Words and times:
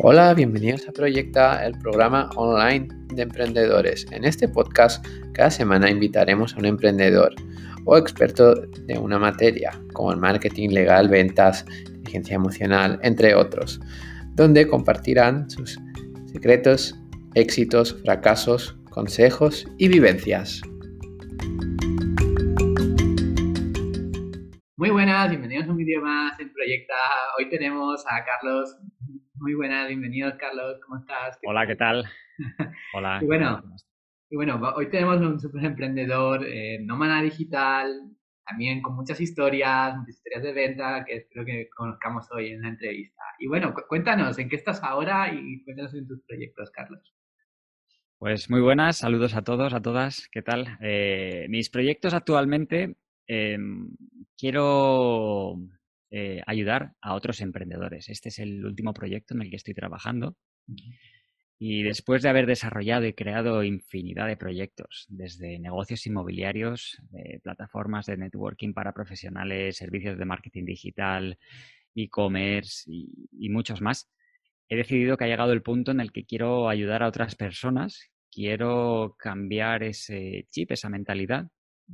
Hola, 0.00 0.32
bienvenidos 0.32 0.88
a 0.88 0.92
Proyecta, 0.92 1.66
el 1.66 1.76
programa 1.76 2.30
online 2.36 2.86
de 3.12 3.22
emprendedores. 3.22 4.06
En 4.12 4.24
este 4.24 4.48
podcast, 4.48 5.04
cada 5.34 5.50
semana 5.50 5.90
invitaremos 5.90 6.54
a 6.54 6.58
un 6.60 6.66
emprendedor 6.66 7.34
o 7.84 7.98
experto 7.98 8.54
de 8.54 8.96
una 8.96 9.18
materia, 9.18 9.72
como 9.94 10.12
el 10.12 10.18
marketing 10.18 10.68
legal, 10.68 11.08
ventas, 11.08 11.64
inteligencia 11.88 12.36
emocional, 12.36 13.00
entre 13.02 13.34
otros, 13.34 13.80
donde 14.36 14.68
compartirán 14.68 15.50
sus 15.50 15.80
secretos, 16.32 16.94
éxitos, 17.34 18.00
fracasos, 18.04 18.78
consejos 18.90 19.66
y 19.78 19.88
vivencias. 19.88 20.62
Muy 24.76 24.90
buenas, 24.90 25.28
bienvenidos 25.28 25.66
a 25.66 25.70
un 25.72 25.76
vídeo 25.76 26.00
más 26.02 26.38
en 26.38 26.52
Proyecta. 26.52 26.94
Hoy 27.36 27.50
tenemos 27.50 28.04
a 28.06 28.24
Carlos 28.24 28.76
muy 29.40 29.54
buenas, 29.54 29.88
bienvenidos 29.88 30.34
Carlos, 30.38 30.80
¿cómo 30.84 31.00
estás? 31.00 31.38
Hola, 31.46 31.66
¿qué 31.66 31.76
tal? 31.76 32.04
Hola. 32.94 33.18
y 33.22 33.26
bueno, 33.26 33.62
y 34.30 34.36
bueno, 34.36 34.60
hoy 34.76 34.90
tenemos 34.90 35.20
un 35.20 35.38
super 35.38 35.64
emprendedor, 35.64 36.44
eh, 36.46 36.78
nómada 36.82 37.22
digital, 37.22 38.10
también 38.44 38.82
con 38.82 38.94
muchas 38.94 39.20
historias, 39.20 39.96
muchas 39.96 40.16
historias 40.16 40.42
de 40.42 40.52
venta 40.52 41.04
que 41.04 41.16
espero 41.16 41.44
que 41.44 41.68
conozcamos 41.74 42.26
hoy 42.32 42.48
en 42.48 42.62
la 42.62 42.68
entrevista. 42.68 43.22
Y 43.38 43.46
bueno, 43.46 43.74
cuéntanos, 43.88 44.38
¿en 44.38 44.48
qué 44.48 44.56
estás 44.56 44.82
ahora 44.82 45.32
y 45.32 45.62
cuéntanos 45.64 45.94
en 45.94 46.06
tus 46.06 46.22
proyectos, 46.24 46.70
Carlos? 46.70 47.14
Pues 48.18 48.50
muy 48.50 48.60
buenas, 48.60 48.96
saludos 48.96 49.34
a 49.36 49.42
todos, 49.42 49.72
a 49.74 49.80
todas, 49.80 50.28
¿qué 50.32 50.42
tal? 50.42 50.78
Eh, 50.80 51.46
mis 51.48 51.70
proyectos 51.70 52.14
actualmente, 52.14 52.96
em, 53.26 53.90
quiero 54.36 55.56
eh, 56.10 56.40
ayudar 56.46 56.92
a 57.00 57.14
otros 57.14 57.40
emprendedores. 57.40 58.08
Este 58.08 58.30
es 58.30 58.38
el 58.38 58.64
último 58.64 58.94
proyecto 58.94 59.34
en 59.34 59.42
el 59.42 59.50
que 59.50 59.56
estoy 59.56 59.74
trabajando. 59.74 60.36
Y 61.60 61.82
después 61.82 62.22
de 62.22 62.28
haber 62.28 62.46
desarrollado 62.46 63.04
y 63.04 63.14
creado 63.14 63.64
infinidad 63.64 64.28
de 64.28 64.36
proyectos, 64.36 65.06
desde 65.08 65.58
negocios 65.58 66.06
inmobiliarios, 66.06 67.02
eh, 67.12 67.40
plataformas 67.40 68.06
de 68.06 68.16
networking 68.16 68.72
para 68.72 68.94
profesionales, 68.94 69.76
servicios 69.76 70.16
de 70.16 70.24
marketing 70.24 70.64
digital, 70.64 71.36
e-commerce 71.96 72.84
y, 72.86 73.48
muchos 73.50 73.80
más, 73.80 74.08
he 74.68 74.76
decidido 74.76 75.16
que 75.16 75.24
ha 75.24 75.28
llegado 75.28 75.52
el 75.52 75.62
punto 75.62 75.90
en 75.90 76.00
el 76.00 76.12
que 76.12 76.24
quiero 76.24 76.68
ayudar 76.68 77.02
a 77.02 77.08
otras 77.08 77.34
personas, 77.34 78.00
quiero 78.30 79.16
cambiar 79.18 79.82
ese 79.82 80.46
chip, 80.50 80.70
esa 80.72 80.88
mentalidad, 80.88 81.48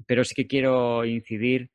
pero 0.06 0.24
sí 0.24 0.34
que 0.34 0.46
quiero 0.46 1.04
incidir 1.04 1.70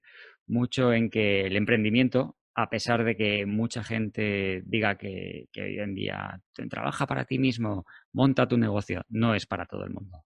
mucho 0.49 0.91
en 0.91 1.09
que 1.09 1.41
el 1.45 1.55
emprendimiento, 1.55 2.37
a 2.55 2.69
pesar 2.69 3.05
de 3.05 3.15
que 3.15 3.45
mucha 3.45 3.83
gente 3.83 4.61
diga 4.65 4.97
que, 4.97 5.47
hoy 5.55 5.79
en 5.79 5.95
día 5.95 6.41
trabaja 6.69 7.07
para 7.07 7.25
ti 7.25 7.39
mismo, 7.39 7.85
monta 8.11 8.47
tu 8.47 8.57
negocio, 8.57 9.03
no 9.07 9.35
es 9.35 9.45
para 9.45 9.65
todo 9.65 9.85
el 9.85 9.91
mundo. 9.91 10.25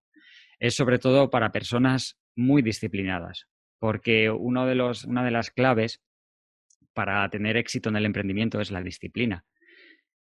Es 0.59 0.75
sobre 0.75 0.97
todo 0.97 1.29
para 1.29 1.51
personas 1.51 2.17
muy 2.35 2.61
disciplinadas, 2.61 3.47
porque 3.79 4.31
uno 4.31 4.65
de 4.65 4.75
los, 4.75 5.03
una 5.05 5.23
de 5.23 5.31
las 5.31 5.51
claves 5.51 6.01
para 6.93 7.29
tener 7.29 7.57
éxito 7.57 7.89
en 7.89 7.97
el 7.97 8.05
emprendimiento 8.05 8.61
es 8.61 8.71
la 8.71 8.81
disciplina. 8.81 9.45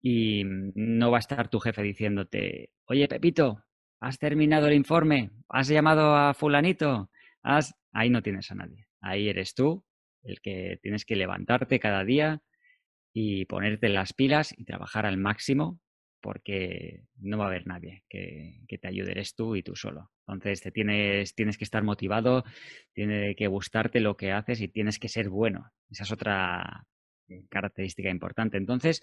Y 0.00 0.42
no 0.44 1.10
va 1.10 1.18
a 1.18 1.20
estar 1.20 1.48
tu 1.48 1.58
jefe 1.58 1.82
diciéndote, 1.82 2.70
oye 2.84 3.08
Pepito, 3.08 3.64
¿has 4.00 4.18
terminado 4.18 4.68
el 4.68 4.74
informe? 4.74 5.30
¿Has 5.48 5.68
llamado 5.68 6.14
a 6.14 6.34
fulanito? 6.34 7.10
¿Has... 7.42 7.74
Ahí 7.92 8.10
no 8.10 8.22
tienes 8.22 8.50
a 8.52 8.54
nadie. 8.54 8.87
Ahí 9.00 9.28
eres 9.28 9.54
tú, 9.54 9.84
el 10.22 10.40
que 10.40 10.78
tienes 10.82 11.04
que 11.04 11.16
levantarte 11.16 11.80
cada 11.80 12.04
día 12.04 12.42
y 13.12 13.44
ponerte 13.46 13.88
las 13.88 14.12
pilas 14.12 14.54
y 14.56 14.64
trabajar 14.64 15.06
al 15.06 15.16
máximo 15.16 15.80
porque 16.20 17.04
no 17.20 17.38
va 17.38 17.44
a 17.44 17.48
haber 17.48 17.66
nadie 17.66 18.02
que, 18.08 18.60
te 18.80 18.88
ayude, 18.88 19.12
eres 19.12 19.34
tú 19.34 19.56
y 19.56 19.62
tú 19.62 19.76
solo. 19.76 20.10
Entonces 20.26 20.60
te 20.60 20.72
tienes, 20.72 21.34
tienes 21.34 21.56
que 21.56 21.64
estar 21.64 21.82
motivado, 21.82 22.44
tiene 22.92 23.34
que 23.36 23.46
gustarte 23.46 24.00
lo 24.00 24.16
que 24.16 24.32
haces 24.32 24.60
y 24.60 24.68
tienes 24.68 24.98
que 24.98 25.08
ser 25.08 25.28
bueno. 25.28 25.70
Esa 25.90 26.04
es 26.04 26.12
otra 26.12 26.86
eh, 27.28 27.44
característica 27.48 28.10
importante. 28.10 28.56
Entonces, 28.56 29.02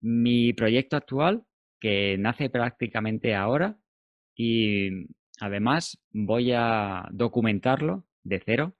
mi 0.00 0.52
proyecto 0.52 0.96
actual, 0.96 1.44
que 1.80 2.16
nace 2.18 2.48
prácticamente 2.50 3.34
ahora 3.34 3.78
y 4.36 5.06
además 5.40 5.98
voy 6.10 6.52
a 6.52 7.08
documentarlo 7.10 8.06
de 8.22 8.40
cero 8.44 8.76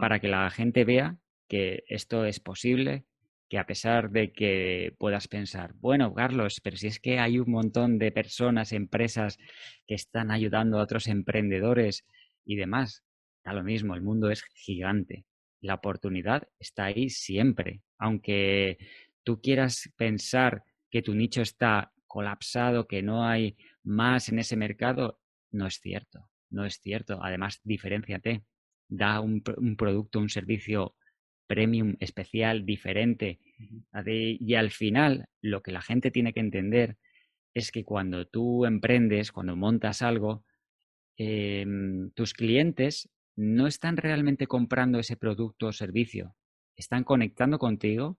para 0.00 0.20
que 0.20 0.28
la 0.28 0.50
gente 0.50 0.84
vea 0.84 1.18
que 1.48 1.84
esto 1.88 2.24
es 2.24 2.40
posible, 2.40 3.04
que 3.48 3.58
a 3.58 3.66
pesar 3.66 4.10
de 4.10 4.32
que 4.32 4.94
puedas 4.98 5.28
pensar, 5.28 5.74
bueno, 5.74 6.12
Carlos, 6.14 6.60
pero 6.62 6.76
si 6.76 6.88
es 6.88 6.98
que 6.98 7.18
hay 7.18 7.38
un 7.38 7.50
montón 7.50 7.98
de 7.98 8.10
personas, 8.10 8.72
empresas 8.72 9.38
que 9.86 9.94
están 9.94 10.30
ayudando 10.30 10.78
a 10.78 10.82
otros 10.82 11.06
emprendedores 11.06 12.04
y 12.44 12.56
demás, 12.56 13.04
da 13.44 13.52
lo 13.52 13.62
mismo, 13.62 13.94
el 13.94 14.02
mundo 14.02 14.30
es 14.30 14.42
gigante. 14.54 15.24
La 15.60 15.74
oportunidad 15.74 16.48
está 16.58 16.86
ahí 16.86 17.08
siempre. 17.08 17.82
Aunque 17.98 18.78
tú 19.22 19.40
quieras 19.40 19.92
pensar 19.96 20.64
que 20.90 21.02
tu 21.02 21.14
nicho 21.14 21.42
está 21.42 21.92
colapsado, 22.06 22.88
que 22.88 23.02
no 23.02 23.24
hay 23.24 23.56
más 23.84 24.28
en 24.28 24.40
ese 24.40 24.56
mercado, 24.56 25.20
no 25.52 25.66
es 25.66 25.80
cierto, 25.80 26.28
no 26.50 26.64
es 26.64 26.80
cierto. 26.80 27.20
Además, 27.22 27.60
diferenciate 27.62 28.44
da 28.88 29.20
un, 29.20 29.42
producto, 29.42 30.18
un 30.18 30.28
servicio 30.28 30.94
premium, 31.46 31.96
especial, 32.00 32.64
diferente. 32.64 33.40
Y 34.04 34.54
al 34.54 34.70
final, 34.70 35.28
lo 35.40 35.62
que 35.62 35.72
la 35.72 35.82
gente 35.82 36.10
tiene 36.10 36.32
que 36.32 36.40
entender 36.40 36.96
es 37.54 37.70
que 37.72 37.84
cuando 37.84 38.26
tú 38.26 38.66
emprendes, 38.66 39.32
cuando 39.32 39.56
montas 39.56 40.02
algo, 40.02 40.44
em, 41.16 42.10
tus 42.10 42.34
clientes 42.34 43.08
no 43.36 43.66
están 43.66 43.96
realmente 43.96 44.46
comprando 44.46 44.98
ese 44.98 45.16
producto 45.16 45.68
o 45.68 45.72
servicio, 45.72 46.34
están 46.76 47.04
conectando 47.04 47.58
contigo 47.58 48.18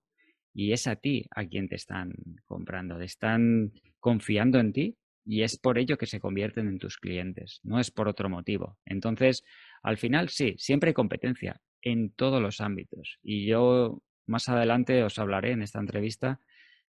y 0.53 0.71
es 0.71 0.87
a 0.87 0.95
ti 0.95 1.27
a 1.35 1.45
quien 1.45 1.69
te 1.69 1.75
están 1.75 2.13
comprando, 2.45 2.99
están 2.99 3.71
confiando 3.99 4.59
en 4.59 4.73
ti 4.73 4.97
y 5.23 5.43
es 5.43 5.59
por 5.59 5.77
ello 5.77 5.97
que 5.97 6.05
se 6.07 6.19
convierten 6.19 6.67
en 6.67 6.79
tus 6.79 6.97
clientes, 6.97 7.59
no 7.63 7.79
es 7.79 7.91
por 7.91 8.07
otro 8.07 8.29
motivo. 8.29 8.77
Entonces, 8.85 9.43
al 9.87 9.97
final 9.97 10.27
sí, 10.27 10.53
siempre 10.57 10.89
hay 10.89 10.93
competencia 10.93 11.61
en 11.81 12.11
todos 12.11 12.41
los 12.41 12.59
ámbitos. 12.59 13.19
Y 13.23 13.45
yo 13.45 14.03
más 14.25 14.49
adelante 14.49 15.01
os 15.03 15.17
hablaré 15.17 15.51
en 15.51 15.61
esta 15.61 15.79
entrevista 15.79 16.41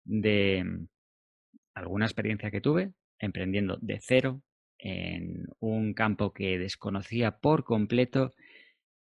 de 0.03 0.65
mm, 0.65 0.89
alguna 1.75 2.07
experiencia 2.07 2.51
que 2.51 2.61
tuve 2.61 2.93
emprendiendo 3.21 3.79
de 3.81 4.01
cero 4.03 4.43
en 4.77 5.47
un 5.61 5.95
campo 5.95 6.33
que 6.33 6.59
desconocía 6.59 7.39
por 7.39 7.63
completo 7.63 8.33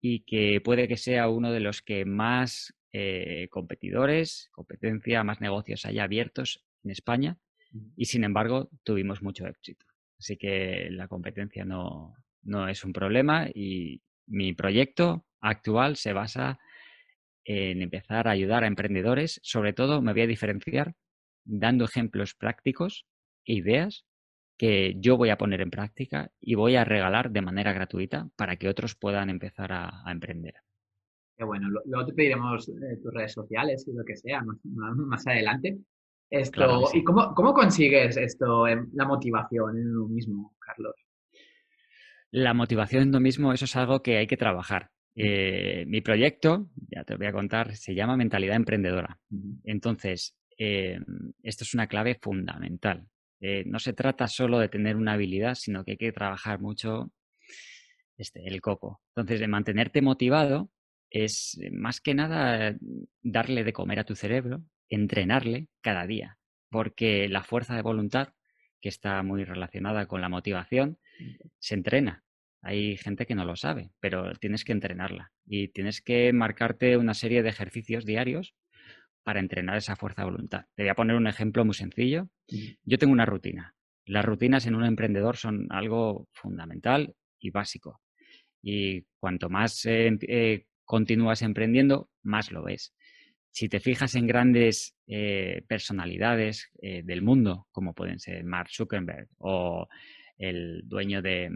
y 0.01 0.21
que 0.21 0.61
puede 0.61 0.87
que 0.87 0.97
sea 0.97 1.29
uno 1.29 1.51
de 1.51 1.61
los 1.61 1.83
que 1.83 2.05
más 2.05 2.77
eh, 2.93 3.49
competidores, 3.51 4.51
competencia, 4.53 5.25
más 5.25 5.41
negocios 5.41 5.85
haya 5.85 6.05
abiertos 6.05 6.65
en 6.85 6.93
España 6.93 7.39
y 7.97 8.05
sin 8.05 8.23
embargo 8.23 8.71
tuvimos 8.85 9.21
mucho 9.21 9.49
éxito. 9.49 9.85
Así 10.17 10.37
que 10.37 10.91
la 10.91 11.09
competencia 11.09 11.65
no, 11.65 12.15
no 12.45 12.69
es 12.69 12.85
un 12.85 12.93
problema 12.93 13.49
y 13.53 14.03
mi 14.27 14.53
proyecto 14.53 15.25
actual 15.41 15.97
se 15.97 16.13
basa 16.13 16.59
en 17.45 17.83
empezar 17.83 18.27
a 18.29 18.33
ayudar 18.33 18.65
a 18.65 18.67
emprendedores. 18.67 19.41
Sobre 19.43 19.73
todo 19.73 20.01
me 20.01 20.13
voy 20.13 20.23
a 20.23 20.27
diferenciar 20.27 20.95
dando 21.45 21.85
ejemplos 21.85 22.35
prácticos 22.35 23.07
e 23.45 23.55
ideas 23.55 24.07
que 24.57 24.95
yo 24.99 25.17
voy 25.17 25.31
a 25.31 25.37
poner 25.37 25.61
en 25.61 25.71
práctica 25.71 26.31
y 26.41 26.55
voy 26.55 26.77
a 26.77 26.85
regalar 26.85 27.31
de 27.31 27.43
manera 27.43 27.73
gratuita 27.73 28.29
para 28.37 28.57
que 28.57 28.69
otros 28.69 28.95
puedan 28.95 29.29
empezar 29.29 29.73
a, 29.73 30.05
emprender. 30.07 30.55
Qué 31.37 31.45
bueno, 31.45 31.69
luego 31.85 32.07
te 32.07 32.13
pediremos 32.13 32.69
eh, 32.69 32.97
tus 33.03 33.13
redes 33.13 33.33
sociales 33.33 33.85
y 33.89 33.93
lo 33.93 34.05
que 34.05 34.17
sea 34.17 34.45
más 34.63 35.27
adelante. 35.27 35.79
Esto, 36.31 36.89
¿Y 36.93 37.05
cómo, 37.05 37.53
consigues 37.53 38.17
esto, 38.17 38.67
la 38.67 39.05
motivación 39.07 39.77
en 39.79 39.91
uno 39.91 40.09
mismo, 40.09 40.55
Carlos? 40.59 40.95
La 42.37 42.53
motivación 42.53 43.03
en 43.03 43.09
uno 43.11 43.21
mismo, 43.21 43.53
eso 43.53 43.65
es 43.65 43.77
algo 43.77 44.03
que 44.03 44.17
hay 44.17 44.27
que 44.27 44.37
trabajar. 44.37 44.91
Eh, 45.15 45.85
mi 45.87 46.01
proyecto, 46.01 46.69
ya 46.91 47.05
te 47.05 47.15
voy 47.15 47.27
a 47.27 47.33
contar, 47.33 47.77
se 47.77 47.95
llama 47.95 48.17
Mentalidad 48.17 48.57
Emprendedora. 48.57 49.21
Entonces, 49.63 50.37
eh, 50.59 50.99
esto 51.45 51.63
es 51.63 51.75
una 51.75 51.87
clave 51.87 52.19
fundamental. 52.21 53.07
Eh, 53.39 53.63
no 53.67 53.79
se 53.79 53.93
trata 53.93 54.27
solo 54.27 54.59
de 54.59 54.69
tener 54.69 54.97
una 54.97 55.13
habilidad, 55.13 55.55
sino 55.55 55.85
que 55.85 55.93
hay 55.93 55.97
que 55.97 56.11
trabajar 56.11 56.61
mucho 56.61 57.13
este, 58.17 58.45
el 58.45 58.61
coco. 58.61 59.01
Entonces, 59.15 59.39
de 59.39 59.47
mantenerte 59.47 60.03
motivado 60.03 60.73
es 61.11 61.57
más 61.71 62.01
que 62.01 62.15
nada 62.15 62.77
darle 63.23 63.63
de 63.63 63.73
comer 63.73 64.01
a 64.01 64.05
tu 64.05 64.17
cerebro, 64.17 64.65
entrenarle 64.89 65.69
cada 65.83 66.05
día, 66.05 66.37
porque 66.69 67.29
la 67.29 67.45
fuerza 67.45 67.77
de 67.77 67.83
voluntad, 67.83 68.31
que 68.81 68.89
está 68.89 69.23
muy 69.23 69.45
relacionada 69.45 70.07
con 70.07 70.21
la 70.21 70.29
motivación, 70.29 70.99
se 71.59 71.75
entrena. 71.75 72.25
Hay 72.63 72.97
gente 72.97 73.27
que 73.27 73.35
no 73.35 73.45
lo 73.45 73.57
sabe, 73.57 73.91
pero 74.01 74.33
tienes 74.37 74.65
que 74.65 74.73
entrenarla 74.73 75.33
y 75.45 75.69
tienes 75.69 76.01
que 76.01 76.33
marcarte 76.33 76.97
una 76.97 77.13
serie 77.13 77.43
de 77.43 77.51
ejercicios 77.51 78.07
diarios 78.07 78.55
para 79.23 79.41
entrenar 79.41 79.77
esa 79.77 79.97
fuerza 79.97 80.23
de 80.23 80.31
voluntad. 80.31 80.65
Te 80.75 80.85
voy 80.85 80.91
a 80.91 80.95
poner 80.95 81.17
un 81.17 81.27
ejemplo 81.27 81.65
muy 81.65 81.75
sencillo. 81.75 82.29
Yo 82.85 82.99
tengo 82.99 83.13
una 83.13 83.27
rutina. 83.27 83.75
Las 84.07 84.25
rutinas 84.25 84.67
en 84.67 84.75
un 84.75 84.85
emprendedor 84.85 85.37
son 85.37 85.67
algo 85.71 86.29
fundamental 86.33 87.15
y 87.39 87.51
básico. 87.51 88.01
Y 88.63 89.03
cuanto 89.19 89.51
más 89.51 89.85
eh, 89.87 90.17
eh, 90.23 90.67
continúas 90.85 91.43
emprendiendo, 91.43 92.11
más 92.23 92.51
lo 92.51 92.63
ves. 92.63 92.95
Si 93.51 93.69
te 93.69 93.81
fijas 93.81 94.15
en 94.15 94.27
grandes 94.27 94.97
eh, 95.07 95.63
personalidades 95.69 96.71
del 96.81 97.23
mundo, 97.23 97.69
como 97.71 97.95
pueden 97.95 98.19
ser 98.19 98.43
Mark 98.43 98.69
Zuckerberg 98.69 99.29
o 99.39 99.87
el 100.39 100.83
dueño 100.85 101.23
de, 101.23 101.51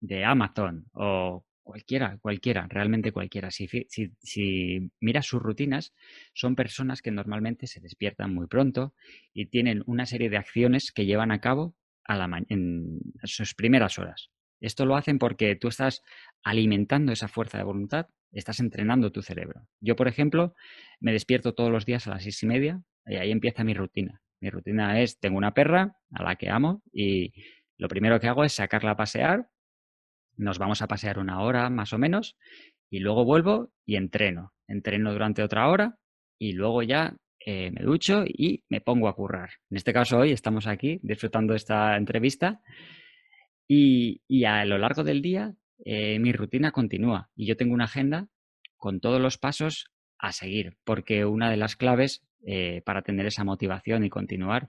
de 0.00 0.24
Amazon 0.24 0.86
o 0.92 1.44
Cualquiera, 1.62 2.18
cualquiera, 2.20 2.66
realmente 2.68 3.12
cualquiera. 3.12 3.50
Si, 3.52 3.68
si, 3.88 4.90
miras 5.00 5.26
sus 5.26 5.40
rutinas, 5.40 5.94
son 6.34 6.56
personas 6.56 7.02
que 7.02 7.12
normalmente 7.12 7.68
se 7.68 7.80
despiertan 7.80 8.34
muy 8.34 8.48
pronto 8.48 8.94
y 9.32 9.46
tienen 9.46 9.84
una 9.86 10.04
serie 10.06 10.28
de 10.28 10.38
acciones 10.38 10.90
que 10.90 11.06
llevan 11.06 11.30
a 11.30 11.40
cabo 11.40 11.76
a 12.04 12.16
la 12.16 12.42
en 12.48 12.98
sus 13.22 13.54
primeras 13.54 13.98
horas. 14.00 14.30
Esto 14.60 14.86
lo 14.86 14.96
hacen 14.96 15.20
porque 15.20 15.54
tú 15.54 15.68
estás 15.68 16.02
alimentando 16.42 17.12
esa 17.12 17.28
fuerza 17.28 17.58
de 17.58 17.64
voluntad, 17.64 18.08
estás 18.32 18.58
entrenando 18.58 19.12
tu 19.12 19.22
cerebro. 19.22 19.68
Yo, 19.80 19.94
por 19.94 20.08
ejemplo, 20.08 20.54
me 20.98 21.12
despierto 21.12 21.54
todos 21.54 21.70
los 21.70 21.86
días 21.86 22.08
a 22.08 22.10
las 22.10 22.24
seis 22.24 22.42
y 22.42 22.46
media 22.46 22.82
y 23.06 23.16
ahí 23.16 23.30
empieza 23.30 23.62
mi 23.62 23.74
rutina. 23.74 24.20
Mi 24.40 24.50
rutina 24.50 25.00
es, 25.00 25.20
tengo 25.20 25.38
una 25.38 25.54
perra 25.54 25.96
a 26.12 26.24
la 26.24 26.34
que 26.34 26.50
amo 26.50 26.82
y 26.92 27.32
lo 27.82 27.88
primero 27.88 28.20
que 28.20 28.28
hago 28.28 28.44
es 28.44 28.52
sacarla 28.52 28.92
a 28.92 28.96
pasear 28.96 29.48
nos 30.36 30.58
vamos 30.58 30.82
a 30.82 30.86
pasear 30.86 31.18
una 31.18 31.40
hora 31.42 31.68
más 31.70 31.92
o 31.92 31.98
menos 31.98 32.36
y 32.90 33.00
luego 33.00 33.24
vuelvo 33.24 33.70
y 33.84 33.96
entreno. 33.96 34.52
Entreno 34.66 35.12
durante 35.12 35.42
otra 35.42 35.68
hora 35.68 35.98
y 36.38 36.52
luego 36.52 36.82
ya 36.82 37.16
eh, 37.44 37.70
me 37.70 37.82
ducho 37.82 38.24
y 38.26 38.64
me 38.68 38.80
pongo 38.80 39.08
a 39.08 39.14
currar. 39.14 39.50
En 39.70 39.76
este 39.76 39.92
caso 39.92 40.18
hoy 40.18 40.32
estamos 40.32 40.66
aquí 40.66 41.00
disfrutando 41.02 41.54
esta 41.54 41.96
entrevista 41.96 42.60
y, 43.68 44.20
a 44.44 44.64
lo 44.64 44.78
largo 44.78 45.04
del 45.04 45.22
día 45.22 45.54
eh, 45.84 46.18
mi 46.18 46.32
rutina 46.32 46.72
continúa 46.72 47.30
y 47.34 47.46
yo 47.46 47.56
tengo 47.56 47.74
una 47.74 47.84
agenda 47.84 48.28
con 48.76 49.00
todos 49.00 49.20
los 49.20 49.38
pasos 49.38 49.86
a 50.18 50.32
seguir, 50.32 50.76
porque 50.84 51.24
una 51.24 51.50
de 51.50 51.56
las 51.56 51.76
claves 51.76 52.22
eh, 52.46 52.82
para 52.84 53.02
tener 53.02 53.26
esa 53.26 53.44
motivación 53.44 54.04
y 54.04 54.10
continuar 54.10 54.68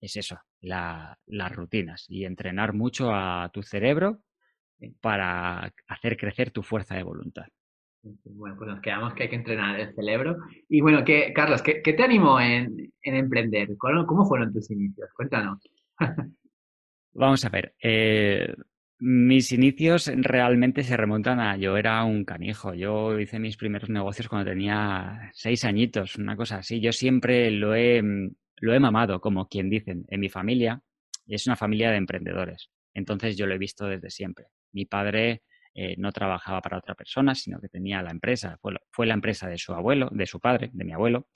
es 0.00 0.16
eso, 0.16 0.38
las 0.60 1.52
rutinas 1.52 2.06
y 2.08 2.24
entrenar 2.24 2.72
mucho 2.72 3.14
a 3.14 3.50
tu 3.52 3.62
cerebro 3.62 4.22
para 5.00 5.72
hacer 5.88 6.16
crecer 6.16 6.50
tu 6.50 6.62
fuerza 6.62 6.96
de 6.96 7.02
voluntad. 7.02 7.46
Bueno, 8.02 8.56
pues 8.56 8.70
nos 8.70 8.80
quedamos 8.80 9.12
que 9.14 9.24
hay 9.24 9.28
que 9.28 9.36
entrenar 9.36 9.78
el 9.78 9.94
cerebro. 9.94 10.38
Y 10.68 10.80
bueno, 10.80 11.04
¿qué, 11.04 11.32
Carlos, 11.34 11.62
¿qué, 11.62 11.80
te 11.82 12.02
animó 12.02 12.40
en, 12.40 12.92
emprender? 13.02 13.76
¿Cómo 13.76 14.24
fueron 14.26 14.52
tus 14.52 14.70
inicios? 14.70 15.10
Cuéntanos. 15.14 15.58
Vamos 17.12 17.44
a 17.44 17.48
ver. 17.50 17.74
Eh, 17.82 18.54
mis 19.00 19.52
inicios 19.52 20.10
realmente 20.14 20.82
se 20.82 20.96
remontan 20.96 21.40
a 21.40 21.56
yo 21.56 21.76
era 21.76 22.04
un 22.04 22.24
canijo. 22.24 22.72
Yo 22.74 23.18
hice 23.18 23.38
mis 23.38 23.56
primeros 23.56 23.90
negocios 23.90 24.28
cuando 24.28 24.50
tenía 24.50 25.30
seis 25.34 25.64
añitos, 25.64 26.16
una 26.16 26.36
cosa 26.36 26.58
así. 26.58 26.80
Yo 26.80 26.92
siempre 26.92 27.50
lo 27.50 27.74
he, 27.74 28.02
lo 28.60 28.74
he 28.74 28.80
mamado, 28.80 29.20
como 29.20 29.48
quien 29.48 29.68
dicen, 29.70 30.06
en 30.08 30.20
mi 30.20 30.28
familia. 30.28 30.82
Es 31.26 31.46
una 31.46 31.56
familia 31.56 31.90
de 31.90 31.96
emprendedores. 31.96 32.70
Entonces 32.94 33.36
yo 33.36 33.46
lo 33.46 33.54
he 33.54 33.58
visto 33.58 33.86
desde 33.86 34.10
siempre. 34.10 34.46
Mi 34.72 34.84
padre 34.84 35.42
eh, 35.74 35.94
no 35.98 36.12
trabajaba 36.12 36.60
para 36.60 36.78
otra 36.78 36.94
persona, 36.94 37.34
sino 37.34 37.60
que 37.60 37.68
tenía 37.68 38.02
la 38.02 38.10
empresa, 38.10 38.58
fue, 38.60 39.06
la 39.06 39.14
empresa 39.14 39.48
de 39.48 39.58
su 39.58 39.72
abuelo, 39.72 40.08
de 40.12 40.26
su 40.26 40.40
padre, 40.40 40.70
de 40.72 40.84
mi 40.84 40.92
abuelo, 40.92 41.28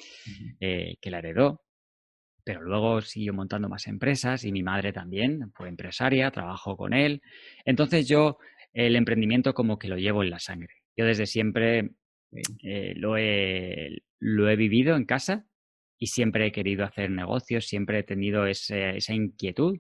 eh, 0.60 0.96
que 1.00 1.10
la 1.10 1.18
heredó, 1.18 1.62
pero 2.44 2.62
luego 2.62 3.00
siguió 3.00 3.32
montando 3.32 3.68
más 3.68 3.86
empresas 3.86 4.44
y 4.44 4.52
mi 4.52 4.62
madre 4.62 4.92
también 4.92 5.50
fue 5.54 5.68
empresaria, 5.68 6.30
trabajó 6.30 6.76
con 6.76 6.92
él. 6.92 7.22
Entonces 7.64 8.06
yo 8.08 8.38
el 8.72 8.96
emprendimiento 8.96 9.54
como 9.54 9.78
que 9.78 9.88
lo 9.88 9.96
llevo 9.96 10.22
en 10.22 10.30
la 10.30 10.40
sangre. 10.40 10.74
Yo 10.96 11.06
desde 11.06 11.26
siempre 11.26 11.92
eh, 12.62 12.94
lo, 12.96 13.16
he, 13.16 14.02
lo 14.18 14.48
he 14.50 14.56
vivido 14.56 14.96
en 14.96 15.04
casa 15.04 15.46
y 15.99 16.08
siempre 16.08 16.46
he 16.46 16.52
querido 16.52 16.85
hacer 16.85 17.11
negocios, 17.11 17.67
siempre 17.67 18.00
he 18.00 18.02
tenido 18.02 18.46
esa 18.46 19.14
inquietud. 19.14 19.79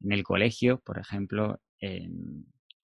En 0.00 0.12
el 0.12 0.22
colegio, 0.24 0.80
por 0.84 0.98
ejemplo, 0.98 1.60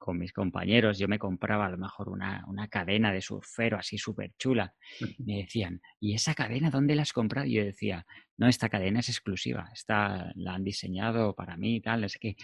con 0.09 0.19
mis 0.19 0.33
compañeros, 0.33 0.99
yo 0.99 1.07
me 1.07 1.19
compraba 1.19 1.67
a 1.67 1.69
lo 1.69 1.77
mejor 1.77 2.09
una, 2.09 2.43
cadena 2.71 3.13
de 3.13 3.21
surfero 3.21 3.77
así 3.77 3.99
súper 3.99 4.33
chula. 4.39 4.73
Me 5.19 5.39
decían, 5.39 5.83
¿y 6.01 6.15
esa 6.15 6.35
cadena 6.35 6.71
dónde 6.71 6.95
la 6.95 7.03
has 7.03 7.13
comprado? 7.13 7.47
Y 7.47 7.55
yo 7.55 7.65
decía, 7.65 8.07
no, 8.39 8.49
esta 8.49 8.71
cadena 8.71 9.01
es 9.01 9.11
exclusiva, 9.11 9.69
esta 9.75 10.33
la 10.35 10.55
han 10.55 10.65
diseñado 10.65 11.35
para 11.35 11.57
mí 11.57 11.77
y 11.77 11.81
tal. 11.81 12.05
Es 12.05 12.17
que, 12.17 12.37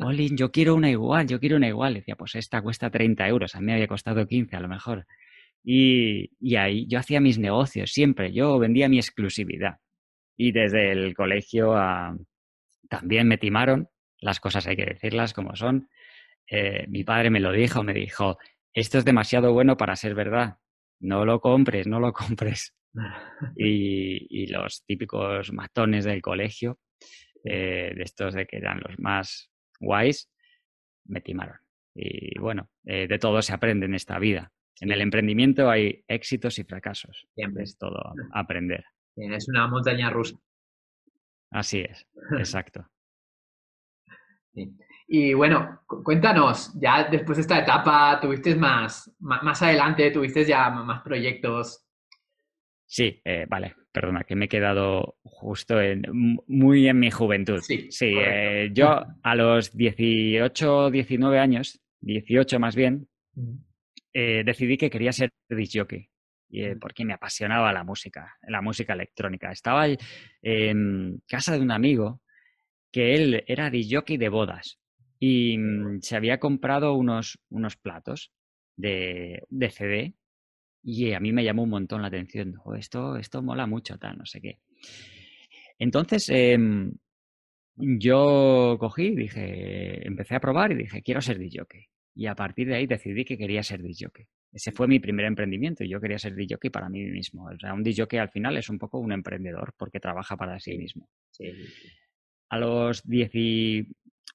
Olin, 0.00 0.36
yo 0.36 0.50
quiero 0.50 0.74
una 0.74 0.90
igual, 0.90 1.26
yo 1.26 1.40
quiero 1.40 1.56
una 1.56 1.68
igual. 1.68 1.94
decía, 1.94 2.16
pues 2.16 2.34
esta 2.34 2.60
cuesta 2.60 2.90
30 2.90 3.26
euros, 3.28 3.54
a 3.54 3.60
mí 3.60 3.66
me 3.66 3.74
había 3.74 3.88
costado 3.88 4.26
15 4.26 4.56
a 4.56 4.60
lo 4.60 4.68
mejor. 4.68 5.06
Y, 5.68 6.30
y 6.38 6.54
ahí 6.56 6.86
yo 6.86 7.00
hacía 7.00 7.20
mis 7.20 7.38
negocios 7.38 7.90
siempre, 7.90 8.32
yo 8.32 8.58
vendía 8.58 8.88
mi 8.88 8.98
exclusividad. 8.98 9.78
Y 10.38 10.52
desde 10.52 10.92
el 10.92 11.14
colegio 11.14 11.74
también 12.88 13.26
me 13.26 13.36
timaron, 13.36 13.88
las 14.18 14.38
cosas 14.38 14.66
hay 14.66 14.76
que 14.76 14.86
decirlas 14.86 15.34
como 15.34 15.56
son 15.56 15.88
eh, 16.48 16.86
mi 16.88 17.04
padre 17.04 17.30
me 17.30 17.40
lo 17.40 17.52
dijo, 17.52 17.82
me 17.82 17.92
dijo, 17.92 18.38
esto 18.72 18.98
es 18.98 19.04
demasiado 19.04 19.52
bueno 19.52 19.76
para 19.76 19.96
ser 19.96 20.14
verdad, 20.14 20.58
no 21.00 21.24
lo 21.24 21.40
compres, 21.40 21.86
no 21.86 22.00
lo 22.00 22.12
compres. 22.12 22.74
y, 23.56 24.46
los 24.46 24.84
típicos 24.86 25.52
matones 25.52 26.04
del 26.04 26.22
colegio, 26.22 26.78
eh, 27.44 27.92
de 27.94 28.02
estos 28.02 28.34
de 28.34 28.46
que 28.46 28.56
eran 28.56 28.80
los 28.80 28.98
más 28.98 29.50
guays, 29.80 30.30
me 31.04 31.20
timaron. 31.20 31.58
Y 31.94 32.38
bueno, 32.38 32.70
eh, 32.84 33.06
de 33.06 33.18
todo 33.18 33.42
se 33.42 33.52
aprende 33.52 33.86
en 33.86 33.94
esta 33.94 34.18
vida. 34.18 34.52
En 34.80 34.92
el 34.92 35.00
emprendimiento 35.00 35.70
hay 35.70 36.04
éxitos 36.06 36.58
y 36.58 36.64
fracasos. 36.64 37.26
Siempre 37.34 37.64
es 37.64 37.78
todo 37.78 38.12
aprender. 38.32 38.84
Es 39.16 39.48
una 39.48 39.66
montaña 39.66 40.10
rusa. 40.10 40.36
Así 41.50 41.80
es, 41.80 42.06
exacto. 42.38 42.86
Y 45.08 45.34
bueno, 45.34 45.82
cuéntanos, 45.86 46.72
ya 46.80 47.04
después 47.04 47.36
de 47.36 47.42
esta 47.42 47.60
etapa, 47.60 48.18
¿tuviste 48.20 48.54
más, 48.56 49.14
más, 49.20 49.62
adelante, 49.62 50.10
tuviste 50.10 50.44
ya 50.44 50.70
más 50.70 51.02
proyectos? 51.02 51.84
Sí, 52.86 53.20
eh, 53.24 53.46
vale, 53.48 53.74
perdona, 53.92 54.24
que 54.24 54.34
me 54.34 54.46
he 54.46 54.48
quedado 54.48 55.18
justo 55.22 55.80
en, 55.80 56.02
muy 56.46 56.88
en 56.88 56.98
mi 56.98 57.10
juventud. 57.10 57.60
Sí, 57.60 57.90
sí 57.90 58.14
eh, 58.18 58.70
yo 58.72 59.04
a 59.22 59.34
los 59.34 59.76
18, 59.76 60.90
19 60.90 61.38
años, 61.38 61.80
18 62.00 62.58
más 62.58 62.74
bien, 62.74 63.08
eh, 64.18 64.44
decidí 64.44 64.78
que 64.78 64.88
quería 64.88 65.12
ser 65.12 65.30
disjockey. 65.50 66.08
porque 66.80 67.04
me 67.04 67.12
apasionaba 67.12 67.70
la 67.70 67.84
música, 67.84 68.34
la 68.48 68.62
música 68.62 68.94
electrónica. 68.94 69.52
Estaba 69.52 69.86
en 70.42 71.22
casa 71.28 71.52
de 71.52 71.60
un 71.60 71.70
amigo 71.70 72.22
que 72.90 73.14
él 73.14 73.44
era 73.46 73.68
disjockey 73.68 74.16
de 74.16 74.30
bodas 74.30 74.78
y 75.20 75.58
mm, 75.58 76.00
se 76.00 76.16
había 76.16 76.38
comprado 76.38 76.94
unos, 76.94 77.38
unos 77.50 77.76
platos 77.76 78.32
de, 78.74 79.42
de, 79.50 79.70
CD 79.70 80.14
y 80.82 81.12
a 81.12 81.20
mí 81.20 81.32
me 81.32 81.44
llamó 81.44 81.64
un 81.64 81.70
montón 81.70 82.00
la 82.00 82.08
atención. 82.08 82.54
esto, 82.78 83.16
esto 83.16 83.42
mola 83.42 83.66
mucho, 83.66 83.98
tal, 83.98 84.16
no 84.16 84.24
sé 84.24 84.40
qué. 84.40 84.60
Entonces, 85.78 86.30
em, 86.30 86.90
yo 87.76 88.78
cogí, 88.80 89.14
dije, 89.14 90.06
empecé 90.06 90.36
a 90.36 90.40
probar 90.40 90.72
y 90.72 90.76
dije, 90.76 91.02
quiero 91.02 91.20
ser 91.20 91.38
DJ. 91.38 91.66
Y 92.16 92.26
a 92.26 92.34
partir 92.34 92.66
de 92.66 92.76
ahí 92.76 92.86
decidí 92.86 93.24
que 93.24 93.36
quería 93.36 93.62
ser 93.62 93.82
DJ. 93.82 94.08
Ese 94.50 94.72
fue 94.72 94.88
mi 94.88 94.98
primer 94.98 95.26
emprendimiento 95.26 95.84
y 95.84 95.88
yo 95.90 96.00
quería 96.00 96.18
ser 96.18 96.34
DJ 96.34 96.70
para 96.70 96.88
mí 96.88 97.04
mismo. 97.04 97.44
O 97.44 97.58
sea, 97.58 97.74
un 97.74 97.82
DJ 97.82 98.18
al 98.18 98.30
final 98.30 98.56
es 98.56 98.70
un 98.70 98.78
poco 98.78 98.98
un 98.98 99.12
emprendedor 99.12 99.74
porque 99.76 100.00
trabaja 100.00 100.36
para 100.36 100.58
sí 100.58 100.78
mismo. 100.78 101.10
A 102.48 102.58
los 102.58 103.02
10, 103.06 103.86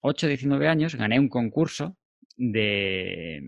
8, 0.01 0.27
19 0.27 0.67
años 0.67 0.95
gané 0.95 1.19
un 1.19 1.27
concurso 1.27 1.97
de, 2.38 3.41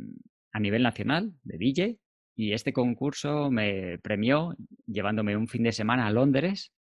a 0.51 0.59
nivel 0.59 0.81
nacional 0.81 1.33
de 1.43 1.57
DJ 1.59 1.97
y 2.35 2.53
este 2.53 2.73
concurso 2.73 3.51
me 3.51 3.99
premió 3.99 4.55
llevándome 4.87 5.37
un 5.37 5.47
fin 5.47 5.63
de 5.63 5.71
semana 5.71 6.07
a 6.07 6.11
Londres, 6.11 6.73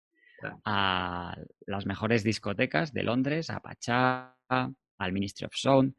a 0.64 1.36
las 1.66 1.86
mejores 1.86 2.24
discotecas 2.24 2.92
de 2.92 3.02
Londres, 3.02 3.50
a 3.50 3.60
Pachá, 3.60 4.36
al 4.48 5.12
Ministry 5.12 5.46
of 5.46 5.52
Sound. 5.54 5.94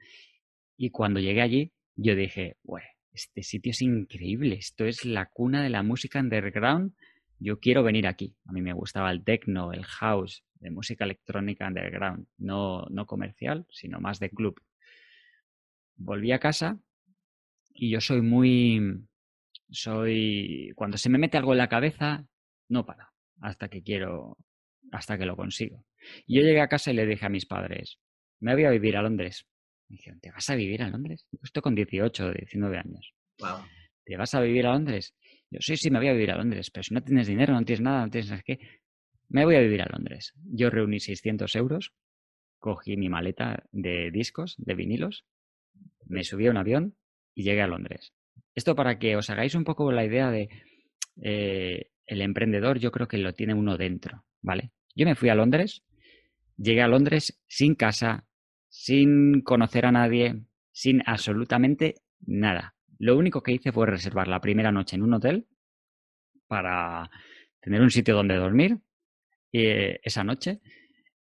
Y 0.77 0.89
cuando 0.89 1.20
llegué 1.20 1.42
allí, 1.42 1.72
yo 1.96 2.15
dije, 2.15 2.58
este 3.12 3.44
sitio 3.44 3.72
es 3.72 3.82
increíble, 3.82 4.56
esto 4.56 4.86
es 4.86 5.06
la 5.06 5.27
cuna 5.27 5.63
de 5.63 5.70
la 5.70 5.84
música 5.84 6.20
underground, 6.20 6.94
yo 7.39 7.60
quiero 7.60 7.84
venir 7.84 8.08
aquí. 8.08 8.36
A 8.46 8.51
mí 8.51 8.62
me 8.62 8.74
gustaba 8.74 9.12
el 9.12 9.24
techno, 9.24 9.74
el 9.74 9.84
house, 9.84 10.44
de 10.56 10.72
música 10.72 11.03
electrónica 11.03 11.68
underground, 11.68 12.25
no, 12.38 12.86
no 12.89 13.06
comercial, 13.06 13.68
sino 13.70 14.00
más 14.00 14.20
de 14.20 14.30
club. 14.30 14.62
Volví 15.96 16.32
a 16.32 16.39
casa 16.39 16.80
y 17.74 17.92
yo 17.92 18.01
soy 18.01 18.22
muy, 18.22 19.06
soy, 19.70 20.72
cuando 20.75 20.98
se 20.98 21.10
me 21.10 21.18
mete 21.18 21.38
algo 21.38 21.51
en 21.51 21.58
la 21.58 21.70
cabeza, 21.70 22.25
no 22.70 22.86
para. 22.86 23.12
hasta 23.42 23.68
que 23.68 23.84
quiero, 23.84 24.38
hasta 24.92 25.18
que 25.18 25.25
lo 25.25 25.36
consigo. 25.36 25.86
Y 26.25 26.38
yo 26.38 26.42
llegué 26.44 26.62
a 26.62 26.70
casa 26.70 26.92
y 26.92 26.96
le 26.96 27.06
dije 27.06 27.25
a 27.25 27.30
mis 27.30 27.46
padres, 27.46 28.00
me 28.39 28.53
voy 28.53 28.63
a 28.65 28.70
vivir 28.72 28.96
a 28.96 29.01
Londres. 29.01 29.46
Me 29.93 29.97
dijeron, 29.97 30.19
¿te 30.21 30.31
vas 30.31 30.50
a 30.50 30.55
vivir 30.55 30.81
a 30.81 30.89
Londres? 30.89 31.27
Estoy 31.43 31.62
con 31.62 31.75
18 31.75 32.25
o 32.25 32.31
19 32.31 32.79
años. 32.79 33.13
¿Te 34.03 34.17
vas 34.17 34.33
a 34.33 34.41
vivir 34.41 34.65
a 34.65 34.73
Londres? 34.73 35.13
Yo, 35.51 35.59
sí, 35.62 35.77
sí, 35.77 35.91
me 35.91 36.00
voy 36.00 36.07
a 36.07 36.13
vivir 36.13 36.31
a 36.31 36.35
Londres, 36.35 36.71
pero 36.71 36.81
si 36.81 36.95
no 36.95 37.03
tienes 37.03 37.27
dinero, 37.27 37.53
no 37.53 37.63
tienes 37.63 37.81
nada, 37.81 38.05
no 38.05 38.09
tienes 38.09 38.43
qué, 38.43 38.57
me 39.29 39.45
voy 39.45 39.55
a 39.55 39.59
vivir 39.59 39.83
a 39.83 39.85
Londres. 39.85 40.33
Yo 40.45 40.71
reuní 40.71 41.00
600 41.00 41.55
euros, 41.55 41.93
cogí 42.57 42.97
mi 42.97 43.07
maleta 43.07 43.67
de 43.71 44.09
discos, 44.09 44.55
de 44.57 44.73
vinilos, 44.73 45.25
me 46.07 46.23
subí 46.23 46.47
a 46.47 46.51
un 46.51 46.57
avión 46.57 46.95
y 47.35 47.43
llegué 47.43 47.62
a 47.62 47.67
Londres. 47.67 48.13
Esto 48.55 48.75
para 48.75 48.97
que 48.97 49.15
os 49.15 49.29
hagáis 49.29 49.53
un 49.53 49.63
poco 49.63 49.91
la 49.91 50.05
idea 50.05 50.31
de 50.31 50.50
eh, 51.21 51.91
el 52.07 52.21
emprendedor, 52.23 52.79
yo 52.79 52.91
creo 52.91 53.07
que 53.07 53.19
lo 53.19 53.33
tiene 53.33 53.53
uno 53.53 53.77
dentro, 53.77 54.25
¿vale? 54.41 54.71
Yo 54.95 55.05
me 55.05 55.13
fui 55.13 55.29
a 55.29 55.35
Londres, 55.35 55.83
llegué 56.57 56.81
a 56.81 56.88
Londres 56.88 57.39
sin 57.45 57.75
casa, 57.75 58.25
sin 58.74 59.42
conocer 59.42 59.86
a 59.86 59.92
nadie, 59.92 60.42
sin 60.72 61.03
absolutamente 61.06 61.94
nada. 62.25 62.74
Lo 62.98 63.15
único 63.15 63.44
que 63.44 63.51
hice 63.51 63.72
fue 63.72 63.86
reservar 63.86 64.27
la 64.27 64.42
primera 64.42 64.72
noche 64.72 64.96
en 64.96 65.03
un 65.03 65.13
hotel 65.13 65.48
para 66.48 67.08
tener 67.62 67.82
un 67.82 67.92
sitio 67.92 68.15
donde 68.15 68.36
dormir 68.36 68.80
eh, 69.51 70.00
esa 70.01 70.24
noche. 70.24 70.60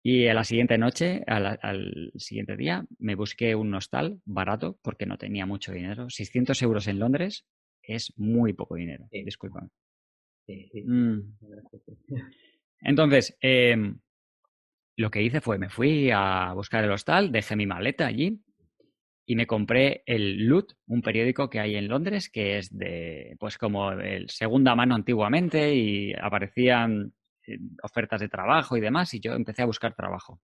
Y 0.01 0.27
a 0.27 0.33
la 0.33 0.45
siguiente 0.45 0.77
noche, 0.77 1.21
al, 1.27 2.13
siguiente 2.15 2.55
día, 2.55 2.85
me 2.97 3.15
busqué 3.15 3.55
un 3.55 3.73
hostal 3.73 4.21
barato 4.23 4.79
porque 4.81 5.05
no 5.05 5.17
tenía 5.17 5.45
mucho 5.45 5.73
dinero. 5.73 6.09
600 6.09 6.61
euros 6.61 6.87
en 6.87 6.99
Londres 6.99 7.45
es 7.81 8.13
muy 8.15 8.53
poco 8.53 8.75
dinero. 8.75 9.09
Disculpa. 9.11 9.67
Mm. 10.47 11.19
Entonces, 12.79 13.37
em, 13.41 13.99
lo 14.95 15.11
que 15.11 15.21
hice 15.21 15.41
fue, 15.41 15.57
me 15.57 15.69
fui 15.69 16.11
a 16.11 16.53
buscar 16.53 16.83
el 16.83 16.91
hostal, 16.91 17.31
dejé 17.31 17.55
mi 17.55 17.65
maleta 17.65 18.05
allí 18.05 18.41
y 19.25 19.35
me 19.35 19.47
compré 19.47 20.03
el 20.05 20.45
Loot, 20.47 20.73
un 20.87 21.01
periódico 21.01 21.49
que 21.49 21.59
hay 21.59 21.75
en 21.75 21.87
Londres 21.87 22.29
que 22.29 22.57
es 22.57 22.75
de, 22.77 23.35
pues 23.39 23.57
como 23.57 23.91
el 23.91 24.29
segunda 24.29 24.75
mano 24.75 24.95
antiguamente 24.95 25.73
y 25.75 26.13
aparecían 26.13 27.13
eh, 27.47 27.57
ofertas 27.81 28.21
de 28.21 28.29
trabajo 28.29 28.77
y 28.77 28.81
demás 28.81 29.13
y 29.13 29.19
yo 29.19 29.33
empecé 29.33 29.61
a 29.61 29.67
buscar 29.67 29.95
trabajo. 29.95 30.39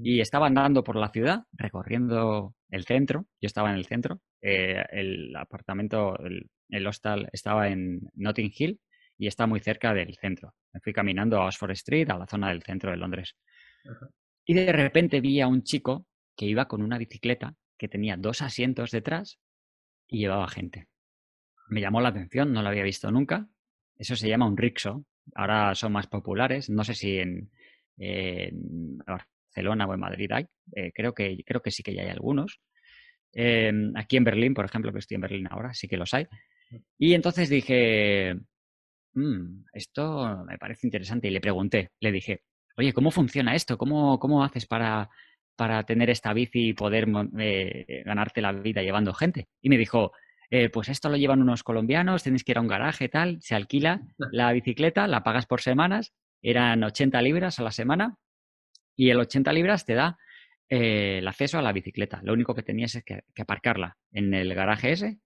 Y 0.00 0.20
estaba 0.20 0.46
andando 0.46 0.84
por 0.84 0.94
la 0.94 1.08
ciudad, 1.08 1.44
recorriendo 1.52 2.54
el 2.70 2.84
centro, 2.84 3.26
yo 3.40 3.46
estaba 3.46 3.70
en 3.70 3.76
el 3.76 3.86
centro, 3.86 4.20
eh, 4.40 4.84
el 4.92 5.34
apartamento, 5.34 6.16
el, 6.18 6.86
hostal 6.86 7.28
estaba 7.32 7.68
en 7.68 8.00
Notting 8.14 8.52
Hill 8.56 8.80
y 9.16 9.26
está 9.26 9.48
muy 9.48 9.58
cerca 9.58 9.92
del 9.94 10.14
centro. 10.14 10.54
Me 10.72 10.80
fui 10.80 10.92
caminando 10.92 11.40
a 11.40 11.46
Oxford 11.46 11.72
Street, 11.72 12.08
a 12.10 12.18
la 12.18 12.26
zona 12.26 12.50
del 12.50 12.62
centro 12.62 12.92
de 12.92 12.96
Londres. 12.96 13.34
Y 14.44 14.54
de 14.54 14.72
repente 14.72 15.20
vi 15.20 15.40
a 15.40 15.46
un 15.46 15.62
chico 15.62 16.06
que 16.36 16.46
iba 16.46 16.68
con 16.68 16.82
una 16.82 16.98
bicicleta 16.98 17.54
que 17.76 17.88
tenía 17.88 18.16
dos 18.16 18.42
asientos 18.42 18.90
detrás 18.90 19.38
y 20.06 20.18
llevaba 20.18 20.48
gente. 20.48 20.88
Me 21.68 21.80
llamó 21.80 22.00
la 22.00 22.08
atención, 22.08 22.52
no 22.52 22.62
lo 22.62 22.68
había 22.68 22.82
visto 22.82 23.10
nunca. 23.10 23.48
Eso 23.96 24.16
se 24.16 24.28
llama 24.28 24.46
un 24.46 24.56
rickshaw. 24.56 25.04
Ahora 25.34 25.74
son 25.74 25.92
más 25.92 26.06
populares. 26.06 26.70
No 26.70 26.84
sé 26.84 26.94
si 26.94 27.18
en, 27.18 27.50
Barcelona 29.06 29.86
o 29.86 29.94
en 29.94 30.00
Madrid 30.00 30.30
hay. 30.32 30.46
Eh, 30.74 30.92
creo, 30.94 31.12
que, 31.12 31.42
creo 31.44 31.60
que 31.60 31.70
sí 31.70 31.82
que 31.82 31.94
ya 31.94 32.02
hay 32.02 32.08
algunos. 32.08 32.60
Em, 33.32 33.92
aquí 33.96 34.16
en 34.16 34.24
Berlín, 34.24 34.54
por 34.54 34.64
ejemplo, 34.64 34.92
que 34.92 35.00
estoy 35.00 35.16
en 35.16 35.20
Berlín 35.20 35.48
ahora, 35.50 35.74
sí 35.74 35.88
que 35.88 35.96
los 35.96 36.14
hay. 36.14 36.26
Y 36.98 37.14
entonces 37.14 37.48
dije, 37.48 38.34
mm, 39.14 39.64
esto 39.72 40.44
me 40.46 40.58
parece 40.58 40.86
interesante 40.86 41.28
y 41.28 41.30
le 41.30 41.40
pregunté, 41.40 41.90
le 42.00 42.12
dije, 42.12 42.42
oye, 42.78 42.92
¿cómo 42.92 43.10
funciona 43.10 43.54
esto? 43.54 43.76
¿Cómo, 43.76 44.18
cómo 44.18 44.44
haces 44.44 44.66
para, 44.66 45.10
para 45.56 45.82
tener 45.82 46.10
esta 46.10 46.32
bici 46.32 46.68
y 46.68 46.72
poder 46.74 47.08
eh, 47.38 48.02
ganarte 48.04 48.40
la 48.40 48.52
vida 48.52 48.82
llevando 48.82 49.12
gente? 49.12 49.48
Y 49.60 49.68
me 49.68 49.76
dijo, 49.76 50.12
eh, 50.50 50.70
pues 50.70 50.88
esto 50.88 51.08
lo 51.08 51.16
llevan 51.16 51.42
unos 51.42 51.64
colombianos, 51.64 52.22
tienes 52.22 52.44
que 52.44 52.52
ir 52.52 52.58
a 52.58 52.60
un 52.60 52.68
garaje, 52.68 53.08
tal, 53.08 53.38
se 53.40 53.56
alquila 53.56 54.00
la 54.32 54.52
bicicleta, 54.52 55.08
la 55.08 55.24
pagas 55.24 55.46
por 55.46 55.60
semanas, 55.60 56.14
eran 56.40 56.84
80 56.84 57.20
libras 57.20 57.58
a 57.58 57.64
la 57.64 57.72
semana 57.72 58.16
y 58.96 59.10
el 59.10 59.18
80 59.18 59.52
libras 59.52 59.84
te 59.84 59.94
da 59.94 60.16
eh, 60.68 61.18
el 61.18 61.26
acceso 61.26 61.58
a 61.58 61.62
la 61.62 61.72
bicicleta. 61.72 62.20
Lo 62.22 62.32
único 62.32 62.54
que 62.54 62.62
tenías 62.62 62.94
es 62.94 63.02
que, 63.02 63.22
que 63.34 63.42
aparcarla 63.42 63.96
en 64.12 64.32
el 64.34 64.54
garaje 64.54 64.92
ese 64.92 65.18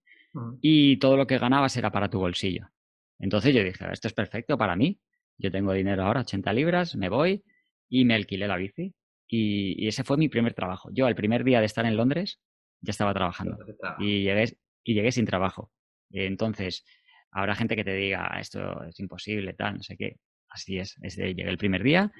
y 0.62 0.96
todo 0.96 1.18
lo 1.18 1.26
que 1.26 1.36
ganabas 1.36 1.76
era 1.76 1.92
para 1.92 2.08
tu 2.08 2.18
bolsillo. 2.18 2.70
Entonces 3.18 3.54
yo 3.54 3.62
dije, 3.62 3.84
esto 3.92 4.08
es 4.08 4.14
perfecto 4.14 4.56
para 4.56 4.74
mí, 4.74 4.98
yo 5.42 5.50
tengo 5.50 5.72
dinero 5.72 6.04
ahora, 6.04 6.20
80 6.20 6.52
libras, 6.52 6.94
me 6.96 7.08
voy 7.08 7.42
y 7.88 8.04
me 8.04 8.14
alquilé 8.14 8.46
la 8.46 8.56
bici. 8.56 8.94
Y, 9.28 9.88
ese 9.88 10.04
fue 10.04 10.16
mi 10.16 10.28
primer 10.28 10.54
trabajo. 10.54 10.90
Yo, 10.92 11.06
al 11.06 11.14
primer 11.14 11.42
día 11.42 11.60
de 11.60 11.66
estar 11.66 11.84
en 11.84 11.96
Londres, 11.96 12.38
ya 12.80 12.90
estaba 12.90 13.12
trabajando. 13.12 13.56
Y 13.98 14.22
llegué, 14.22 14.56
y 14.84 14.94
llegué 14.94 15.10
sin 15.10 15.26
trabajo. 15.26 15.72
Entonces, 16.10 16.84
habrá 17.30 17.54
gente 17.54 17.74
que 17.74 17.84
te 17.84 17.94
diga, 17.94 18.36
esto 18.38 18.84
es 18.84 18.98
imposible, 19.00 19.54
tal, 19.54 19.76
no 19.76 19.82
sé 19.82 19.96
qué. 19.96 20.16
Así 20.48 20.78
es, 20.78 20.96
llegué 20.96 21.48
el 21.48 21.58
primer 21.58 21.82
día. 21.82 22.12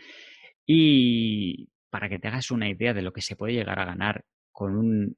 Y 0.67 1.69
para 1.91 2.09
que 2.09 2.19
te 2.19 2.29
hagas 2.29 2.51
una 2.51 2.69
idea 2.69 2.95
de 2.95 3.03
lo 3.03 3.13
que 3.13 3.21
se 3.21 3.37
puede 3.37 3.53
llegar 3.53 3.79
a 3.79 3.85
ganar 3.85 4.25
con, 4.51 4.77
un, 4.77 5.17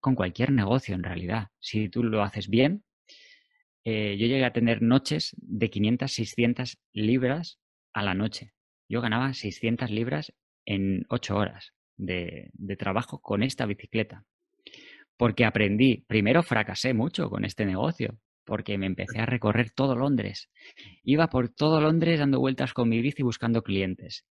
con 0.00 0.14
cualquier 0.14 0.52
negocio 0.52 0.94
en 0.94 1.02
realidad, 1.02 1.48
si 1.58 1.88
tú 1.88 2.04
lo 2.04 2.22
haces 2.22 2.48
bien, 2.48 2.84
eh, 3.84 4.16
yo 4.16 4.26
llegué 4.26 4.44
a 4.44 4.52
tener 4.52 4.80
noches 4.80 5.34
de 5.38 5.70
500, 5.70 6.12
600 6.12 6.78
libras 6.92 7.58
a 7.92 8.02
la 8.02 8.14
noche. 8.14 8.52
Yo 8.88 9.00
ganaba 9.00 9.34
600 9.34 9.90
libras 9.90 10.32
en 10.64 11.04
8 11.08 11.36
horas 11.36 11.72
de, 11.96 12.50
de 12.52 12.76
trabajo 12.76 13.20
con 13.20 13.42
esta 13.42 13.66
bicicleta. 13.66 14.24
Porque 15.16 15.44
aprendí, 15.44 16.04
primero 16.06 16.42
fracasé 16.42 16.94
mucho 16.94 17.28
con 17.28 17.44
este 17.44 17.66
negocio, 17.66 18.18
porque 18.44 18.78
me 18.78 18.86
empecé 18.86 19.20
a 19.20 19.26
recorrer 19.26 19.70
todo 19.70 19.96
Londres. 19.96 20.48
Iba 21.02 21.28
por 21.28 21.48
todo 21.48 21.80
Londres 21.80 22.20
dando 22.20 22.40
vueltas 22.40 22.72
con 22.72 22.88
mi 22.88 23.00
bici 23.00 23.22
buscando 23.22 23.62
clientes. 23.62 24.24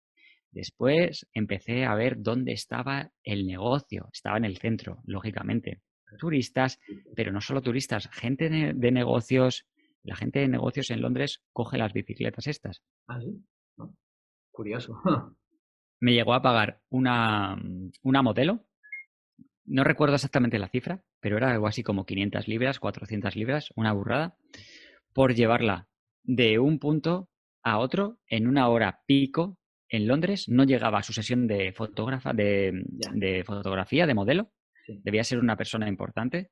Después 0.50 1.26
empecé 1.32 1.84
a 1.84 1.94
ver 1.94 2.16
dónde 2.18 2.52
estaba 2.52 3.12
el 3.22 3.46
negocio. 3.46 4.08
Estaba 4.12 4.38
en 4.38 4.44
el 4.44 4.58
centro, 4.58 5.02
lógicamente 5.04 5.82
turistas, 6.16 6.80
pero 7.14 7.32
no 7.32 7.40
solo 7.40 7.62
turistas, 7.62 8.08
gente 8.12 8.48
de, 8.48 8.92
negocios. 8.92 9.66
La 10.02 10.16
gente 10.16 10.38
de 10.38 10.48
negocios 10.48 10.90
en 10.90 11.02
Londres 11.02 11.42
coge 11.52 11.76
las 11.76 11.92
bicicletas 11.92 12.46
estas. 12.46 12.82
Ah, 13.06 13.20
sí. 13.20 13.42
Curioso. 14.50 15.00
Me 16.00 16.12
llegó 16.12 16.34
a 16.34 16.42
pagar 16.42 16.80
una, 16.88 17.60
una 18.02 18.22
modelo. 18.22 18.64
No 19.64 19.84
recuerdo 19.84 20.14
exactamente 20.14 20.58
la 20.58 20.68
cifra, 20.68 21.02
pero 21.20 21.36
era 21.36 21.50
algo 21.50 21.66
así 21.66 21.82
como 21.82 22.06
500 22.06 22.48
libras, 22.48 22.78
400 22.78 23.36
libras, 23.36 23.70
una 23.74 23.92
burrada, 23.92 24.36
por 25.12 25.34
llevarla 25.34 25.88
de 26.22 26.58
un 26.58 26.78
punto 26.78 27.28
a 27.62 27.78
otro 27.78 28.18
en 28.28 28.46
una 28.46 28.68
hora 28.68 29.02
pico 29.06 29.58
en 29.88 30.06
Londres. 30.06 30.48
No 30.48 30.64
llegaba 30.64 30.98
a 30.98 31.02
su 31.02 31.12
sesión 31.12 31.46
de 31.46 31.72
fotógrafa, 31.72 32.32
de, 32.32 32.84
de 33.12 33.44
fotografía, 33.44 34.06
de 34.06 34.14
modelo, 34.14 34.50
debía 34.88 35.24
ser 35.24 35.38
una 35.38 35.56
persona 35.56 35.88
importante. 35.88 36.50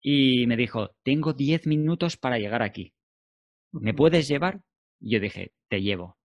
Y 0.00 0.46
me 0.46 0.56
dijo, 0.56 0.94
tengo 1.02 1.32
10 1.32 1.66
minutos 1.66 2.16
para 2.16 2.38
llegar 2.38 2.62
aquí. 2.62 2.94
¿Me 3.72 3.94
puedes 3.94 4.28
llevar? 4.28 4.60
Y 5.00 5.12
yo 5.12 5.20
dije, 5.20 5.52
te 5.68 5.82
llevo. 5.82 6.18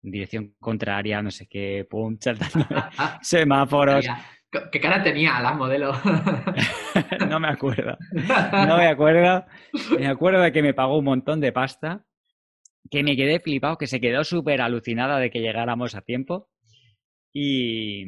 dirección 0.00 0.54
contraria, 0.60 1.22
no 1.22 1.30
sé 1.30 1.46
qué, 1.46 1.86
pum, 1.88 2.16
semáforos. 3.22 4.06
¿Qué 4.70 4.80
cara 4.80 5.02
tenía 5.02 5.40
la 5.40 5.52
modelo? 5.52 5.92
no 7.28 7.40
me 7.40 7.48
acuerdo. 7.48 7.96
No 8.12 8.76
me 8.76 8.86
acuerdo. 8.86 9.44
Me 9.98 10.06
acuerdo 10.06 10.40
de 10.40 10.52
que 10.52 10.62
me 10.62 10.74
pagó 10.74 10.98
un 10.98 11.04
montón 11.04 11.40
de 11.40 11.52
pasta, 11.52 12.04
que 12.90 13.02
me 13.02 13.16
quedé 13.16 13.40
flipado, 13.40 13.76
que 13.76 13.88
se 13.88 14.00
quedó 14.00 14.22
súper 14.22 14.60
alucinada 14.60 15.18
de 15.18 15.30
que 15.30 15.40
llegáramos 15.40 15.94
a 15.94 16.02
tiempo. 16.02 16.48
Y, 17.32 18.04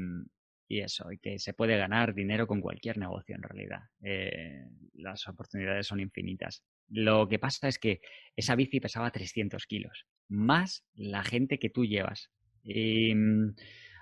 y 0.69 0.81
eso, 0.81 1.11
y 1.13 1.19
que 1.19 1.39
se 1.39 1.55
puede 1.55 1.77
ganar 1.77 2.15
dinero 2.15 2.47
con 2.47 2.61
cualquier 2.61 2.99
negocio 2.99 3.37
en 3.37 3.43
realidad. 3.43 3.83
Eh, 4.03 4.65
las 4.95 5.27
oportunidades 5.29 5.87
son 5.87 6.01
infinitas. 6.01 6.63
Lo 6.89 7.29
que 7.29 7.39
pasa 7.39 7.69
es 7.69 7.79
que 7.79 8.01
esa 8.35 8.57
bici 8.57 8.81
pesaba 8.81 9.11
300 9.11 9.67
kilos, 9.67 10.07
más 10.29 10.85
la 10.95 11.23
gente 11.23 11.59
que 11.59 11.71
tú 11.71 11.85
llevas. 11.85 12.31
Y 12.65 13.15
mm, 13.15 13.55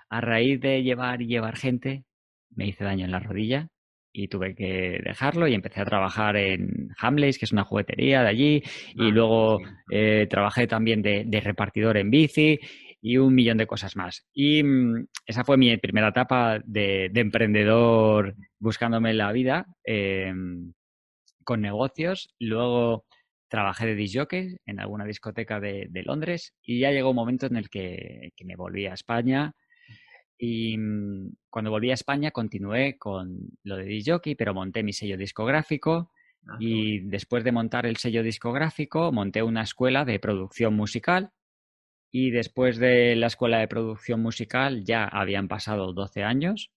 a 0.09 0.21
raíz 0.21 0.59
de 0.59 0.81
llevar 0.83 1.21
y 1.21 1.27
llevar 1.27 1.55
gente, 1.55 2.05
me 2.49 2.67
hice 2.67 2.83
daño 2.83 3.05
en 3.05 3.11
la 3.11 3.19
rodilla 3.19 3.69
y 4.11 4.29
tuve 4.29 4.55
que 4.55 5.01
dejarlo 5.03 5.45
y 5.47 5.53
empecé 5.53 5.81
a 5.81 5.85
trabajar 5.85 6.37
en 6.37 6.89
Hamleys, 6.97 7.37
que 7.37 7.45
es 7.45 7.51
una 7.51 7.65
juguetería 7.65 8.21
de 8.23 8.29
allí, 8.29 8.63
y 8.93 9.09
ah, 9.09 9.11
luego 9.11 9.59
eh, 9.91 10.25
trabajé 10.29 10.67
también 10.67 11.01
de, 11.01 11.25
de, 11.25 11.41
repartidor 11.41 11.97
en 11.97 12.09
bici 12.09 12.57
y 13.05 13.17
un 13.17 13.35
millón 13.35 13.59
de 13.59 13.67
cosas 13.67 13.95
más. 13.95 14.25
Y 14.33 14.63
mm, 14.63 15.05
esa 15.27 15.43
fue 15.43 15.57
mi 15.57 15.77
primera 15.77 16.07
etapa 16.07 16.59
de, 16.65 17.11
emprendedor 17.13 18.35
buscándome 18.57 19.13
la 19.13 19.31
vida 19.31 19.67
em, 19.83 20.73
con 21.43 21.61
negocios. 21.61 22.33
Luego 22.39 23.05
trabajé 23.47 23.85
de 23.85 23.93
disjockey 23.93 24.57
en 24.65 24.79
alguna 24.79 25.05
discoteca 25.05 25.59
de, 25.59 25.87
Londres 26.03 26.55
y 26.63 26.79
ya 26.79 26.89
llegó 26.89 27.11
un 27.11 27.15
momento 27.15 27.45
en 27.45 27.57
el 27.57 27.69
que, 27.69 28.31
me 28.43 28.55
volví 28.55 28.87
a 28.87 28.95
España 28.95 29.53
y 30.35 30.75
mm, 30.75 31.29
cuando 31.51 31.69
volví 31.69 31.91
a 31.91 31.93
España 31.93 32.31
continué 32.31 32.97
con 32.97 33.37
lo 33.63 33.77
de 33.77 33.85
disjockey, 33.85 34.33
pero 34.33 34.55
monté 34.55 34.81
mi 34.81 34.93
sello 34.93 35.15
discográfico 35.15 36.11
ah, 36.47 36.57
y 36.59 37.01
después 37.01 37.43
de 37.43 37.51
montar 37.51 37.85
el 37.85 37.97
sello 37.97 38.23
discográfico 38.23 39.11
monté 39.11 39.43
una 39.43 39.61
escuela 39.61 40.05
de 40.05 40.17
producción 40.17 40.73
musical 40.73 41.29
y 42.17 42.31
después 42.31 42.77
de 42.77 43.13
la 43.17 43.27
escuela 43.27 43.59
de 43.59 43.67
producción 43.67 44.21
musical 44.21 44.85
ya 44.85 45.03
habían 45.03 45.49
pasado 45.49 45.91
12 45.91 46.23
años 46.23 46.71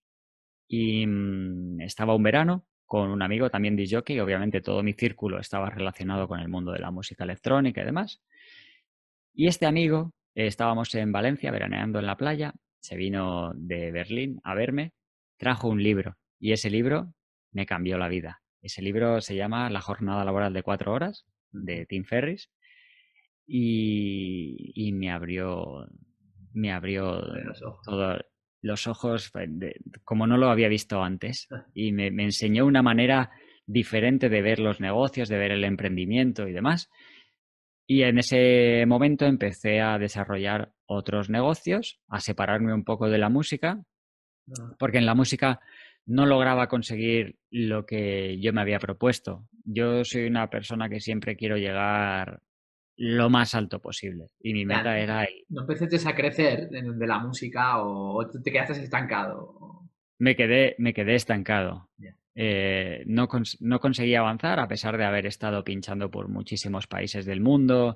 y 0.67 1.07
mm, 1.07 1.79
estaba 1.79 2.13
un 2.13 2.23
verano 2.23 2.65
con 2.85 3.09
un 3.09 3.21
amigo 3.21 3.49
también 3.49 3.77
de 3.77 3.87
jockey, 3.89 4.19
obviamente 4.19 4.59
todo 4.59 4.83
mi 4.83 4.91
círculo 4.91 5.39
estaba 5.39 5.69
relacionado 5.69 6.27
con 6.27 6.41
el 6.41 6.49
mundo 6.49 6.73
de 6.73 6.79
la 6.79 6.91
música 6.91 7.23
electrónica 7.23 7.81
y 7.81 7.85
demás. 7.85 8.21
Y 9.33 9.47
este 9.47 9.65
amigo, 9.65 10.11
estábamos 10.35 10.93
en 10.95 11.13
Valencia 11.13 11.51
veraneando 11.51 11.99
en 11.99 12.07
la 12.07 12.17
playa, 12.17 12.53
se 12.81 12.97
vino 12.97 13.53
de 13.55 13.93
Berlín 13.93 14.41
a 14.43 14.55
verme, 14.55 14.91
trajo 15.37 15.69
un 15.69 15.81
libro 15.81 16.17
y 16.37 16.51
ese 16.51 16.69
libro 16.69 17.13
me 17.53 17.65
cambió 17.65 17.97
la 17.97 18.09
vida. 18.09 18.41
Ese 18.61 18.81
libro 18.81 19.21
se 19.21 19.37
llama 19.37 19.69
La 19.69 19.79
jornada 19.79 20.25
laboral 20.25 20.51
de 20.51 20.63
cuatro 20.63 20.91
horas 20.91 21.25
de 21.53 21.85
Tim 21.85 22.03
Ferris 22.03 22.49
y, 23.51 24.91
me 24.93 25.11
abrió 25.11 25.87
me 26.53 26.71
abrió 26.71 27.21
todo, 27.83 28.17
los 28.61 28.87
ojos 28.87 29.31
como 30.03 30.27
no 30.27 30.37
lo 30.37 30.49
había 30.49 30.67
visto 30.67 31.01
antes 31.03 31.47
ah. 31.51 31.65
y 31.73 31.91
me, 31.91 32.07
enseñó 32.07 32.65
una 32.65 32.83
manera 32.83 33.31
diferente 33.65 34.29
de 34.29 34.41
ver 34.41 34.59
los 34.59 34.79
negocios, 34.79 35.29
de 35.29 35.37
ver 35.37 35.51
el 35.51 35.63
emprendimiento 35.63 36.47
y 36.47 36.53
demás. 36.53 36.89
Y 37.87 38.03
en 38.03 38.19
ese 38.19 38.85
momento 38.87 39.25
empecé 39.25 39.79
a 39.79 39.97
desarrollar 39.97 40.73
otros 40.85 41.29
negocios, 41.29 41.99
a 42.07 42.19
separarme 42.19 42.73
un 42.73 42.83
poco 42.83 43.09
de 43.09 43.17
la 43.17 43.29
música, 43.29 43.79
ah. 44.59 44.75
porque 44.77 44.99
en 44.99 45.05
la 45.05 45.15
música 45.15 45.59
no 46.05 46.25
lograba 46.25 46.67
conseguir 46.67 47.37
lo 47.51 47.85
que 47.85 48.39
yo 48.39 48.53
me 48.53 48.61
había 48.61 48.79
propuesto. 48.79 49.47
Yo 49.63 50.03
soy 50.03 50.25
una 50.25 50.49
persona 50.49 50.89
que 50.89 50.99
siempre 50.99 51.35
quiero 51.35 51.57
llegar 51.57 52.41
lo 52.99 53.29
más 53.29 53.55
alto 53.55 53.79
posible. 53.79 54.25
Y 54.41 54.51
mi 54.53 54.65
meta 54.65 54.99
era... 54.99 55.25
¿No 55.47 55.61
empezaste 55.61 55.97
a 56.05 56.13
crecer 56.13 56.69
de 56.69 57.07
la 57.07 57.19
música 57.19 57.81
o 57.81 58.29
te 58.29 58.51
quedaste 58.51 58.83
estancado? 58.83 59.87
Me 60.17 60.35
quedé, 60.35 60.75
me 60.79 60.93
quedé 60.93 61.15
estancado. 61.15 61.89
Eh, 62.35 63.03
no, 63.05 63.29
no, 63.61 63.79
conseguí 63.79 64.15
avanzar 64.15 64.59
a 64.59 64.67
pesar 64.67 64.97
de 64.97 65.05
haber 65.05 65.25
estado 65.27 65.63
pinchando 65.63 66.11
por 66.11 66.27
muchísimos 66.27 66.87
países 66.87 67.25
del 67.25 67.39
mundo, 67.39 67.95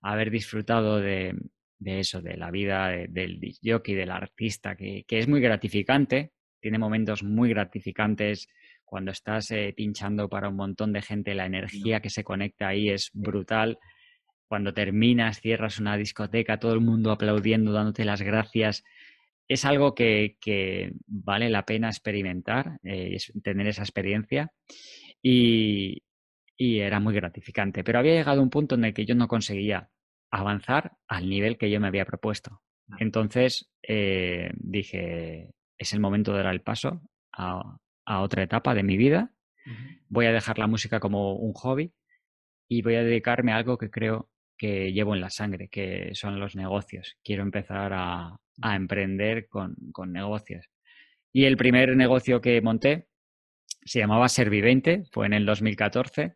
haber 0.00 0.32
disfrutado 0.32 0.98
de, 0.98 1.36
eso, 1.84 2.20
de 2.20 2.36
la 2.36 2.50
vida 2.50 2.88
del 2.88 3.38
jockey, 3.62 3.94
del 3.94 4.10
artista, 4.10 4.74
que, 4.74 5.04
es 5.08 5.28
muy 5.28 5.40
gratificante, 5.40 6.32
tiene 6.58 6.78
momentos 6.78 7.22
muy 7.22 7.50
gratificantes. 7.50 8.48
Cuando 8.84 9.12
estás 9.12 9.52
eh, 9.52 9.72
pinchando 9.76 10.28
para 10.28 10.48
un 10.48 10.56
montón 10.56 10.92
de 10.92 11.02
gente, 11.02 11.36
la 11.36 11.46
energía 11.46 12.00
que 12.00 12.10
se 12.10 12.24
conecta 12.24 12.66
ahí 12.66 12.88
es 12.90 13.10
brutal 13.14 13.78
cuando 14.50 14.74
terminas, 14.74 15.40
cierras 15.40 15.78
una 15.78 15.96
discoteca, 15.96 16.58
todo 16.58 16.72
el 16.72 16.80
mundo 16.80 17.12
aplaudiendo, 17.12 17.70
dándote 17.70 18.04
las 18.04 18.20
gracias. 18.20 18.82
Es 19.46 19.64
algo 19.64 19.94
que, 19.94 20.34
vale 21.06 21.48
la 21.50 21.64
pena 21.64 21.86
experimentar, 21.86 22.80
eh, 22.82 23.16
tener 23.44 23.68
esa 23.68 23.82
experiencia 23.82 24.52
y, 25.22 26.02
era 26.58 26.98
muy 26.98 27.14
gratificante. 27.14 27.84
Pero 27.84 28.00
había 28.00 28.14
llegado 28.14 28.42
un 28.42 28.50
punto 28.50 28.74
en 28.74 28.86
el 28.86 28.92
que 28.92 29.06
yo 29.06 29.14
no 29.14 29.28
conseguía 29.28 29.88
avanzar 30.32 30.96
al 31.06 31.28
nivel 31.28 31.56
que 31.56 31.70
yo 31.70 31.78
me 31.78 31.86
había 31.86 32.04
propuesto. 32.04 32.60
Entonces 32.98 33.70
eh, 33.86 34.50
dije, 34.54 35.52
es 35.78 35.92
el 35.92 36.00
momento 36.00 36.34
de 36.34 36.42
dar 36.42 36.52
el 36.52 36.60
paso 36.60 37.02
a, 37.32 37.78
otra 38.04 38.42
etapa 38.42 38.74
de 38.74 38.82
mi 38.82 38.96
vida. 38.96 39.32
Voy 40.08 40.26
a 40.26 40.32
dejar 40.32 40.58
la 40.58 40.66
música 40.66 40.98
como 40.98 41.36
un 41.36 41.52
hobby 41.52 41.92
y 42.68 42.82
voy 42.82 42.96
a 42.96 43.04
dedicarme 43.04 43.52
a 43.52 43.56
algo 43.56 43.78
que 43.78 43.90
creo 43.90 44.28
que 44.60 44.92
llevo 44.92 45.14
en 45.14 45.22
la 45.22 45.30
sangre, 45.30 45.68
que 45.68 46.10
son 46.12 46.38
los 46.38 46.54
negocios. 46.54 47.16
Quiero 47.24 47.42
empezar 47.42 47.94
a, 47.94 48.36
emprender 48.62 49.48
con, 49.48 49.74
negocios. 50.08 50.66
Y 51.32 51.44
el 51.44 51.56
primer 51.56 51.96
negocio 51.96 52.42
que 52.42 52.60
monté 52.60 53.06
se 53.86 54.00
llamaba 54.00 54.28
Servivente, 54.28 55.04
fue 55.12 55.24
en 55.24 55.32
el 55.32 55.46
2014. 55.46 56.34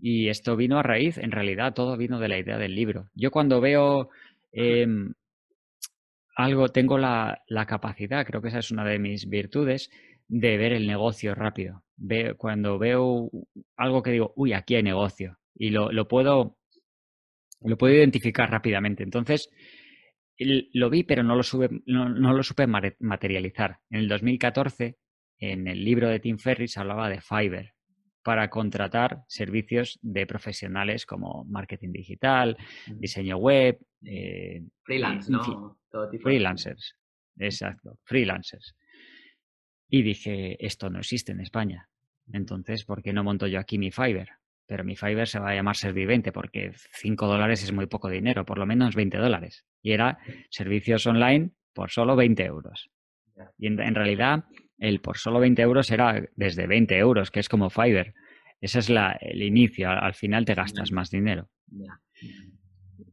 Y 0.00 0.28
esto 0.28 0.54
vino 0.54 0.78
a 0.78 0.84
raíz, 0.84 1.18
en 1.18 1.32
realidad 1.32 1.74
todo 1.74 1.96
vino 1.96 2.20
de 2.20 2.28
la 2.28 2.38
idea 2.38 2.58
del 2.58 2.76
libro. 2.76 3.10
Yo 3.12 3.32
cuando 3.32 3.60
veo 3.60 4.10
em, 4.52 5.14
algo, 6.36 6.68
tengo 6.68 6.96
la, 6.96 7.42
capacidad, 7.66 8.24
creo 8.24 8.40
que 8.40 8.48
esa 8.48 8.60
es 8.60 8.70
una 8.70 8.84
de 8.84 9.00
mis 9.00 9.28
virtudes, 9.28 9.90
de 10.28 10.58
ver 10.58 10.72
el 10.72 10.86
negocio 10.86 11.34
rápido. 11.34 11.82
cuando 12.36 12.78
veo 12.78 13.32
algo 13.76 14.04
que 14.04 14.12
digo, 14.12 14.32
uy, 14.36 14.52
aquí 14.52 14.76
hay 14.76 14.84
negocio. 14.84 15.40
Y 15.56 15.70
lo, 15.70 15.90
lo 15.90 16.06
puedo 16.06 16.57
lo 17.60 17.76
puedo 17.76 17.94
identificar 17.94 18.50
rápidamente. 18.50 19.02
Entonces, 19.02 19.50
lo 20.38 20.90
vi, 20.90 21.02
pero 21.02 21.22
no 21.22 21.34
lo, 21.34 21.42
no, 21.86 22.32
lo 22.32 22.42
supe 22.42 22.66
materializar. 22.66 23.78
En 23.90 24.00
el 24.00 24.08
2014, 24.08 24.96
en 25.38 25.66
el 25.66 25.84
libro 25.84 26.08
de 26.08 26.20
Tim 26.20 26.38
Ferris, 26.38 26.76
hablaba 26.76 27.08
de 27.08 27.20
Fiverr 27.20 27.74
para 28.22 28.50
contratar 28.50 29.22
servicios 29.26 29.98
de 30.02 30.26
profesionales 30.26 31.06
como 31.06 31.44
marketing 31.44 31.92
digital, 31.92 32.56
diseño 32.86 33.38
web. 33.38 33.78
Eh, 34.04 34.62
Freelance, 34.82 35.32
¿no? 35.32 35.78
freelancers, 36.20 36.94
exacto, 37.38 37.98
freelancers. 38.04 38.76
Y 39.88 40.02
dije, 40.02 40.64
esto 40.64 40.90
no 40.90 40.98
existe 40.98 41.32
en 41.32 41.40
España. 41.40 41.88
Entonces, 42.32 42.84
¿por 42.84 43.02
qué 43.02 43.12
no 43.12 43.24
monto 43.24 43.46
yo 43.46 43.58
aquí 43.58 43.78
mi 43.78 43.90
Fiverr? 43.90 44.37
Pero 44.68 44.84
mi 44.84 44.96
Fiverr 44.96 45.26
se 45.26 45.38
va 45.40 45.50
a 45.50 45.54
llamar 45.54 45.76
Servivente 45.76 46.30
porque 46.30 46.72
5 46.74 47.26
dólares 47.26 47.64
es 47.64 47.72
muy 47.72 47.86
poco 47.86 48.10
dinero, 48.10 48.44
por 48.44 48.58
lo 48.58 48.66
menos 48.66 48.94
20 48.94 49.16
dólares. 49.16 49.64
Y 49.82 49.92
era 49.92 50.18
servicios 50.50 51.06
online 51.06 51.52
por 51.72 51.90
solo 51.90 52.14
20 52.14 52.44
euros. 52.44 52.90
Y 53.56 53.68
en, 53.68 53.94
realidad 53.94 54.44
el 54.76 55.00
por 55.00 55.16
solo 55.16 55.40
20 55.40 55.62
euros 55.62 55.90
era 55.90 56.22
desde 56.36 56.66
20 56.66 56.98
euros, 56.98 57.30
que 57.30 57.40
es 57.40 57.48
como 57.48 57.70
Fiverr. 57.70 58.12
Ese 58.60 58.80
es 58.80 58.90
la, 58.90 59.12
el 59.12 59.42
inicio, 59.42 59.88
al, 59.88 60.14
final 60.14 60.44
te 60.44 60.54
gastas 60.54 60.92
más 60.92 61.10
dinero. 61.10 61.48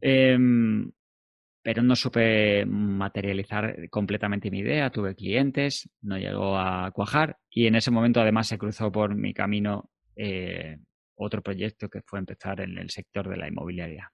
Em, 0.02 0.92
pero 1.62 1.84
no 1.84 1.96
supe 1.96 2.66
materializar 2.66 3.90
completamente 3.90 4.52
mi 4.52 4.60
idea, 4.60 4.90
tuve 4.90 5.16
clientes, 5.16 5.90
no 6.02 6.18
llegó 6.18 6.58
a 6.58 6.92
cuajar 6.92 7.38
y 7.50 7.68
en 7.68 7.76
ese 7.76 7.92
momento 7.92 8.20
además 8.20 8.48
se 8.48 8.58
cruzó 8.58 8.92
por 8.92 9.16
mi 9.16 9.34
camino 9.34 9.90
eh, 10.18 10.80
otro 11.16 11.42
proyecto 11.42 11.90
que 11.90 12.02
fue 12.02 12.20
empezar 12.20 12.62
en 12.62 12.78
el 12.78 12.90
sector 12.90 13.30
de 13.30 13.38
la 13.38 13.48
inmobiliaria. 13.48 14.12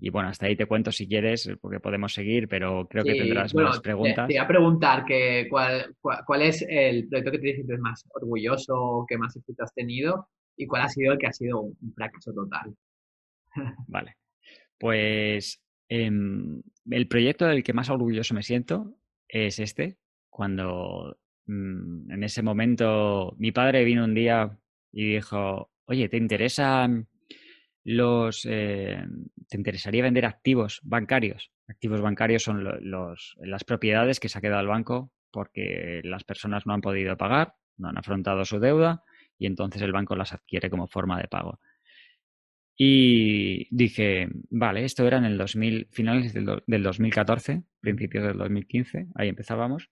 Y 0.00 0.10
bueno, 0.10 0.28
hasta 0.28 0.46
ahí 0.46 0.56
te 0.56 0.66
cuento 0.66 0.90
si 0.90 1.06
quieres, 1.06 1.48
porque 1.60 1.78
podemos 1.78 2.12
seguir, 2.12 2.48
pero 2.48 2.88
creo 2.88 3.04
que 3.04 3.14
tendrás 3.14 3.54
más 3.54 3.80
preguntas. 3.80 4.26
Te, 4.26 4.34
voy 4.34 4.44
a 4.44 4.48
preguntar 4.48 5.04
que, 5.04 5.46
cuál, 5.48 5.94
cuál, 6.00 6.42
es 6.42 6.64
el 6.68 7.08
proyecto 7.08 7.30
que 7.30 7.38
te 7.38 7.54
sientes 7.54 7.78
más 7.78 8.04
orgulloso, 8.12 9.04
que 9.08 9.16
más 9.16 9.36
éxito 9.36 9.62
has 9.62 9.72
tenido 9.72 10.28
y 10.56 10.66
cuál 10.66 10.82
ha 10.82 10.88
sido 10.88 11.12
el 11.12 11.18
que 11.18 11.28
ha 11.28 11.32
sido 11.32 11.60
un 11.60 11.94
fracaso 11.94 12.32
total. 12.32 12.74
Vale. 13.86 14.16
Pues 14.78 15.62
em, 15.88 16.62
el 16.90 17.06
proyecto 17.06 17.46
del 17.46 17.62
que 17.62 17.72
más 17.72 17.90
orgulloso 17.90 18.34
me 18.34 18.42
siento 18.42 18.96
es 19.28 19.60
este, 19.60 19.98
cuando 20.28 21.16
mm, 21.46 22.10
en 22.10 22.24
ese 22.24 22.42
momento 22.42 23.36
mi 23.38 23.52
padre 23.52 23.84
vino 23.84 24.04
un 24.04 24.14
día 24.14 24.58
y 24.92 25.14
dijo, 25.14 25.69
oye, 25.90 26.08
¿te 26.08 26.16
interesan 26.16 27.08
los, 27.82 28.46
eh, 28.48 29.04
te 29.48 29.56
interesaría 29.56 30.04
vender 30.04 30.24
activos 30.24 30.80
bancarios? 30.84 31.50
Activos 31.66 32.00
bancarios 32.00 32.44
son 32.44 32.64
las 32.64 33.64
propiedades 33.64 34.20
que 34.20 34.28
se 34.28 34.38
ha 34.38 34.40
quedado 34.40 34.60
el 34.60 34.68
banco 34.68 35.12
porque 35.32 36.00
las 36.04 36.24
personas 36.24 36.66
no 36.66 36.74
han 36.74 36.80
podido 36.80 37.16
pagar, 37.16 37.54
no 37.76 37.88
han 37.88 37.98
afrontado 37.98 38.44
su 38.44 38.60
deuda 38.60 39.02
y 39.36 39.46
entonces 39.46 39.82
el 39.82 39.92
banco 39.92 40.14
las 40.14 40.32
adquiere 40.32 40.70
como 40.70 40.86
forma 40.86 41.18
de 41.20 41.28
pago. 41.28 41.58
Y 42.76 43.68
dije, 43.74 44.28
vale, 44.48 44.84
esto 44.84 45.06
era 45.06 45.18
en 45.18 45.24
el 45.24 45.36
2000, 45.36 45.88
finales 45.90 46.32
del, 46.32 46.62
del 46.66 46.82
2014, 46.82 47.64
principios 47.80 48.24
del 48.24 48.38
2015, 48.38 49.08
ahí 49.16 49.28
empezábamos. 49.28 49.90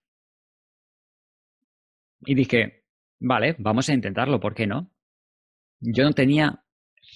Y 2.25 2.35
dije, 2.35 2.83
vale, 3.19 3.55
vamos 3.59 3.89
a 3.89 3.93
intentarlo, 3.93 4.39
¿por 4.39 4.55
qué 4.55 4.65
no? 4.65 4.91
Yo 5.79 6.03
no 6.03 6.13
tenía 6.13 6.63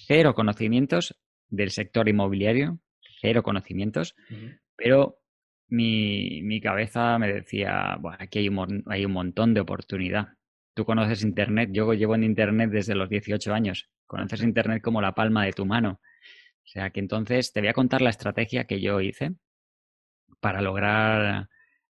cero 0.06 0.34
conocimientos 0.34 1.14
del 1.48 1.70
sector 1.70 2.08
inmobiliario, 2.08 2.78
cero 3.20 3.42
conocimientos, 3.42 4.14
pero 4.76 5.20
mi, 5.68 6.42
mi, 6.42 6.60
cabeza 6.60 7.18
me 7.18 7.32
decía, 7.32 7.96
bueno, 8.00 8.18
aquí 8.20 8.40
hay 8.40 8.48
un, 8.48 8.82
hay 8.86 9.04
un 9.04 9.12
montón 9.12 9.54
de 9.54 9.60
oportunidad. 9.60 10.28
Tú 10.74 10.84
conoces 10.84 11.22
Internet, 11.22 11.70
yo 11.72 11.92
llevo 11.94 12.14
en 12.14 12.24
Internet 12.24 12.70
desde 12.70 12.94
los 12.94 13.08
18 13.08 13.52
años. 13.54 13.88
conoces 14.06 14.42
Internet 14.42 14.82
como 14.82 15.00
la 15.00 15.14
palma 15.14 15.44
de 15.44 15.52
tu 15.52 15.64
mano. 15.66 16.00
O 16.64 16.66
sea 16.66 16.90
que 16.90 17.00
entonces 17.00 17.52
te 17.52 17.60
voy 17.60 17.68
a 17.68 17.74
contar 17.74 18.00
la 18.02 18.10
estrategia 18.10 18.64
que 18.64 18.80
yo 18.80 19.00
hice 19.00 19.34
para 20.40 20.62
lograr 20.62 21.48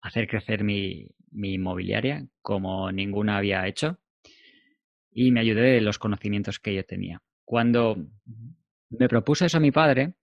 hacer 0.01 0.27
crecer 0.27 0.63
mi, 0.63 1.07
inmobiliaria 1.31 2.25
como 2.41 2.91
ninguna 2.91 3.37
había 3.37 3.67
hecho 3.67 3.99
y 5.15 5.31
me 5.31 5.39
ayudé 5.39 5.61
de 5.61 5.81
los 5.81 5.97
conocimientos 5.97 6.59
que 6.59 6.75
yo 6.75 6.85
tenía. 6.85 7.23
Cuando 7.45 7.95
me 8.89 9.07
propuso 9.07 9.45
eso 9.45 9.57
a 9.57 9.61
mi 9.61 9.71
padre, 9.71 10.15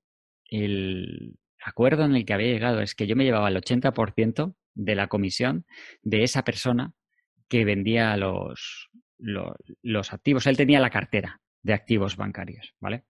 el 0.50 1.38
acuerdo 1.64 2.04
en 2.04 2.14
el 2.14 2.26
que 2.26 2.34
había 2.34 2.52
llegado 2.52 2.82
es 2.82 2.94
que 2.94 3.06
yo 3.06 3.16
me 3.16 3.24
llevaba 3.24 3.48
el 3.48 3.56
80% 3.56 4.54
de 4.74 4.94
la 4.94 5.06
comisión 5.08 5.64
de 6.02 6.24
esa 6.24 6.44
persona 6.44 6.92
que 7.48 7.64
vendía 7.64 8.14
los, 8.18 8.90
los, 9.18 10.12
activos. 10.12 10.46
Él 10.46 10.58
tenía 10.58 10.78
la 10.78 10.90
cartera 10.90 11.40
de 11.62 11.72
activos 11.72 12.16
bancarios, 12.16 12.74
¿vale? 12.78 13.04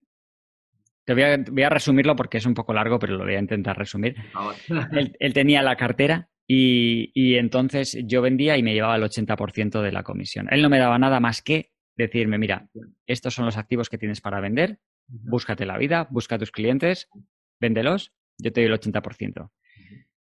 Te 1.05 1.15
voy 1.15 1.25
a, 1.25 1.37
voy 1.37 1.63
a, 1.65 1.69
resumirlo 1.69 2.15
porque 2.15 2.39
es 2.39 2.47
un 2.47 2.55
poco 2.55 2.73
largo, 2.73 3.01
pero 3.01 3.17
lo 3.17 3.25
voy 3.25 3.35
a 3.35 3.41
intentar 3.41 3.77
resumir. 3.77 4.15
él, 5.19 5.33
tenía 5.33 5.63
la 5.63 5.75
cartera 5.75 6.31
y, 6.47 7.11
y, 7.15 7.37
entonces 7.37 7.97
yo 8.05 8.21
vendía 8.21 8.57
y 8.57 8.63
me 8.63 8.75
llevaba 8.75 8.97
el 8.97 9.03
80% 9.03 9.81
de 9.81 9.93
la 9.93 10.03
comisión. 10.03 10.49
Él 10.51 10.63
no 10.63 10.69
me 10.69 10.79
daba 10.79 10.99
nada 10.99 11.21
más 11.21 11.41
que 11.41 11.71
decirme, 11.97 12.39
mira, 12.39 12.69
estos 13.07 13.35
son 13.35 13.47
los 13.47 13.57
activos 13.57 13.89
que 13.89 13.99
tienes 13.99 14.21
para 14.21 14.41
vender, 14.41 14.79
búscate 15.07 15.67
la 15.67 15.79
vida, 15.79 16.07
busca 16.11 16.37
a 16.37 16.39
tus 16.39 16.51
clientes, 16.51 17.09
véndelos, 17.61 18.13
yo 18.39 18.53
te 18.53 18.63
doy 18.63 18.71
el 18.71 18.79
80%. 18.79 19.51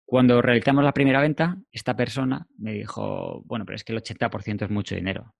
Cuando 0.05 0.41
realizamos 0.41 0.83
la 0.83 0.93
primera 0.93 1.21
venta, 1.21 1.57
esta 1.71 1.95
persona 1.95 2.47
me 2.57 2.73
dijo, 2.73 3.43
bueno, 3.45 3.65
pero 3.65 3.75
es 3.75 3.83
que 3.83 3.93
el 3.93 4.01
80% 4.01 4.63
es 4.63 4.69
mucho 4.69 4.95
dinero, 4.95 5.35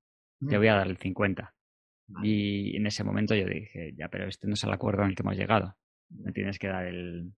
te 0.48 0.58
voy 0.58 0.68
a 0.68 0.76
dar 0.76 0.88
el 0.88 0.98
50%. 0.98 1.52
Y 2.24 2.76
en 2.76 2.88
ese 2.88 3.04
momento 3.04 3.36
yo 3.36 3.46
dije, 3.46 3.94
ya, 3.98 4.08
pero 4.10 4.28
este 4.28 4.48
no 4.48 4.54
es 4.54 4.64
el 4.64 4.72
acuerdo 4.72 5.04
en 5.04 5.10
el 5.10 5.16
que 5.16 5.24
hemos 5.24 5.38
llegado, 5.38 5.76
me 6.10 6.32
tienes 6.32 6.58
que 6.58 6.68
dar 6.68 6.86
el, 6.86 7.34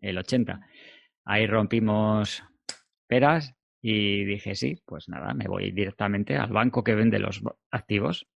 el 0.00 0.18
80%. 0.18 0.60
Ahí 1.24 1.46
rompimos 1.46 2.42
peras 3.08 3.54
y 3.80 4.24
dije, 4.24 4.54
sí, 4.54 4.80
pues 4.84 5.08
nada, 5.08 5.34
me 5.34 5.46
voy 5.46 5.70
directamente 5.72 6.36
al 6.36 6.52
banco 6.52 6.84
que 6.84 6.94
vende 6.94 7.18
los 7.18 7.42
activos 7.70 8.26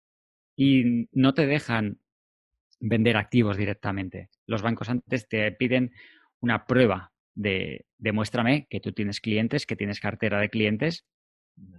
y 0.56 1.08
no 1.12 1.34
te 1.34 1.46
dejan 1.46 1.98
vender 2.80 3.16
activos 3.16 3.56
directamente. 3.56 4.28
Los 4.46 4.62
bancos 4.62 4.88
antes 4.88 5.28
te 5.28 5.50
piden 5.52 5.92
una 6.40 6.66
prueba 6.66 7.12
de 7.34 7.86
demuéstrame 7.98 8.66
que 8.68 8.80
tú 8.80 8.92
tienes 8.92 9.20
clientes, 9.20 9.66
que 9.66 9.76
tienes 9.76 10.00
cartera 10.00 10.40
de 10.40 10.50
clientes 10.50 11.06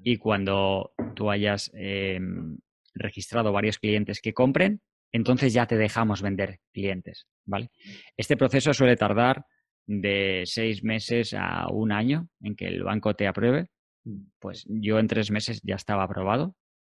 y 0.03 0.17
cuando 0.17 0.93
tú 1.15 1.29
hayas 1.29 1.71
em, 1.73 2.57
registrado 2.95 3.51
varios 3.51 3.79
clientes 3.79 4.21
que 4.21 4.33
compren, 4.33 4.81
entonces 5.11 5.53
ya 5.53 5.67
te 5.67 5.77
dejamos 5.77 6.21
vender 6.21 6.59
clientes, 6.71 7.27
¿vale? 7.45 7.69
Este 8.17 8.35
proceso 8.35 8.73
suele 8.73 8.95
tardar 8.95 9.45
de 9.85 10.43
seis 10.45 10.83
meses 10.83 11.33
a 11.33 11.67
un 11.69 11.91
año 11.91 12.29
en 12.41 12.55
que 12.55 12.67
el 12.67 12.83
banco 12.83 13.15
te 13.15 13.27
apruebe. 13.27 13.69
Pues 14.39 14.65
yo 14.67 14.99
en 14.99 15.07
tres 15.07 15.31
meses 15.31 15.61
ya 15.63 15.75
estaba 15.75 16.03
aprobado 16.03 16.55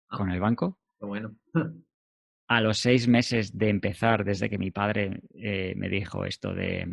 ah. 0.09 0.17
con 0.17 0.31
el 0.31 0.41
banco. 0.41 0.79
bueno. 1.01 1.37
a 2.49 2.61
los 2.61 2.79
seis 2.79 3.09
meses 3.09 3.57
de 3.57 3.69
empezar, 3.69 4.25
desde 4.25 4.49
que 4.49 4.59
mi 4.59 4.71
padre 4.71 5.21
eh, 5.35 5.75
me 5.77 5.89
dijo 5.89 6.25
esto 6.25 6.55
de 6.55 6.87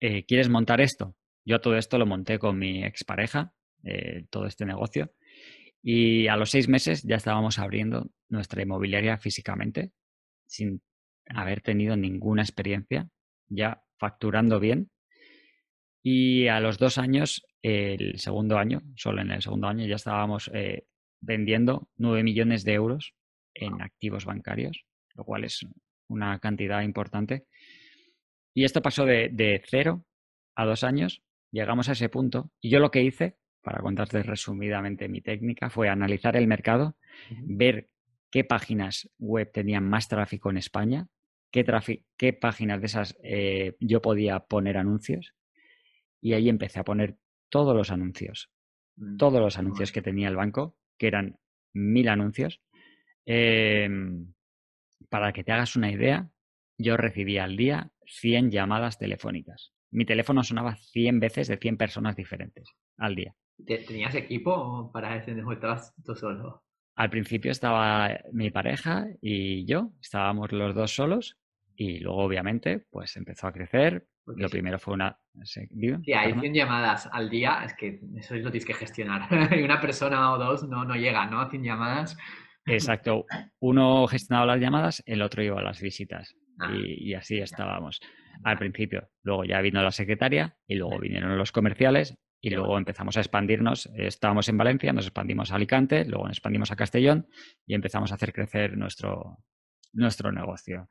eh, 0.00 0.24
¿quieres 0.24 0.48
montar 0.48 0.80
esto? 0.80 1.14
Yo 1.44 1.60
todo 1.60 1.76
esto 1.76 1.98
lo 1.98 2.06
monté 2.06 2.38
con 2.38 2.58
mi 2.58 2.84
expareja, 2.84 3.52
eh, 3.84 4.26
todo 4.30 4.46
este 4.46 4.64
negocio, 4.64 5.12
y 5.82 6.26
a 6.28 6.36
los 6.36 6.50
seis 6.50 6.68
meses 6.68 7.02
ya 7.02 7.16
estábamos 7.16 7.58
abriendo 7.58 8.10
nuestra 8.28 8.62
inmobiliaria 8.62 9.18
físicamente, 9.18 9.92
sin 10.46 10.82
haber 11.28 11.60
tenido 11.60 11.96
ninguna 11.96 12.42
experiencia, 12.42 13.08
ya 13.48 13.82
facturando 13.98 14.60
bien. 14.60 14.90
Y 16.02 16.46
a 16.48 16.60
los 16.60 16.78
dos 16.78 16.98
años, 16.98 17.44
el 17.62 18.18
segundo 18.18 18.58
año, 18.58 18.82
solo 18.94 19.22
en 19.22 19.32
el 19.32 19.42
segundo 19.42 19.66
año, 19.66 19.86
ya 19.86 19.96
estábamos 19.96 20.50
eh, 20.54 20.86
vendiendo 21.20 21.88
nueve 21.96 22.22
millones 22.22 22.64
de 22.64 22.74
euros 22.74 23.14
en 23.54 23.82
activos 23.82 24.24
bancarios, 24.24 24.84
lo 25.14 25.24
cual 25.24 25.44
es 25.44 25.66
una 26.08 26.38
cantidad 26.38 26.82
importante. 26.82 27.46
Y 28.54 28.64
esto 28.64 28.82
pasó 28.82 29.04
de, 29.04 29.62
cero 29.66 30.04
a 30.54 30.64
dos 30.64 30.84
años, 30.84 31.22
llegamos 31.50 31.88
a 31.88 31.92
ese 31.92 32.08
punto, 32.08 32.50
y 32.60 32.70
yo 32.70 32.78
lo 32.78 32.90
que 32.90 33.02
hice, 33.02 33.36
para 33.62 33.80
contarte 33.80 34.22
resumidamente 34.22 35.08
mi 35.08 35.20
técnica, 35.20 35.70
fue 35.70 35.88
analizar 35.88 36.36
el 36.36 36.46
mercado, 36.46 36.96
ver 37.42 37.88
qué 38.30 38.44
páginas 38.44 39.10
web 39.18 39.50
tenían 39.52 39.88
más 39.88 40.08
tráfico 40.08 40.50
en 40.50 40.58
España, 40.58 41.08
qué, 41.64 42.04
qué 42.16 42.32
páginas 42.32 42.80
de 42.80 42.86
esas 42.86 43.16
eh, 43.22 43.76
yo 43.80 44.02
podía 44.02 44.40
poner 44.40 44.76
anuncios, 44.76 45.34
y 46.20 46.32
ahí 46.32 46.48
empecé 46.48 46.80
a 46.80 46.84
poner 46.84 47.16
todos 47.48 47.76
los 47.76 47.90
anuncios, 47.90 48.50
mm, 48.96 49.16
todos 49.16 49.40
los 49.40 49.58
anuncios 49.58 49.92
que 49.92 50.02
tenía 50.02 50.28
el 50.28 50.36
banco, 50.36 50.76
que 50.98 51.06
eran 51.06 51.38
mil 51.72 52.08
anuncios. 52.08 52.60
Em, 53.24 54.32
para 55.08 55.32
que 55.32 55.44
te 55.44 55.52
hagas 55.52 55.76
una 55.76 55.90
idea, 55.90 56.28
yo 56.78 56.96
recibía 56.96 57.44
al 57.44 57.56
día 57.56 57.90
100 58.06 58.50
llamadas 58.50 58.98
telefónicas. 58.98 59.72
Mi 59.90 60.04
teléfono 60.04 60.42
sonaba 60.42 60.76
100 60.76 61.20
veces 61.20 61.48
de 61.48 61.58
100 61.58 61.76
personas 61.76 62.16
diferentes 62.16 62.68
al 62.98 63.14
día. 63.14 63.34
¿Tenías 63.64 64.14
equipo 64.14 64.90
para 64.92 65.16
ese 65.16 65.34
negocio? 65.34 65.54
¿Estabas 65.54 65.94
tú 66.04 66.14
solo? 66.14 66.62
Al 66.96 67.10
principio 67.10 67.50
estaba 67.50 68.18
mi 68.32 68.50
pareja 68.50 69.06
y 69.20 69.64
yo, 69.64 69.92
estábamos 70.00 70.52
los 70.52 70.74
dos 70.74 70.94
solos 70.94 71.36
y 71.76 72.00
luego 72.00 72.24
obviamente 72.24 72.84
pues 72.90 73.16
empezó 73.16 73.46
a 73.46 73.52
crecer. 73.52 74.06
lo 74.26 74.48
primero 74.48 74.78
fue 74.78 74.94
una... 74.94 75.18
Sí, 75.44 75.68
hay 76.12 76.32
100 76.32 76.54
llamadas 76.54 77.08
al 77.12 77.28
día, 77.30 77.62
es 77.64 77.74
que 77.74 78.00
eso 78.16 78.34
lo 78.34 78.50
tienes 78.50 78.64
que 78.64 78.74
gestionar. 78.74 79.28
y 79.56 79.62
una 79.62 79.80
persona 79.80 80.32
o 80.32 80.38
dos 80.38 80.66
no, 80.68 80.84
no 80.84 80.96
llega, 80.96 81.26
¿no? 81.26 81.48
100 81.48 81.62
llamadas. 81.62 82.16
Exacto. 82.64 83.26
Uno 83.60 84.06
gestionaba 84.06 84.46
las 84.46 84.60
llamadas, 84.60 85.02
el 85.06 85.22
otro 85.22 85.42
iba 85.42 85.60
a 85.60 85.62
las 85.62 85.80
visitas. 85.80 86.34
Ah. 86.58 86.72
Y, 86.74 87.14
así 87.14 87.38
estábamos 87.38 88.00
al 88.44 88.58
principio. 88.58 89.08
Luego 89.22 89.44
ya 89.44 89.60
vino 89.60 89.82
la 89.82 89.92
secretaria 89.92 90.56
y 90.66 90.74
luego 90.74 90.98
vinieron 90.98 91.36
los 91.36 91.52
comerciales 91.52 92.18
y 92.40 92.50
luego 92.50 92.76
empezamos 92.78 93.16
a 93.16 93.20
expandirnos. 93.20 93.90
Estábamos 93.96 94.48
en 94.48 94.58
Valencia, 94.58 94.92
nos 94.92 95.06
expandimos 95.06 95.52
a 95.52 95.56
Alicante, 95.56 96.04
luego 96.04 96.26
nos 96.26 96.38
expandimos 96.38 96.70
a 96.70 96.76
Castellón 96.76 97.28
y 97.66 97.74
empezamos 97.74 98.12
a 98.12 98.16
hacer 98.16 98.32
crecer 98.32 98.76
nuestro, 98.76 99.38
nuestro 99.92 100.32
negocio. 100.32 100.88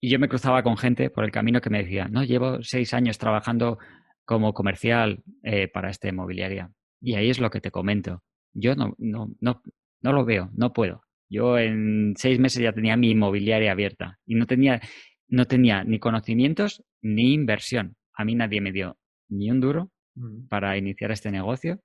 Y 0.00 0.10
yo 0.10 0.18
me 0.18 0.28
cruzaba 0.28 0.62
con 0.62 0.76
gente 0.76 1.10
por 1.10 1.24
el 1.24 1.32
camino 1.32 1.60
que 1.60 1.70
me 1.70 1.82
decía, 1.82 2.08
no, 2.08 2.24
llevo 2.24 2.62
seis 2.62 2.94
años 2.94 3.18
trabajando 3.18 3.78
como 4.24 4.54
comercial 4.54 5.22
eh, 5.42 5.68
para 5.68 5.90
esta 5.90 6.08
inmobiliaria. 6.08 6.70
Y 7.00 7.14
ahí 7.14 7.30
es 7.30 7.40
lo 7.40 7.50
que 7.50 7.60
te 7.60 7.70
comento. 7.70 8.22
Yo 8.52 8.74
no, 8.76 8.94
no, 8.98 9.34
no, 9.40 9.62
no 10.00 10.12
lo 10.12 10.24
veo, 10.24 10.50
no 10.54 10.72
puedo. 10.72 11.02
Yo 11.28 11.58
en 11.58 12.14
seis 12.16 12.38
meses 12.38 12.62
ya 12.62 12.72
tenía 12.72 12.96
mi 12.96 13.10
inmobiliaria 13.10 13.72
abierta 13.72 14.18
y 14.24 14.34
no 14.34 14.46
tenía, 14.46 14.80
no 15.28 15.46
tenía 15.46 15.84
ni 15.84 15.98
conocimientos 15.98 16.82
ni 17.02 17.34
inversión. 17.34 17.96
A 18.14 18.24
mí 18.24 18.34
nadie 18.34 18.60
me 18.60 18.72
dio 18.72 18.98
ni 19.28 19.50
un 19.50 19.60
duro 19.60 19.90
para 20.48 20.76
iniciar 20.76 21.12
este 21.12 21.30
negocio 21.30 21.80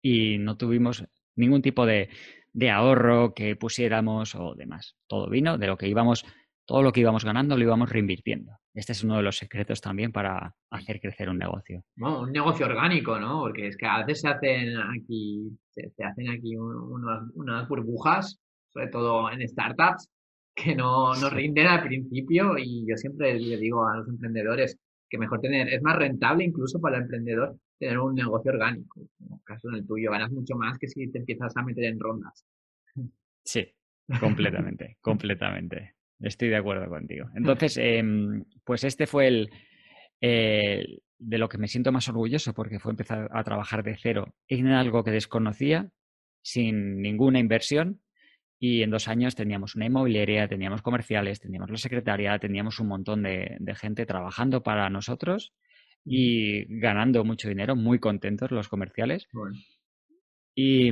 y 0.00 0.38
no 0.38 0.56
tuvimos 0.56 1.04
ningún 1.34 1.62
tipo 1.62 1.84
de, 1.86 2.08
de 2.52 2.70
ahorro 2.70 3.34
que 3.34 3.56
pusiéramos 3.56 4.34
o 4.34 4.54
demás. 4.54 4.96
Todo 5.06 5.28
vino 5.28 5.58
de 5.58 5.66
lo 5.66 5.76
que 5.76 5.88
íbamos, 5.88 6.24
todo 6.66 6.82
lo 6.82 6.92
que 6.92 7.00
íbamos 7.00 7.24
ganando 7.24 7.56
lo 7.56 7.62
íbamos 7.62 7.88
reinvirtiendo. 7.88 8.52
Este 8.74 8.92
es 8.92 9.04
uno 9.04 9.16
de 9.16 9.22
los 9.22 9.38
secretos 9.38 9.80
también 9.80 10.12
para 10.12 10.54
hacer 10.70 11.00
crecer 11.00 11.30
un 11.30 11.38
negocio. 11.38 11.82
un 11.96 12.32
negocio 12.32 12.66
orgánico, 12.66 13.18
¿no? 13.18 13.40
Porque 13.40 13.68
es 13.68 13.76
que 13.76 13.86
a 13.86 14.04
veces 14.04 14.20
se 14.22 14.28
hacen 14.28 14.76
aquí, 14.76 15.56
se, 15.70 15.92
hacen 16.04 16.28
aquí 16.28 16.56
unas, 16.56 17.68
burbujas, 17.68 18.38
sobre 18.72 18.88
todo 18.88 19.30
en 19.30 19.46
startups, 19.48 20.10
que 20.54 20.74
no, 20.74 21.14
no 21.14 21.30
rinden 21.30 21.68
al 21.68 21.84
principio 21.84 22.58
y 22.58 22.84
yo 22.88 22.96
siempre 22.96 23.38
le 23.38 23.56
digo 23.58 23.86
a 23.86 23.98
los 23.98 24.08
emprendedores 24.08 24.76
que 25.08 25.18
mejor 25.18 25.40
tener, 25.40 25.68
es 25.68 25.82
más 25.82 25.96
rentable 25.96 26.44
incluso 26.44 26.80
para 26.80 26.96
el 26.96 27.02
emprendedor 27.02 27.56
tener 27.78 27.98
un 27.98 28.14
negocio 28.14 28.50
orgánico. 28.50 29.00
En 29.20 29.34
el 29.34 29.40
caso 29.44 29.68
en 29.68 29.76
el 29.76 29.86
tuyo, 29.86 30.10
ganas 30.10 30.32
mucho 30.32 30.56
más 30.56 30.78
que 30.78 30.88
si 30.88 31.10
te 31.10 31.18
empiezas 31.18 31.56
a 31.56 31.62
meter 31.62 31.84
en 31.84 32.00
rondas. 32.00 32.44
Sí, 33.44 33.72
completamente, 34.18 34.96
completamente. 35.00 35.95
Estoy 36.20 36.48
de 36.48 36.56
acuerdo 36.56 36.88
contigo. 36.88 37.28
Entonces, 37.34 37.76
em, 37.76 38.44
pues 38.64 38.84
este 38.84 39.06
fue 39.06 39.28
el, 39.28 39.50
de 40.20 41.38
lo 41.38 41.48
que 41.48 41.58
me 41.58 41.68
siento 41.68 41.92
más 41.92 42.08
orgulloso 42.08 42.54
porque 42.54 42.78
fue 42.78 42.92
empezar 42.92 43.28
a 43.32 43.44
trabajar 43.44 43.82
de 43.82 43.96
cero 43.96 44.34
en 44.48 44.68
algo 44.68 45.04
que 45.04 45.10
desconocía, 45.10 45.90
sin 46.42 47.00
ninguna 47.02 47.38
inversión. 47.38 48.00
Y 48.58 48.82
en 48.82 48.90
dos 48.90 49.08
años 49.08 49.34
teníamos 49.34 49.74
una 49.74 49.84
inmobiliaria, 49.84 50.48
teníamos 50.48 50.80
comerciales, 50.80 51.40
teníamos 51.40 51.70
la 51.70 51.76
secretaria, 51.76 52.38
teníamos 52.38 52.80
un 52.80 52.88
montón 52.88 53.22
de, 53.22 53.58
gente 53.74 54.06
trabajando 54.06 54.62
para 54.62 54.88
nosotros 54.88 55.52
y 56.06 56.64
ganando 56.80 57.22
mucho 57.24 57.48
dinero, 57.48 57.76
muy 57.76 57.98
contentos 57.98 58.50
los 58.50 58.68
comerciales. 58.68 59.28
Y, 60.54 60.90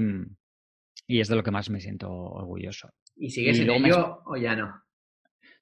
y 1.06 1.20
es 1.20 1.28
de 1.28 1.36
lo 1.36 1.42
que 1.42 1.50
más 1.50 1.70
me 1.70 1.80
siento 1.80 2.10
orgulloso. 2.10 2.90
¿Y 3.16 3.30
sigues 3.30 3.60
en 3.60 3.70
ello 3.70 4.20
o 4.26 4.36
ya 4.36 4.54
no? 4.54 4.83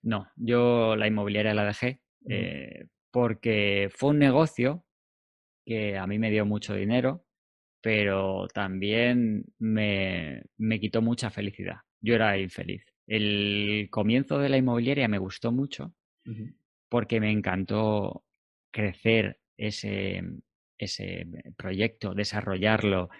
No, 0.03 0.29
yo 0.37 0.97
la 0.97 1.07
inmobiliaria 1.07 1.55
la 1.55 1.65
dejé 1.65 2.01
eh, 2.29 2.87
porque 3.11 3.89
fue 3.95 4.11
un 4.11 4.19
negocio 4.19 4.85
que 5.65 5.97
a 5.97 6.07
mí 6.07 6.19
me 6.19 6.31
dio 6.31 6.45
mucho 6.45 6.75
dinero, 6.75 7.25
pero 7.81 8.49
también 8.49 9.45
me, 9.59 10.43
me 10.57 10.81
quitó 10.81 11.03
mucha 11.03 11.31
felicidad. 11.31 11.77
Yo 12.01 12.15
era 12.15 12.39
infeliz. 12.39 12.85
El 13.07 13.89
comienzo 13.91 14.39
de 14.39 14.49
la 14.49 14.57
inmobiliaria 14.57 15.09
me 15.09 15.19
gustó 15.19 15.53
mucho 15.53 15.95
porque 16.89 17.21
me 17.21 17.31
encantó 17.31 18.25
crecer 18.71 19.41
ese, 19.57 20.23
ese 20.79 21.27
proyecto, 21.57 22.15
desarrollarlo, 22.15 23.11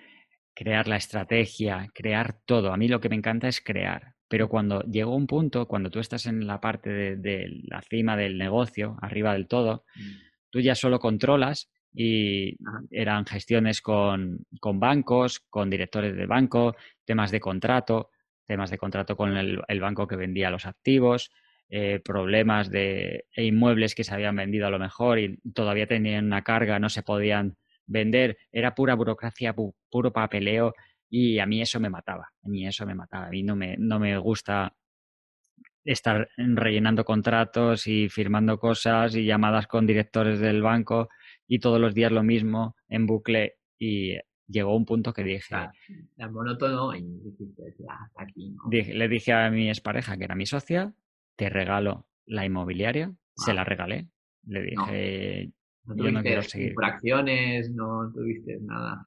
crear 0.55 0.89
la 0.89 0.97
estrategia, 0.97 1.89
crear 1.95 2.39
todo. 2.45 2.73
A 2.73 2.77
mí 2.77 2.89
lo 2.89 3.01
que 3.01 3.09
me 3.09 3.17
encanta 3.17 3.49
es 3.49 3.61
crear. 3.61 4.15
Pero 4.33 4.49
cuando 4.49 4.81
llegó 4.85 5.15
un 5.15 5.27
punto, 5.27 5.69
cuando 5.69 5.91
tú 5.91 6.01
estás 6.01 6.25
en 6.25 6.47
la 6.47 6.59
parte 6.59 7.19
de, 7.19 7.61
la 7.65 7.83
cima 7.83 8.17
del 8.17 8.39
negocio, 8.39 8.97
arriba 9.03 9.35
del 9.35 9.47
todo, 9.47 9.85
mm. 9.95 10.01
tú 10.49 10.61
ya 10.61 10.75
solo 10.75 10.99
controlas 11.01 11.71
y 11.93 12.57
eran 12.91 13.27
gestiones 13.27 13.83
con, 13.83 14.47
con, 14.59 14.81
bancos, 14.81 15.41
con 15.51 15.69
directores 15.69 16.17
de 16.17 16.25
banco, 16.25 16.75
temas 17.05 17.31
de 17.31 17.41
contrato, 17.41 18.09
temas 18.47 18.71
de 18.71 18.79
contrato 18.79 19.19
con 19.19 19.37
el, 19.37 19.81
banco 19.81 20.07
que 20.07 20.17
vendía 20.17 20.49
los 20.49 20.65
activos, 20.65 21.31
eh, 21.69 22.01
problemas 22.03 22.71
de 22.71 23.27
e 23.37 23.45
inmuebles 23.45 23.95
que 23.95 24.03
se 24.03 24.15
habían 24.15 24.37
vendido 24.37 24.67
a 24.67 24.71
lo 24.71 24.79
mejor 24.79 25.19
y 25.19 25.41
todavía 25.53 25.87
tenían 25.87 26.25
una 26.25 26.43
carga, 26.43 26.79
no 26.79 26.89
se 26.89 27.03
podían 27.03 27.59
vender, 27.85 28.39
era 28.51 28.75
pura 28.75 28.95
burocracia, 28.95 29.55
puro 29.55 30.11
papeleo 30.11 30.73
y 31.15 31.39
a 31.41 31.47
mí 31.47 31.61
eso 31.61 31.79
me 31.79 31.91
mataba, 31.91 32.33
a 32.43 32.49
mí 32.49 32.67
eso 32.67 32.87
me 32.87 32.95
mataba, 32.95 33.27
a 33.27 33.31
mí 33.31 33.43
no 33.43 33.55
me, 33.55 33.77
no 33.77 34.01
me 34.01 34.17
gusta 34.17 34.75
estar 35.85 36.31
rellenando 36.39 37.05
contratos 37.05 37.87
y 37.87 38.09
firmando 38.09 38.59
cosas 38.59 39.15
y 39.15 39.27
llamadas 39.27 39.67
con 39.67 39.87
directores 39.87 40.41
del 40.41 40.63
banco 40.63 41.11
y 41.47 41.59
todos 41.59 41.79
los 41.79 41.93
días 41.93 42.13
lo 42.13 42.23
mismo 42.23 42.77
en 42.89 43.07
bucle 43.07 43.59
y 43.79 44.17
llegó 44.47 44.75
un 44.75 44.87
punto 44.87 45.13
que 45.13 45.23
dije... 45.23 45.55
La 46.17 46.31
monótono 46.31 46.97
y 46.97 47.05
aquí. 48.17 48.57
le 48.71 49.09
dije 49.09 49.35
a 49.35 49.51
mi 49.51 49.69
expareja, 49.69 50.17
que 50.17 50.25
era 50.25 50.35
mi 50.35 50.47
socia, 50.47 50.95
te 51.37 51.51
regalo 51.51 52.07
la 52.25 52.47
inmobiliaria, 52.47 53.13
se 53.37 53.51
ah. 53.51 53.55
la 53.55 53.65
regalé. 53.65 54.09
Le 54.45 54.63
dije, 54.63 55.53
yo 55.95 56.11
no 56.11 56.23
quiero 56.23 56.43
seguir. 56.43 56.73
acciones, 56.83 57.71
no 57.71 58.11
tuviste 58.15 58.59
nada. 58.63 59.07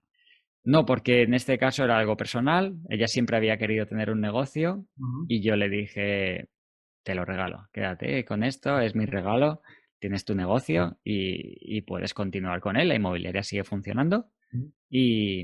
No, 0.66 0.86
porque 0.86 1.22
en 1.22 1.36
este 1.36 1.60
caso 1.60 1.84
era 1.84 2.00
algo 2.00 2.18
personal. 2.18 2.76
Ella 2.90 3.08
siempre 3.08 3.38
había 3.38 3.58
querido 3.58 3.86
tener 3.86 4.10
un 4.10 4.20
negocio 4.20 4.86
y 5.28 5.42
yo 5.42 5.56
le 5.56 5.70
dije, 5.70 6.50
te 7.04 7.14
lo 7.14 7.24
regalo, 7.24 7.68
quédate 7.72 8.26
con 8.26 8.44
esto, 8.44 8.80
es 8.80 8.96
mi 8.96 9.06
regalo, 9.06 9.62
tienes 10.00 10.26
tu 10.26 10.34
negocio 10.34 10.98
y, 11.04 11.82
puedes 11.84 12.16
continuar 12.16 12.62
con 12.62 12.78
él. 12.78 12.88
La 12.88 12.96
inmobiliaria 12.96 13.44
sigue 13.44 13.64
funcionando 13.64 14.32
y, 14.90 15.44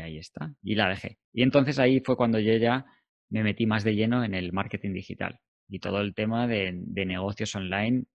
ahí 0.00 0.18
está. 0.18 0.52
Y 0.60 0.74
la 0.74 0.88
dejé. 0.88 1.18
Y 1.32 1.42
entonces 1.44 1.78
ahí 1.78 2.00
fue 2.00 2.16
cuando 2.16 2.40
yo 2.40 2.56
ya 2.56 2.84
me 3.30 3.44
metí 3.44 3.64
más 3.66 3.84
de 3.84 3.94
lleno 3.94 4.24
en 4.24 4.34
el 4.34 4.52
marketing 4.52 4.92
digital 4.92 5.38
y 5.68 5.78
todo 5.78 6.00
el 6.00 6.14
tema 6.14 6.48
de 6.48 6.72
negocios 7.06 7.54
online 7.54 8.06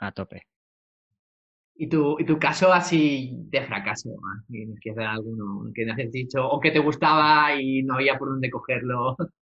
a 0.00 0.10
tope. 0.10 0.47
¿Y 1.80 1.88
tu, 1.88 2.18
y 2.18 2.24
tu 2.24 2.40
caso 2.40 2.72
así 2.72 3.30
de 3.50 3.62
fracaso? 3.62 4.10
¿Tienes 4.50 4.80
que 4.80 4.90
hacer 4.90 5.04
alguno 5.04 5.70
que 5.72 5.86
no 5.86 5.92
has 5.92 6.10
dicho 6.10 6.44
o 6.44 6.58
que 6.58 6.72
te 6.72 6.80
gustaba 6.80 7.54
y 7.54 7.84
no 7.84 7.94
había 7.94 8.18
por 8.18 8.30
dónde 8.30 8.50
cogerlo? 8.50 9.16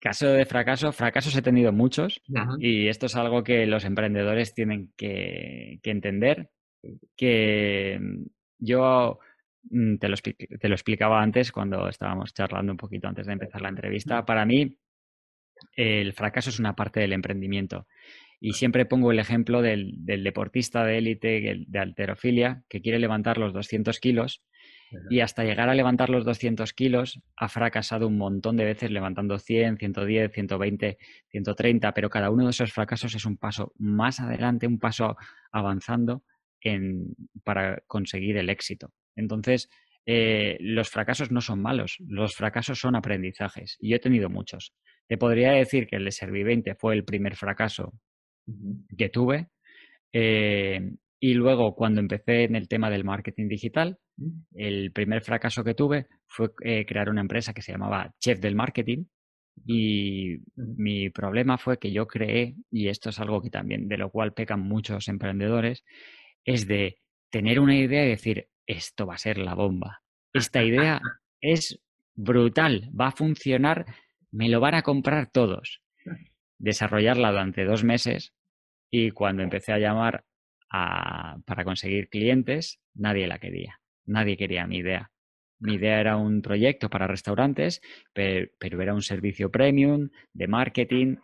Caso 0.00 0.28
de 0.28 0.46
fracaso, 0.46 0.92
fracasos 0.92 1.36
he 1.36 1.42
tenido 1.42 1.72
muchos 1.72 2.22
y 2.58 2.88
esto 2.88 3.04
es 3.04 3.16
algo 3.16 3.44
que 3.44 3.66
los 3.66 3.84
emprendedores 3.84 4.54
tienen 4.54 4.90
que, 4.96 5.78
entender, 5.82 6.48
que 7.14 7.98
mm, 8.00 8.24
yo 8.60 9.18
mm, 9.64 9.96
te 9.96 10.08
lo, 10.08 10.16
te 10.16 10.68
lo, 10.70 10.74
explicaba 10.74 11.20
antes 11.20 11.52
cuando 11.52 11.86
estábamos 11.86 12.32
charlando 12.32 12.72
un 12.72 12.78
poquito 12.78 13.08
antes 13.08 13.26
de 13.26 13.34
empezar 13.34 13.60
la 13.60 13.68
entrevista. 13.68 14.24
Para 14.24 14.46
mí, 14.46 14.74
el 15.76 16.14
fracaso 16.14 16.48
es 16.48 16.58
una 16.58 16.74
parte 16.74 17.00
del 17.00 17.12
emprendimiento 17.12 17.86
y 18.40 18.54
siempre 18.54 18.86
pongo 18.86 19.12
el 19.12 19.18
ejemplo 19.18 19.60
del, 19.60 19.94
deportista 19.98 20.84
de 20.84 20.98
élite 20.98 21.64
de 21.66 21.78
alterofilia 21.78 22.64
que 22.68 22.80
quiere 22.80 22.98
levantar 22.98 23.36
los 23.36 23.52
200 23.52 24.00
kilos 24.00 24.42
y 25.08 25.20
hasta 25.20 25.44
llegar 25.44 25.68
a 25.68 25.74
levantar 25.74 26.08
los 26.08 26.24
200 26.24 26.72
kilos 26.72 27.20
ha 27.36 27.48
fracasado 27.48 28.08
un 28.08 28.16
montón 28.16 28.56
de 28.56 28.64
veces 28.64 28.90
levantando 28.90 29.38
100, 29.38 29.76
110, 29.76 30.32
120, 30.32 30.98
130, 31.28 31.94
pero 31.94 32.10
cada 32.10 32.30
uno 32.30 32.44
de 32.44 32.50
esos 32.50 32.72
fracasos 32.72 33.14
es 33.14 33.24
un 33.24 33.36
paso 33.36 33.72
más 33.76 34.20
adelante, 34.20 34.66
un 34.66 34.78
paso 34.78 35.16
avanzando 35.52 36.24
en, 36.62 37.14
para 37.44 37.82
conseguir 37.86 38.36
el 38.38 38.50
éxito. 38.50 38.92
Entonces, 39.14 39.68
eh, 40.06 40.56
los 40.60 40.88
fracasos 40.88 41.30
no 41.30 41.40
son 41.40 41.60
malos, 41.60 41.96
los 42.00 42.34
fracasos 42.34 42.80
son 42.80 42.96
aprendizajes 42.96 43.76
y 43.80 43.90
yo 43.90 43.96
he 43.96 44.00
tenido 44.00 44.28
muchos. 44.30 44.72
Te 45.06 45.18
podría 45.18 45.52
decir 45.52 45.86
que 45.86 45.96
el 45.96 46.04
de 46.04 46.10
Servi20 46.10 46.76
fue 46.78 46.94
el 46.94 47.04
primer 47.04 47.36
fracaso 47.36 47.92
que 48.96 49.08
tuve. 49.08 49.48
Eh, 50.12 50.92
y 51.22 51.34
luego, 51.34 51.74
cuando 51.74 52.00
empecé 52.00 52.44
en 52.44 52.56
el 52.56 52.66
tema 52.66 52.88
del 52.88 53.04
marketing 53.04 53.48
digital, 53.48 53.98
el 54.54 54.90
primer 54.92 55.22
fracaso 55.22 55.62
que 55.62 55.74
tuve 55.74 56.06
fue 56.26 56.50
eh, 56.64 56.86
crear 56.86 57.10
una 57.10 57.20
empresa 57.20 57.52
que 57.52 57.62
se 57.62 57.72
llamaba 57.72 58.14
Chef 58.18 58.40
del 58.40 58.54
Marketing. 58.54 59.04
Y 59.66 60.38
mi 60.56 61.10
problema 61.10 61.58
fue 61.58 61.78
que 61.78 61.92
yo 61.92 62.06
creé, 62.06 62.56
y 62.70 62.88
esto 62.88 63.10
es 63.10 63.20
algo 63.20 63.42
que 63.42 63.50
también 63.50 63.88
de 63.88 63.98
lo 63.98 64.10
cual 64.10 64.32
pecan 64.32 64.60
muchos 64.60 65.08
emprendedores, 65.08 65.84
es 66.44 66.66
de 66.66 66.98
tener 67.28 67.60
una 67.60 67.76
idea 67.76 68.06
y 68.06 68.08
decir, 68.08 68.48
esto 68.66 69.06
va 69.06 69.14
a 69.14 69.18
ser 69.18 69.36
la 69.36 69.54
bomba. 69.54 70.02
Esta 70.32 70.62
idea 70.62 71.02
es 71.42 71.78
brutal, 72.14 72.90
va 72.98 73.08
a 73.08 73.12
funcionar, 73.12 73.84
me 74.30 74.48
lo 74.48 74.60
van 74.60 74.74
a 74.74 74.82
comprar 74.82 75.30
todos. 75.30 75.82
Desarrollarla 76.58 77.30
durante 77.30 77.64
dos 77.64 77.84
meses 77.84 78.32
y 78.90 79.10
cuando 79.10 79.42
empecé 79.42 79.72
a 79.72 79.78
llamar 79.78 80.24
para 80.70 81.64
conseguir 81.64 82.08
clientes, 82.08 82.80
nadie 82.94 83.26
la 83.26 83.38
quería. 83.38 83.80
Nadie 84.06 84.36
quería 84.36 84.66
mi 84.66 84.78
idea. 84.78 85.10
Mi 85.58 85.74
idea 85.74 86.00
era 86.00 86.16
un 86.16 86.40
proyecto 86.40 86.88
para 86.88 87.06
restaurantes, 87.06 87.80
pero, 88.14 88.48
era 88.60 88.94
un 88.94 89.02
servicio 89.02 89.50
premium 89.50 90.08
de 90.32 90.48
marketing 90.48 91.16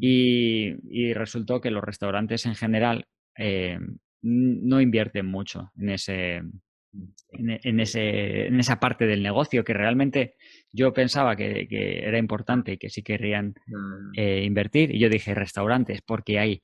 y, 0.00 1.12
resultó 1.12 1.60
que 1.60 1.70
los 1.70 1.84
restaurantes 1.84 2.46
en 2.46 2.54
general 2.54 3.06
eh, 3.38 3.78
no 4.22 4.80
invierten 4.80 5.26
mucho 5.26 5.70
en 5.78 5.90
ese, 5.90 6.42
en, 7.32 7.80
ese, 7.80 8.46
en 8.46 8.58
esa 8.58 8.80
parte 8.80 9.06
del 9.06 9.22
negocio 9.22 9.64
que 9.64 9.74
realmente 9.74 10.34
yo 10.72 10.92
pensaba 10.92 11.36
que, 11.36 11.66
era 11.70 12.18
importante 12.18 12.72
y 12.72 12.78
que 12.78 12.90
sí 12.90 13.02
querrían 13.02 13.54
mm. 13.66 14.12
eh, 14.16 14.44
invertir. 14.44 14.94
Y 14.94 14.98
yo 14.98 15.08
dije 15.08 15.34
restaurantes 15.34 16.00
porque 16.02 16.38
hay 16.38 16.62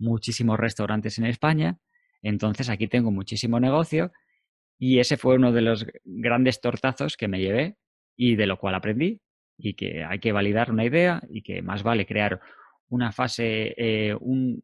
muchísimos 0.00 0.58
restaurantes 0.58 1.18
en 1.18 1.26
España, 1.26 1.78
entonces 2.22 2.68
aquí 2.68 2.88
tengo 2.88 3.10
muchísimo 3.10 3.60
negocio 3.60 4.12
y 4.78 4.98
ese 4.98 5.16
fue 5.16 5.36
uno 5.36 5.52
de 5.52 5.60
los 5.60 5.86
grandes 6.04 6.60
tortazos 6.60 7.16
que 7.16 7.28
me 7.28 7.40
llevé 7.40 7.76
y 8.16 8.34
de 8.36 8.46
lo 8.46 8.58
cual 8.58 8.74
aprendí 8.74 9.20
y 9.58 9.74
que 9.74 10.04
hay 10.04 10.18
que 10.18 10.32
validar 10.32 10.70
una 10.70 10.84
idea 10.84 11.22
y 11.28 11.42
que 11.42 11.62
más 11.62 11.82
vale 11.82 12.06
crear 12.06 12.40
una 12.88 13.12
fase, 13.12 13.74
eh, 13.76 14.14
un, 14.18 14.62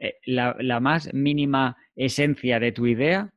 eh, 0.00 0.14
la, 0.26 0.56
la 0.58 0.80
más 0.80 1.12
mínima 1.14 1.76
esencia 1.94 2.58
de 2.58 2.72
tu 2.72 2.86
idea, 2.86 3.32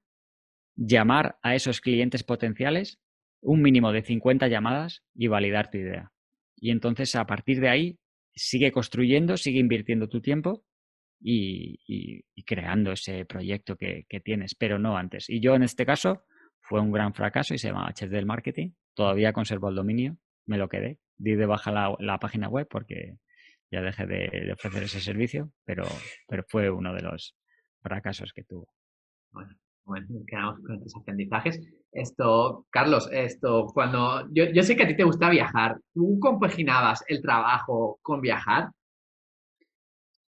llamar 0.75 1.37
a 1.43 1.55
esos 1.55 1.81
clientes 1.81 2.23
potenciales, 2.23 2.99
un 3.41 3.61
mínimo 3.61 3.91
de 3.91 4.01
50 4.01 4.47
llamadas 4.47 5.03
y 5.13 5.27
validar 5.27 5.69
tu 5.69 5.77
idea. 5.77 6.11
Y 6.55 6.71
entonces 6.71 7.15
a 7.15 7.25
partir 7.25 7.61
de 7.61 7.69
ahí 7.69 7.99
sigue 8.35 8.71
construyendo, 8.71 9.37
sigue 9.37 9.59
invirtiendo 9.59 10.09
tu 10.09 10.21
tiempo 10.21 10.63
y, 11.21 12.23
creando 12.45 12.91
ese 12.91 13.25
proyecto 13.25 13.75
que, 13.75 14.05
tienes, 14.23 14.55
pero 14.55 14.79
no 14.79 14.97
antes. 14.97 15.29
Y 15.29 15.39
yo 15.39 15.55
en 15.55 15.63
este 15.63 15.85
caso 15.85 16.23
fue 16.61 16.81
un 16.81 16.91
gran 16.91 17.13
fracaso 17.13 17.53
y 17.53 17.57
se 17.57 17.69
llama 17.69 17.93
Chef 17.93 18.09
del 18.09 18.25
Marketing. 18.25 18.71
Todavía 18.93 19.33
conservo 19.33 19.69
el 19.69 19.75
dominio, 19.75 20.17
me 20.45 20.57
lo 20.57 20.69
quedé. 20.69 20.99
Di 21.17 21.35
de 21.35 21.45
baja 21.45 21.71
la, 21.99 22.17
página 22.19 22.47
web 22.47 22.67
porque 22.69 23.17
ya 23.71 23.81
dejé 23.81 24.05
de, 24.05 24.53
ofrecer 24.53 24.83
ese 24.83 24.99
servicio, 25.01 25.51
pero, 25.65 25.83
pero 26.27 26.43
fue 26.47 26.69
uno 26.69 26.93
de 26.93 27.01
los 27.01 27.35
fracasos 27.81 28.31
que 28.33 28.43
tuvo. 28.43 28.67
Bueno, 29.31 29.53
bueno, 29.85 30.07
quedamos 30.27 30.59
con 30.61 30.75
estos 30.75 30.95
aprendizajes. 31.01 31.59
Esto, 31.91 32.65
Carlos, 32.69 33.09
esto, 33.11 33.67
cuando 33.73 34.27
yo, 34.31 34.45
yo 34.53 34.63
sé 34.63 34.75
que 34.75 34.83
a 34.83 34.87
ti 34.87 34.95
te 34.95 35.03
gusta 35.03 35.29
viajar, 35.29 35.77
¿tú 35.93 36.19
compaginabas 36.19 37.03
el 37.07 37.21
trabajo 37.21 37.99
con 38.01 38.21
viajar? 38.21 38.69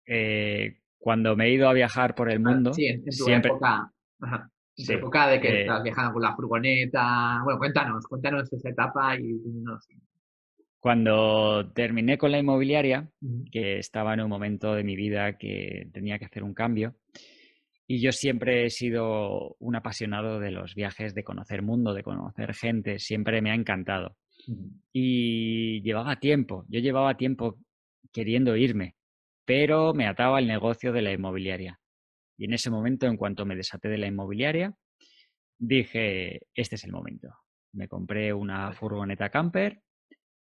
Eh, 0.06 0.78
cuando 0.98 1.36
me 1.36 1.46
he 1.46 1.52
ido 1.52 1.68
a 1.68 1.72
viajar 1.72 2.14
por 2.14 2.30
el 2.30 2.38
ah, 2.38 2.50
mundo, 2.50 2.72
sí, 2.74 2.86
en 2.86 3.04
tu 3.04 3.12
siempre... 3.12 3.50
época, 3.50 3.92
en 4.76 4.86
tu 4.86 4.92
época 4.92 5.28
de 5.28 5.40
que 5.40 5.48
eh, 5.48 5.60
estás 5.62 5.82
viajando 5.82 6.12
con 6.12 6.22
la 6.22 6.34
furgoneta. 6.34 7.40
Bueno, 7.44 7.58
cuéntanos, 7.58 8.06
cuéntanos 8.06 8.52
esa 8.52 8.68
etapa 8.70 9.18
y 9.18 9.34
no 9.62 9.78
Cuando 10.80 11.70
terminé 11.74 12.18
con 12.18 12.32
la 12.32 12.38
inmobiliaria, 12.38 13.08
que 13.50 13.78
estaba 13.78 14.14
en 14.14 14.20
un 14.20 14.28
momento 14.28 14.74
de 14.74 14.84
mi 14.84 14.96
vida 14.96 15.36
que 15.38 15.88
tenía 15.92 16.18
que 16.18 16.24
hacer 16.26 16.42
un 16.42 16.54
cambio, 16.54 16.96
y 17.88 18.00
yo 18.00 18.10
siempre 18.10 18.66
he 18.66 18.70
sido 18.70 19.56
un 19.60 19.76
apasionado 19.76 20.40
de 20.40 20.50
los 20.50 20.74
viajes, 20.74 21.14
de 21.14 21.22
conocer 21.22 21.62
mundo, 21.62 21.94
de 21.94 22.02
conocer 22.02 22.52
gente, 22.52 22.98
siempre 22.98 23.40
me 23.40 23.50
ha 23.52 23.54
encantado. 23.54 24.16
Y 24.92 25.82
llevaba 25.82 26.16
tiempo, 26.16 26.64
yo 26.68 26.80
llevaba 26.80 27.16
tiempo 27.16 27.58
queriendo 28.12 28.56
irme, 28.56 28.96
pero 29.46 29.94
me 29.94 30.06
ataba 30.06 30.38
el 30.38 30.48
negocio 30.48 30.92
de 30.92 31.02
la 31.02 31.12
inmobiliaria. 31.12 31.80
Y 32.36 32.44
en 32.44 32.52
ese 32.52 32.70
momento, 32.70 33.06
en 33.06 33.16
cuanto 33.16 33.46
me 33.46 33.56
desaté 33.56 33.88
de 33.88 33.98
la 33.98 34.08
inmobiliaria, 34.08 34.74
dije, 35.58 36.40
este 36.54 36.74
es 36.74 36.84
el 36.84 36.92
momento. 36.92 37.28
Me 37.72 37.88
compré 37.88 38.32
una 38.34 38.72
furgoneta 38.72 39.30
camper 39.30 39.80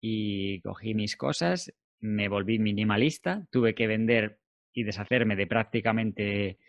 y 0.02 0.62
cogí 0.62 0.96
mis 0.96 1.16
cosas, 1.16 1.72
me 2.00 2.28
volví 2.28 2.58
minimalista, 2.58 3.46
tuve 3.52 3.76
que 3.76 3.88
vender 3.88 4.40
y 4.74 4.84
deshacerme 4.84 5.36
de 5.36 5.48
prácticamente 5.48 6.60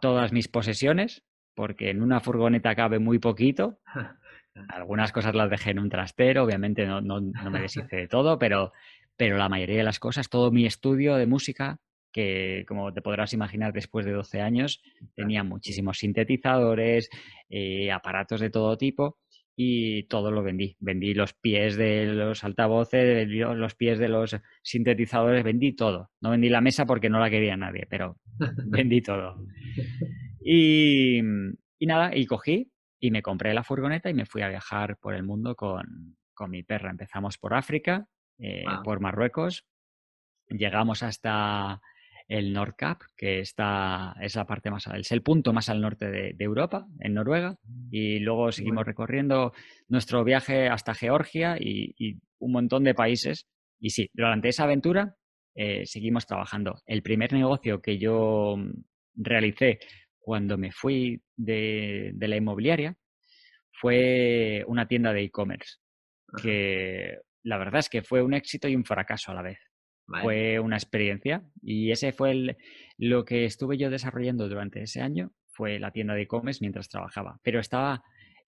todas 0.00 0.32
mis 0.32 0.48
posesiones, 0.48 1.24
porque 1.54 1.90
en 1.90 2.02
una 2.02 2.20
furgoneta 2.20 2.74
cabe 2.74 2.98
muy 2.98 3.18
poquito. 3.18 3.80
Algunas 4.68 5.12
cosas 5.12 5.34
las 5.34 5.50
dejé 5.50 5.70
en 5.70 5.80
un 5.80 5.88
trastero, 5.88 6.44
obviamente 6.44 6.86
no, 6.86 7.00
no, 7.00 7.20
no 7.20 7.50
me 7.50 7.60
deshice 7.62 7.96
de 7.96 8.08
todo, 8.08 8.38
pero, 8.38 8.72
pero 9.16 9.36
la 9.36 9.48
mayoría 9.48 9.78
de 9.78 9.84
las 9.84 9.98
cosas, 9.98 10.28
todo 10.28 10.50
mi 10.50 10.66
estudio 10.66 11.16
de 11.16 11.26
música, 11.26 11.78
que 12.12 12.64
como 12.68 12.92
te 12.92 13.02
podrás 13.02 13.32
imaginar 13.32 13.72
después 13.72 14.06
de 14.06 14.12
12 14.12 14.40
años, 14.40 14.82
tenía 15.14 15.42
muchísimos 15.42 15.98
sintetizadores, 15.98 17.10
eh, 17.48 17.90
aparatos 17.90 18.40
de 18.40 18.50
todo 18.50 18.78
tipo 18.78 19.18
y 19.56 20.04
todo 20.04 20.30
lo 20.30 20.42
vendí. 20.42 20.76
Vendí 20.78 21.12
los 21.12 21.34
pies 21.34 21.76
de 21.76 22.06
los 22.06 22.44
altavoces, 22.44 23.14
vendí 23.14 23.38
los 23.38 23.74
pies 23.74 23.98
de 23.98 24.08
los 24.08 24.36
sintetizadores, 24.62 25.42
vendí 25.42 25.74
todo. 25.74 26.10
No 26.20 26.30
vendí 26.30 26.48
la 26.48 26.60
mesa 26.60 26.86
porque 26.86 27.10
no 27.10 27.18
la 27.18 27.30
quería 27.30 27.56
nadie, 27.56 27.86
pero 27.88 28.16
vendí 28.66 29.02
todo. 29.02 29.44
Y, 30.40 31.18
y, 31.18 31.86
nada, 31.86 32.16
y 32.16 32.26
cogí 32.26 32.70
y 33.00 33.10
me 33.10 33.22
compré 33.22 33.54
la 33.54 33.64
furgoneta 33.64 34.08
y 34.08 34.14
me 34.14 34.26
fui 34.26 34.42
a 34.42 34.48
viajar 34.48 34.98
por 34.98 35.14
el 35.14 35.24
mundo 35.24 35.56
con, 35.56 36.16
con 36.32 36.50
mi 36.50 36.62
perra. 36.62 36.90
Empezamos 36.90 37.38
por 37.38 37.54
África, 37.54 38.06
eh, 38.38 38.64
por 38.82 39.00
Marruecos, 39.00 39.64
llegamos 40.48 41.02
hasta 41.02 41.80
el 42.28 42.52
Nordkap, 42.52 43.02
que 43.16 43.40
está, 43.40 44.14
es 44.20 44.34
la 44.34 44.46
parte 44.46 44.70
más, 44.70 44.86
es 44.86 45.12
el 45.12 45.22
punto 45.22 45.52
más 45.52 45.68
al 45.68 45.80
norte 45.80 46.10
de, 46.10 46.36
Europa, 46.38 46.86
en 47.00 47.14
Noruega, 47.14 47.58
mm. 47.62 47.88
y 47.90 48.18
luego 48.20 48.50
seguimos 48.52 48.86
recorriendo 48.86 49.52
nuestro 49.88 50.24
viaje 50.24 50.68
hasta 50.68 50.94
Georgia 50.94 51.56
y, 51.58 52.18
un 52.38 52.52
montón 52.52 52.84
de 52.84 52.94
países. 52.94 53.46
Y 53.80 53.90
sí, 53.90 54.10
durante 54.12 54.48
esa 54.48 54.64
aventura 54.64 55.16
eh, 55.54 55.86
seguimos 55.86 56.26
trabajando. 56.26 56.82
El 56.84 57.02
primer 57.02 57.32
negocio 57.32 57.80
que 57.80 57.98
yo 57.98 58.56
mm, 58.58 58.70
realicé 59.16 59.78
cuando 60.18 60.58
me 60.58 60.72
fui 60.72 61.22
de, 61.36 62.10
de 62.14 62.28
la 62.28 62.36
inmobiliaria 62.36 62.96
fue 63.72 64.64
una 64.66 64.86
tienda 64.86 65.12
de 65.12 65.22
e-commerce, 65.22 65.76
que 66.42 67.18
la 67.44 67.58
verdad 67.58 67.78
es 67.80 67.88
que 67.88 68.02
fue 68.02 68.22
un 68.22 68.34
éxito 68.34 68.66
y 68.68 68.74
un 68.74 68.84
fracaso 68.84 69.30
a 69.30 69.34
la 69.34 69.42
vez. 69.42 69.58
Fue 70.22 70.58
una 70.58 70.76
experiencia 70.76 71.42
y 71.62 71.90
ese 71.90 72.12
fue 72.12 72.32
el, 72.32 72.56
lo 72.98 73.24
que 73.24 73.46
estuve 73.46 73.78
yo 73.78 73.88
desarrollando 73.88 74.48
durante 74.48 74.82
ese 74.82 75.00
año, 75.00 75.32
fue 75.46 75.78
la 75.78 75.92
tienda 75.92 76.14
de 76.14 76.22
e-commerce 76.22 76.58
mientras 76.60 76.88
trabajaba, 76.88 77.40
pero 77.42 77.58
estaba 77.58 78.02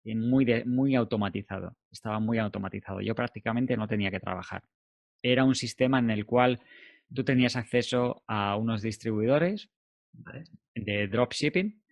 muy, 0.04 0.46
muy 0.66 0.96
automatizado, 0.96 1.76
estaba 1.92 2.18
muy 2.18 2.38
automatizado. 2.38 3.00
Yo 3.00 3.14
prácticamente 3.14 3.76
no 3.76 3.87
tenía 3.87 4.11
que 4.11 4.20
trabajar. 4.20 4.64
Era 5.22 5.44
un 5.44 5.54
sistema 5.54 5.98
en 5.98 6.11
el 6.11 6.26
cual 6.26 6.61
tú 7.14 7.24
tenías 7.24 7.57
acceso 7.57 8.24
a 8.26 8.57
unos 8.57 8.83
distribuidores 8.83 9.70
de 10.74 11.09
dropshipping 11.09 11.83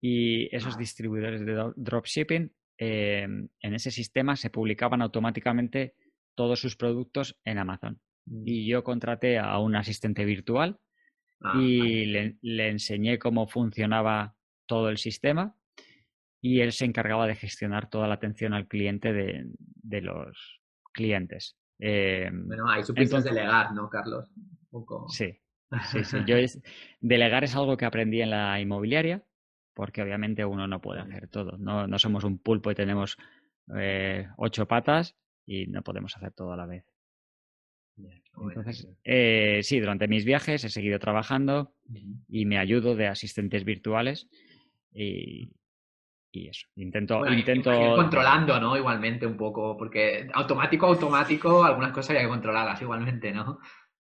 y 0.00 0.54
esos 0.54 0.78
distribuidores 0.78 1.44
de 1.44 1.72
dropshipping 1.76 2.52
em, 2.78 3.48
en 3.60 3.74
ese 3.74 3.90
sistema 3.90 4.34
se 4.36 4.50
publicaban 4.50 5.02
automáticamente 5.02 5.94
todos 6.40 6.58
sus 6.58 6.74
productos 6.74 7.38
en 7.44 7.58
Amazon. 7.58 8.00
Mm. 8.24 8.42
y 8.46 8.66
yo 8.66 8.82
contraté 8.82 9.38
a 9.38 9.58
un 9.58 9.76
asistente 9.76 10.24
virtual 10.24 10.78
ah, 11.42 11.52
y 11.60 12.06
le, 12.06 12.68
enseñé 12.70 13.18
cómo 13.18 13.46
funcionaba 13.46 14.34
todo 14.64 14.88
el 14.88 14.96
sistema 14.96 15.54
y 16.40 16.60
él 16.60 16.72
se 16.72 16.86
encargaba 16.86 17.26
de 17.26 17.34
gestionar 17.34 17.90
toda 17.90 18.08
la 18.08 18.14
atención 18.14 18.54
al 18.54 18.68
cliente 18.68 19.12
de, 19.12 20.00
los 20.00 20.62
clientes. 20.94 21.58
Em, 21.78 22.46
bueno, 22.46 22.70
ahí 22.70 22.82
supiste 22.82 23.20
delegar, 23.20 23.74
¿no, 23.74 23.90
Carlos? 23.90 24.32
Sí, 25.08 25.38
sí, 25.90 26.04
sí. 26.04 26.16
Yo 26.26 26.36
delegar 27.00 27.44
es 27.44 27.54
algo 27.54 27.76
que 27.76 27.84
aprendí 27.84 28.22
en 28.22 28.30
la 28.30 28.58
inmobiliaria, 28.58 29.22
porque 29.74 30.00
obviamente 30.00 30.46
uno 30.46 30.66
no 30.66 30.80
puede 30.80 31.00
hacer 31.00 31.28
todo. 31.28 31.58
No, 31.58 31.86
no 31.86 31.98
somos 31.98 32.24
un 32.24 32.38
pulpo 32.38 32.70
y 32.70 32.74
tenemos 32.74 33.18
eh, 33.76 34.26
ocho 34.38 34.66
patas 34.66 35.14
y 35.50 35.66
no 35.66 35.82
podemos 35.82 36.16
hacer 36.16 36.30
todo 36.32 36.52
a 36.52 36.56
la 36.56 36.66
vez. 36.66 36.84
Entonces, 37.96 38.88
eh, 39.02 39.60
sí, 39.64 39.80
durante 39.80 40.06
mis 40.06 40.24
viajes 40.24 40.62
he 40.62 40.70
seguido 40.70 41.00
trabajando 41.00 41.74
y 42.28 42.46
me 42.46 42.56
ayudo 42.56 42.94
de 42.94 43.08
asistentes 43.08 43.64
virtuales 43.64 44.28
y, 44.92 45.50
eso. 46.32 46.68
Intento, 46.76 47.26
intento 47.26 47.72
controlando, 47.96 48.60
¿no? 48.60 48.76
Igualmente 48.76 49.26
un 49.26 49.36
poco, 49.36 49.76
porque 49.76 50.28
automático, 50.32 50.86
automático, 50.86 51.64
algunas 51.64 51.90
cosas 51.90 52.16
hay 52.16 52.22
que 52.22 52.28
controlarlas 52.28 52.80
igualmente, 52.80 53.32
¿no? 53.32 53.58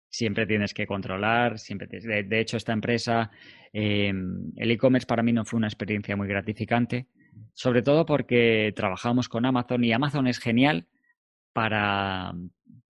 Siempre 0.08 0.46
tienes 0.46 0.72
que 0.72 0.86
controlar, 0.86 1.58
siempre 1.58 1.88
de, 1.88 2.40
hecho, 2.40 2.56
esta 2.56 2.72
empresa, 2.72 3.32
em, 3.72 4.52
el 4.54 4.70
e-commerce 4.70 5.08
para 5.08 5.24
mí 5.24 5.32
no 5.32 5.44
fue 5.44 5.56
una 5.56 5.66
experiencia 5.66 6.14
muy 6.14 6.28
gratificante, 6.28 7.08
sobre 7.52 7.82
todo 7.82 8.06
porque 8.06 8.72
trabajamos 8.76 9.28
con 9.28 9.44
Amazon 9.44 9.82
y 9.82 9.92
Amazon 9.92 10.28
es 10.28 10.38
genial 10.38 10.86
para, 11.54 12.34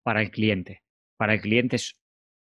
para 0.03 0.21
el 0.21 0.31
cliente. 0.31 0.83
Para 1.15 1.35
el 1.35 1.41
cliente 1.41 1.77
es 1.77 1.97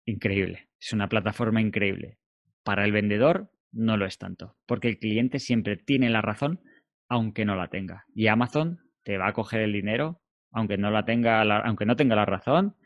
increíble, 0.05 0.69
es 0.81 0.93
una 0.93 1.09
plataforma 1.09 1.61
increíble. 1.61 2.19
Para 2.63 2.85
el 2.85 2.93
vendedor 2.93 3.51
no 3.73 3.97
lo 3.97 4.07
es 4.07 4.19
tanto, 4.19 4.57
porque 4.67 4.89
el 4.89 4.99
cliente 4.99 5.41
siempre 5.41 5.77
tiene 5.77 6.11
la 6.11 6.23
razón, 6.23 6.61
aunque 7.09 7.45
no 7.45 7.57
la 7.57 7.69
tenga. 7.69 8.05
Y 8.15 8.29
Amazon 8.29 8.79
te 9.03 9.19
va 9.19 9.29
a 9.29 9.33
coger 9.33 9.63
el 9.63 9.73
dinero, 9.73 10.21
aunque 10.53 10.77
no 10.77 10.91
la 10.91 11.05
tenga, 11.05 11.43
aunque 11.43 11.87
no 11.87 11.97
tenga 11.97 12.15
la 12.15 12.27
razón. 12.27 12.77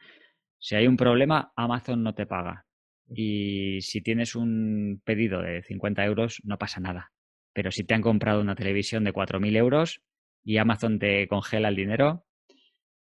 Si 0.58 0.74
hay 0.74 0.86
un 0.86 0.96
problema, 0.96 1.52
Amazon 1.56 2.02
no 2.02 2.14
te 2.14 2.24
paga. 2.24 2.64
Y 3.08 3.80
si 3.82 4.00
tienes 4.00 4.34
un 4.34 5.02
pedido 5.04 5.42
de 5.42 5.62
50 5.62 6.04
euros, 6.04 6.40
no 6.44 6.58
pasa 6.58 6.80
nada. 6.80 7.12
Pero 7.52 7.70
si 7.70 7.84
te 7.84 7.94
han 7.94 8.02
comprado 8.02 8.40
una 8.40 8.54
televisión 8.54 9.04
de 9.04 9.12
4.000 9.12 9.56
euros 9.56 10.02
y 10.44 10.58
Amazon 10.58 10.98
te 10.98 11.28
congela 11.28 11.68
el 11.68 11.76
dinero, 11.76 12.26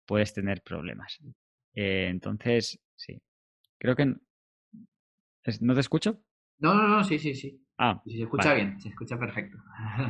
puedes 0.08 0.34
tener 0.34 0.64
problemas. 0.64 1.20
Eh, 1.76 2.08
entonces, 2.10 2.80
sí. 2.96 3.22
Creo 3.78 3.96
que... 3.96 4.16
¿No 5.62 5.74
te 5.76 5.80
escucho? 5.80 6.20
No, 6.60 6.74
no, 6.74 6.88
no, 6.88 7.04
sí, 7.04 7.20
sí, 7.20 7.36
sí. 7.36 7.62
Ah, 7.78 8.02
se 8.06 8.24
escucha 8.24 8.54
bien, 8.56 8.80
se 8.82 8.90
escucha 8.90 9.20
perfecto. 9.20 9.58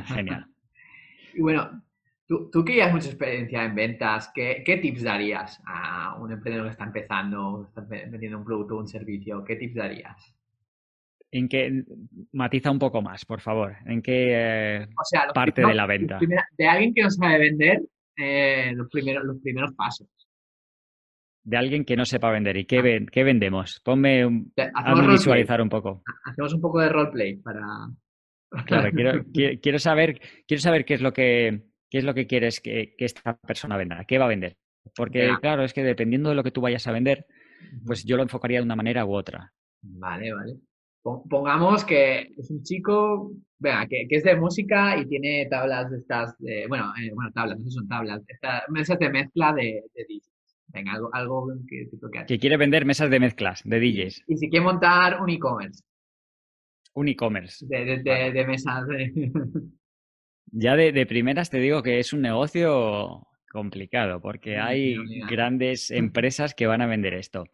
Genial. 0.06 0.46
y 1.34 1.40
bueno, 1.42 1.82
tú, 2.26 2.50
tú 2.50 2.64
que 2.64 2.76
ya 2.76 2.86
has 2.86 2.94
mucha 2.94 3.08
experiencia 3.08 3.64
en 3.64 3.74
ventas, 3.74 4.32
¿qué, 4.34 4.62
¿qué, 4.64 4.78
tips 4.78 5.02
darías 5.02 5.62
a 5.66 6.16
un 6.18 6.32
emprendedor 6.32 6.66
que 6.66 6.72
está 6.72 6.84
empezando, 6.84 7.66
está 7.68 7.82
vendiendo 7.82 8.38
un 8.38 8.44
producto 8.44 8.76
o 8.76 8.80
un 8.80 8.88
servicio? 8.88 9.44
¿Qué 9.44 9.56
tips 9.56 9.74
darías? 9.74 10.34
¿En 11.30 11.46
qué 11.46 11.84
matiza 12.32 12.70
un 12.70 12.78
poco 12.78 13.02
más, 13.02 13.26
por 13.26 13.42
favor? 13.42 13.76
¿En 13.84 14.00
qué 14.00 14.28
eh, 14.30 14.88
parte 15.34 15.60
de 15.60 15.74
la 15.74 15.84
venta? 15.84 16.18
de 16.56 16.66
alguien 16.66 16.94
que 16.94 17.02
no 17.02 17.10
sabe 17.10 17.38
vender, 17.38 17.82
eh, 18.18 18.72
los, 18.74 18.88
primeros, 18.88 19.24
los 19.24 19.40
primeros 19.40 19.72
pasos. 19.74 20.08
De 21.44 21.56
alguien 21.56 21.84
que 21.84 21.96
no 21.96 22.04
sepa 22.04 22.30
vender. 22.30 22.56
¿Y 22.56 22.66
qué, 22.66 22.78
ah. 22.78 23.06
qué 23.10 23.24
vendemos? 23.24 23.80
Ponme 23.84 24.26
un, 24.26 24.52
visualizar 25.08 25.62
un 25.62 25.68
poco. 25.68 26.02
Hacemos 26.24 26.52
un 26.52 26.60
poco 26.60 26.80
de 26.80 26.88
roleplay 26.88 27.36
para. 27.36 27.62
Claro, 28.66 28.90
quiero, 28.94 29.24
quiero, 29.62 29.78
saber, 29.78 30.20
quiero 30.46 30.60
saber 30.60 30.84
qué 30.84 30.94
es 30.94 31.00
lo 31.00 31.12
que, 31.12 31.62
qué 31.88 31.98
es 31.98 32.04
lo 32.04 32.14
que 32.14 32.26
quieres 32.26 32.60
que, 32.60 32.94
esta 32.98 33.38
persona 33.38 33.76
venda. 33.76 34.04
¿Qué 34.04 34.18
va 34.18 34.24
a 34.24 34.28
vender? 34.28 34.56
Porque, 34.94 35.30
claro, 35.40 35.64
es 35.64 35.72
que 35.72 35.82
dependiendo 35.82 36.30
de 36.30 36.34
lo 36.34 36.42
que 36.42 36.50
tú 36.50 36.60
vayas 36.60 36.86
a 36.86 36.92
vender, 36.92 37.26
pues 37.86 38.04
yo 38.04 38.16
lo 38.16 38.22
enfocaría 38.22 38.58
de 38.58 38.64
una 38.64 38.76
manera 38.76 39.04
u 39.04 39.14
otra. 39.14 39.52
Vale, 39.82 40.32
vale. 40.32 40.56
Pongamos 41.02 41.84
que 41.84 42.32
es 42.36 42.50
un 42.50 42.62
chico, 42.62 43.32
venga, 43.58 43.86
que, 43.86 44.06
es 44.10 44.24
de 44.24 44.36
música 44.36 44.98
y 44.98 45.06
tiene 45.06 45.46
tablas 45.50 45.90
de 45.90 45.98
estas, 45.98 46.36
de, 46.38 46.66
bueno, 46.66 46.92
eh, 47.00 47.10
bueno, 47.14 47.30
tablas, 47.32 47.58
no 47.58 47.70
son 47.70 47.88
tablas, 47.88 48.22
mesas 48.68 48.98
de 48.98 49.10
mezcla 49.10 49.52
de, 49.52 49.84
DJs. 49.94 50.30
Venga, 50.70 50.92
algo, 50.92 51.08
algo 51.14 51.46
que, 51.66 51.88
que, 51.88 52.26
que 52.26 52.38
quiere 52.38 52.58
vender 52.58 52.84
mesas 52.84 53.08
de 53.08 53.20
mezclas 53.20 53.62
de 53.64 53.80
DJs. 53.80 54.24
Y, 54.26 54.36
si 54.36 54.50
quiere 54.50 54.66
montar 54.66 55.22
un 55.22 55.30
e-commerce. 55.30 55.82
Un 56.94 57.08
e-commerce. 57.08 57.64
De, 57.66 58.02
de, 58.02 58.46
mesas. 58.46 58.84
Ya 60.50 60.76
de, 60.76 61.06
primeras 61.06 61.50
te 61.50 61.58
digo 61.58 61.82
que 61.82 61.98
es 61.98 62.14
un 62.14 62.22
negocio 62.22 63.26
complicado 63.50 64.20
porque 64.20 64.56
hay 64.56 64.96
grandes 65.28 65.90
empresas 65.90 66.54
que 66.54 66.66
van 66.66 66.80
a 66.80 66.86
vender 66.86 67.14
esto. 67.14 67.44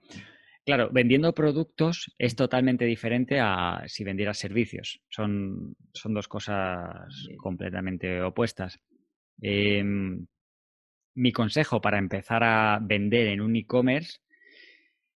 Claro, 0.64 0.88
vendiendo 0.90 1.34
productos 1.34 2.14
es 2.16 2.36
totalmente 2.36 2.86
diferente 2.86 3.38
a 3.38 3.82
si 3.86 4.02
vendieras 4.02 4.38
servicios. 4.38 5.00
Son, 5.10 5.76
son 5.92 6.14
dos 6.14 6.26
cosas 6.26 7.28
completamente 7.36 8.22
opuestas. 8.22 8.80
Em, 9.42 10.26
mi 11.16 11.32
consejo 11.32 11.80
para 11.80 11.98
empezar 11.98 12.42
a 12.44 12.78
vender 12.80 13.28
en 13.28 13.42
un 13.42 13.56
e-commerce 13.56 14.20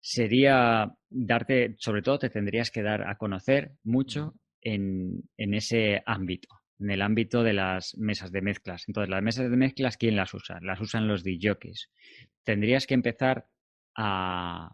sería 0.01 0.91
darte, 1.11 1.77
sobre 1.79 2.03
todo 2.03 2.19
te 2.19 2.31
tendrías 2.31 2.71
que 2.71 2.83
dar 2.83 3.09
a 3.09 3.17
conocer 3.17 3.73
mucho 3.85 4.35
en, 4.63 5.29
ese 5.37 6.03
ámbito, 6.07 6.49
en 6.79 6.91
el 6.91 7.03
ámbito 7.03 7.43
de 7.43 7.53
las 7.53 7.97
mesas 7.99 8.33
de 8.33 8.41
mezclas. 8.41 8.85
Entonces, 8.89 9.11
las 9.11 9.23
mesas 9.23 9.51
de 9.51 9.57
mezclas, 9.57 9.99
¿quién 9.99 10.17
las 10.17 10.33
usa? 10.33 10.59
Las 10.63 10.81
usan 10.81 11.07
los 11.07 11.23
DJs. 11.23 11.91
Tendrías 12.45 12.87
que 12.87 12.95
empezar 12.95 13.47
a, 13.95 14.73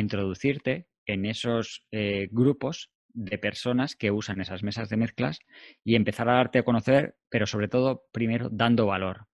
introducirte 0.00 0.86
en 1.06 1.26
esos 1.26 1.86
eh, 1.90 2.28
grupos 2.30 2.90
de 3.08 3.38
personas 3.38 3.94
que 3.94 4.10
usan 4.10 4.40
esas 4.40 4.62
mesas 4.62 4.88
de 4.88 4.96
mezclas 4.96 5.38
y 5.84 5.94
empezar 5.94 6.28
a 6.28 6.34
darte 6.34 6.58
a 6.58 6.64
conocer, 6.64 7.16
pero 7.28 7.46
sobre 7.46 7.68
todo, 7.68 8.04
primero, 8.12 8.48
dando 8.50 8.86
valor. 8.86 9.26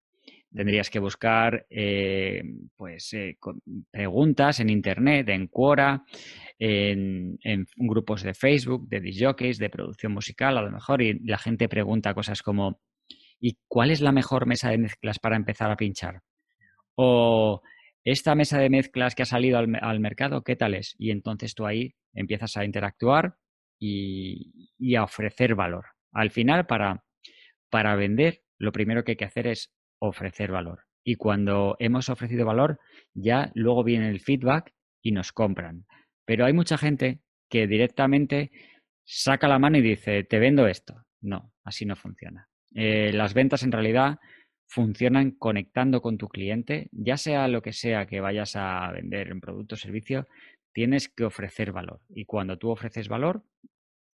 Tendrías 0.53 0.91
que 0.91 0.99
buscar 0.99 1.67
eh, 1.71 2.43
pues, 2.77 3.13
eh, 3.15 3.39
preguntas 3.91 4.61
en 4.61 4.69
Internet, 4.69 5.29
en 5.29 5.47
Quora, 5.47 6.05
en, 6.59 7.39
grupos 7.77 8.23
de 8.23 8.35
Facebook, 8.35 8.89
de 8.89 9.01
disjockeys, 9.01 9.59
de 9.59 9.71
producción 9.71 10.13
musical, 10.13 10.59
a 10.59 10.63
lo 10.63 10.71
mejor, 10.71 11.01
y 11.03 11.21
la 11.21 11.39
gente 11.39 11.69
pregunta 11.69 12.15
cosas 12.15 12.43
como 12.43 12.81
¿y 13.41 13.57
cuál 13.67 13.91
es 13.91 14.01
la 14.01 14.13
mejor 14.13 14.47
mesa 14.47 14.71
de 14.71 14.79
mezclas 14.79 15.19
para 15.19 15.37
empezar 15.37 15.71
a 15.71 15.77
pinchar? 15.77 16.21
O 16.97 17.63
esta 18.05 18.35
mesa 18.35 18.59
de 18.59 18.71
mezclas 18.71 19.15
que 19.15 19.23
ha 19.23 19.27
salido 19.27 19.59
al, 19.59 20.01
mercado, 20.01 20.43
¿qué 20.43 20.57
tal 20.57 20.75
es? 20.75 20.95
Y 20.99 21.11
entonces 21.11 21.55
tú 21.55 21.67
ahí 21.67 21.95
empiezas 22.15 22.57
a 22.57 22.65
interactuar 22.65 23.37
y, 23.79 24.95
a 24.97 25.05
ofrecer 25.05 25.55
valor. 25.55 25.87
Al 26.13 26.31
final, 26.31 26.67
para, 26.67 27.05
para 27.69 27.95
vender, 27.97 28.43
lo 28.59 28.73
primero 28.73 29.05
que 29.05 29.13
hay 29.13 29.17
que 29.17 29.25
hacer 29.25 29.47
es 29.47 29.73
ofrecer 29.99 30.51
valor. 30.51 30.85
Y 31.05 31.17
cuando 31.17 31.77
hemos 31.79 32.09
ofrecido 32.09 32.45
valor, 32.47 32.79
ya 33.15 33.51
luego 33.55 33.85
viene 33.85 34.09
el 34.09 34.21
feedback 34.21 34.73
y 35.03 35.13
nos 35.13 35.33
compran. 35.33 35.87
Pero 36.25 36.45
hay 36.45 36.53
mucha 36.53 36.79
gente 36.79 37.21
que 37.49 37.67
directamente 37.67 38.51
saca 39.05 39.49
la 39.49 39.59
mano 39.59 39.79
y 39.79 39.83
dice, 39.83 40.25
te 40.25 40.39
vendo 40.39 40.67
esto. 40.67 40.95
No, 41.21 41.53
así 41.65 41.85
no 41.85 41.97
funciona. 41.97 42.49
Eh, 42.75 43.13
las 43.13 43.35
ventas 43.35 43.63
en 43.63 43.73
realidad 43.73 44.19
funcionan 44.71 45.33
conectando 45.33 46.01
con 46.01 46.17
tu 46.17 46.29
cliente, 46.29 46.89
ya 46.93 47.17
sea 47.17 47.49
lo 47.49 47.61
que 47.61 47.73
sea 47.73 48.07
que 48.07 48.21
vayas 48.21 48.55
a 48.55 48.93
vender 48.93 49.29
en 49.29 49.41
producto 49.41 49.75
o 49.75 49.79
servicio, 49.79 50.29
tienes 50.73 51.09
que 51.09 51.25
ofrecer 51.25 51.73
valor. 51.73 52.01
Y 52.09 52.25
cuando 52.25 52.57
tú 52.57 52.71
ofreces 52.71 53.09
valor, 53.09 53.43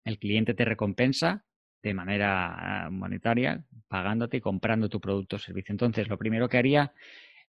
el 0.05 0.19
cliente 0.19 0.53
te 0.53 0.63
recompensa 0.63 1.43
de 1.81 1.95
manera 1.95 2.87
monetaria, 2.91 3.65
pagándote 3.87 4.37
y 4.37 4.41
comprando 4.41 4.89
tu 4.89 5.01
producto 5.01 5.37
o 5.37 5.39
servicio. 5.39 5.73
Entonces, 5.73 6.07
lo 6.07 6.19
primero 6.19 6.47
que 6.47 6.59
haría 6.59 6.93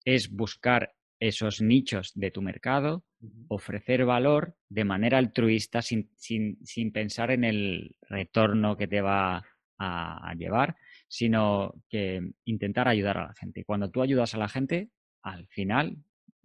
es 0.03 0.31
buscar 0.31 0.95
esos 1.19 1.61
nichos 1.61 2.11
de 2.15 2.31
tu 2.31 2.41
mercado, 2.41 3.03
ofrecer 3.47 4.05
valor 4.05 4.55
de 4.69 4.85
manera 4.85 5.19
altruista 5.19 5.83
sin, 5.83 6.09
sin, 6.15 6.91
pensar 6.91 7.29
en 7.29 7.43
el 7.43 7.95
retorno 8.01 8.75
que 8.75 8.87
te 8.87 9.01
va 9.01 9.43
a, 9.77 10.33
llevar, 10.35 10.77
sino 11.07 11.73
que 11.89 12.21
intentar 12.45 12.87
ayudar 12.87 13.17
a 13.17 13.27
la 13.27 13.33
gente. 13.33 13.63
Cuando 13.63 13.89
tú 13.89 14.01
ayudas 14.01 14.33
a 14.33 14.37
la 14.37 14.49
gente, 14.49 14.89
al 15.21 15.47
final 15.47 15.97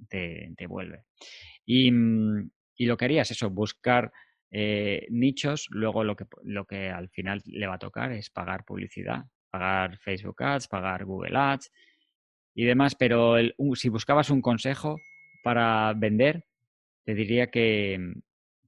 te, 0.09 0.53
te 0.57 0.67
vuelve. 0.67 1.05
Y, 1.65 1.91
mm, 1.91 2.51
y, 2.77 2.87
lo 2.87 2.97
que 2.97 3.05
haría 3.05 3.23
es 3.23 3.31
eso, 3.31 3.51
buscar 3.51 4.13
eh, 4.51 5.07
nichos, 5.11 5.69
luego 5.71 6.05
lo 6.05 6.17
que, 6.17 6.27
lo 6.43 6.67
que 6.67 6.91
al 6.91 7.09
final 7.09 7.43
le 7.47 7.67
va 7.67 7.75
a 7.75 7.79
tocar 7.79 8.13
es 8.13 8.31
pagar 8.31 8.65
publicidad, 8.65 9.25
pagar 9.51 9.99
Facebook 9.99 10.43
Ads, 10.43 10.69
pagar 10.69 11.05
Google 11.05 11.37
Ads 11.37 11.71
y 12.55 12.65
demás, 12.65 12.95
pero 12.95 13.37
si 13.75 13.89
buscabas 13.89 14.31
un 14.31 14.43
consejo 14.43 14.99
para 15.43 15.93
vender, 15.95 16.45
te 17.05 17.15
diría 17.15 17.49
que, 17.49 18.13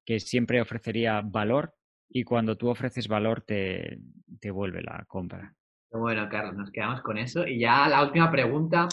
que, 0.05 0.21
siempre 0.21 0.61
ofrecería 0.61 1.21
valor 1.21 1.75
y 2.09 2.25
cuando 2.25 2.57
tú 2.57 2.69
ofreces 2.69 3.07
valor 3.07 3.43
te, 3.43 3.99
te 4.41 4.51
vuelve 4.51 4.83
la 4.83 5.05
compra. 5.07 5.55
Bueno, 5.95 6.29
Carlos, 6.29 6.57
nos 6.57 6.71
quedamos 6.71 7.01
con 7.03 7.19
eso. 7.19 7.47
Y 7.47 7.61
ya 7.61 7.89
la 7.89 8.03
última 8.03 8.31
pregunta, 8.31 8.89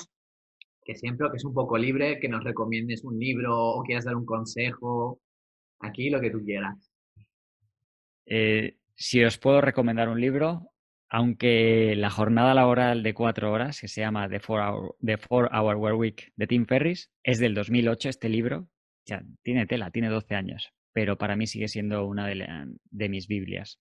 que 0.83 0.95
siempre 0.95 1.27
que 1.31 1.37
es 1.37 1.45
un 1.45 1.53
poco 1.53 1.77
libre, 1.77 2.19
que 2.19 2.29
nos 2.29 2.43
recomiendes 2.43 3.03
un 3.03 3.19
libro 3.19 3.57
o 3.57 3.83
quieras 3.83 4.05
dar 4.05 4.15
un 4.15 4.25
consejo 4.25 5.19
Aquí 5.81 6.09
lo 6.09 6.21
que 6.21 6.29
tú 6.29 6.43
quieras. 6.43 6.91
Eh, 8.25 8.77
si 8.95 9.23
os 9.23 9.37
puedo 9.37 9.61
recomendar 9.61 10.09
un 10.09 10.21
libro, 10.21 10.69
aunque 11.09 11.95
la 11.97 12.09
jornada 12.09 12.53
laboral 12.53 13.03
de 13.03 13.13
cuatro 13.13 13.51
horas, 13.51 13.81
que 13.81 13.87
se 13.87 14.01
llama 14.01 14.29
The 14.29 14.39
Four 14.39 14.61
Hour, 14.61 14.95
The 15.03 15.17
Four 15.17 15.49
Hour 15.53 15.75
Work 15.77 15.99
Week 15.99 16.33
de 16.35 16.47
Tim 16.47 16.65
Ferris, 16.65 17.11
es 17.23 17.39
del 17.39 17.55
2008 17.55 18.09
este 18.09 18.29
libro. 18.29 18.67
Ya, 19.05 19.23
tiene 19.41 19.65
tela, 19.65 19.89
tiene 19.89 20.09
12 20.09 20.35
años, 20.35 20.71
pero 20.93 21.17
para 21.17 21.35
mí 21.35 21.47
sigue 21.47 21.67
siendo 21.67 22.05
una 22.05 22.27
de, 22.27 23.09
mis 23.09 23.27
Biblias. 23.27 23.79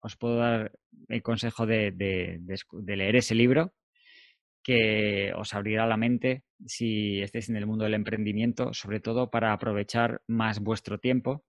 Os 0.00 0.16
puedo 0.16 0.36
dar 0.36 0.72
el 1.08 1.22
consejo 1.22 1.66
de, 1.66 1.92
de 1.92 2.96
leer 2.96 3.16
ese 3.16 3.34
libro 3.34 3.74
que 4.62 5.32
os 5.36 5.54
abrirá 5.54 5.86
la 5.86 5.96
mente 5.96 6.44
si 6.66 7.20
estáis 7.22 7.48
en 7.48 7.56
el 7.56 7.66
mundo 7.66 7.84
del 7.84 7.94
emprendimiento, 7.94 8.72
sobre 8.74 9.00
todo 9.00 9.30
para 9.30 9.52
aprovechar 9.52 10.22
más 10.26 10.60
vuestro 10.60 10.98
tiempo. 10.98 11.44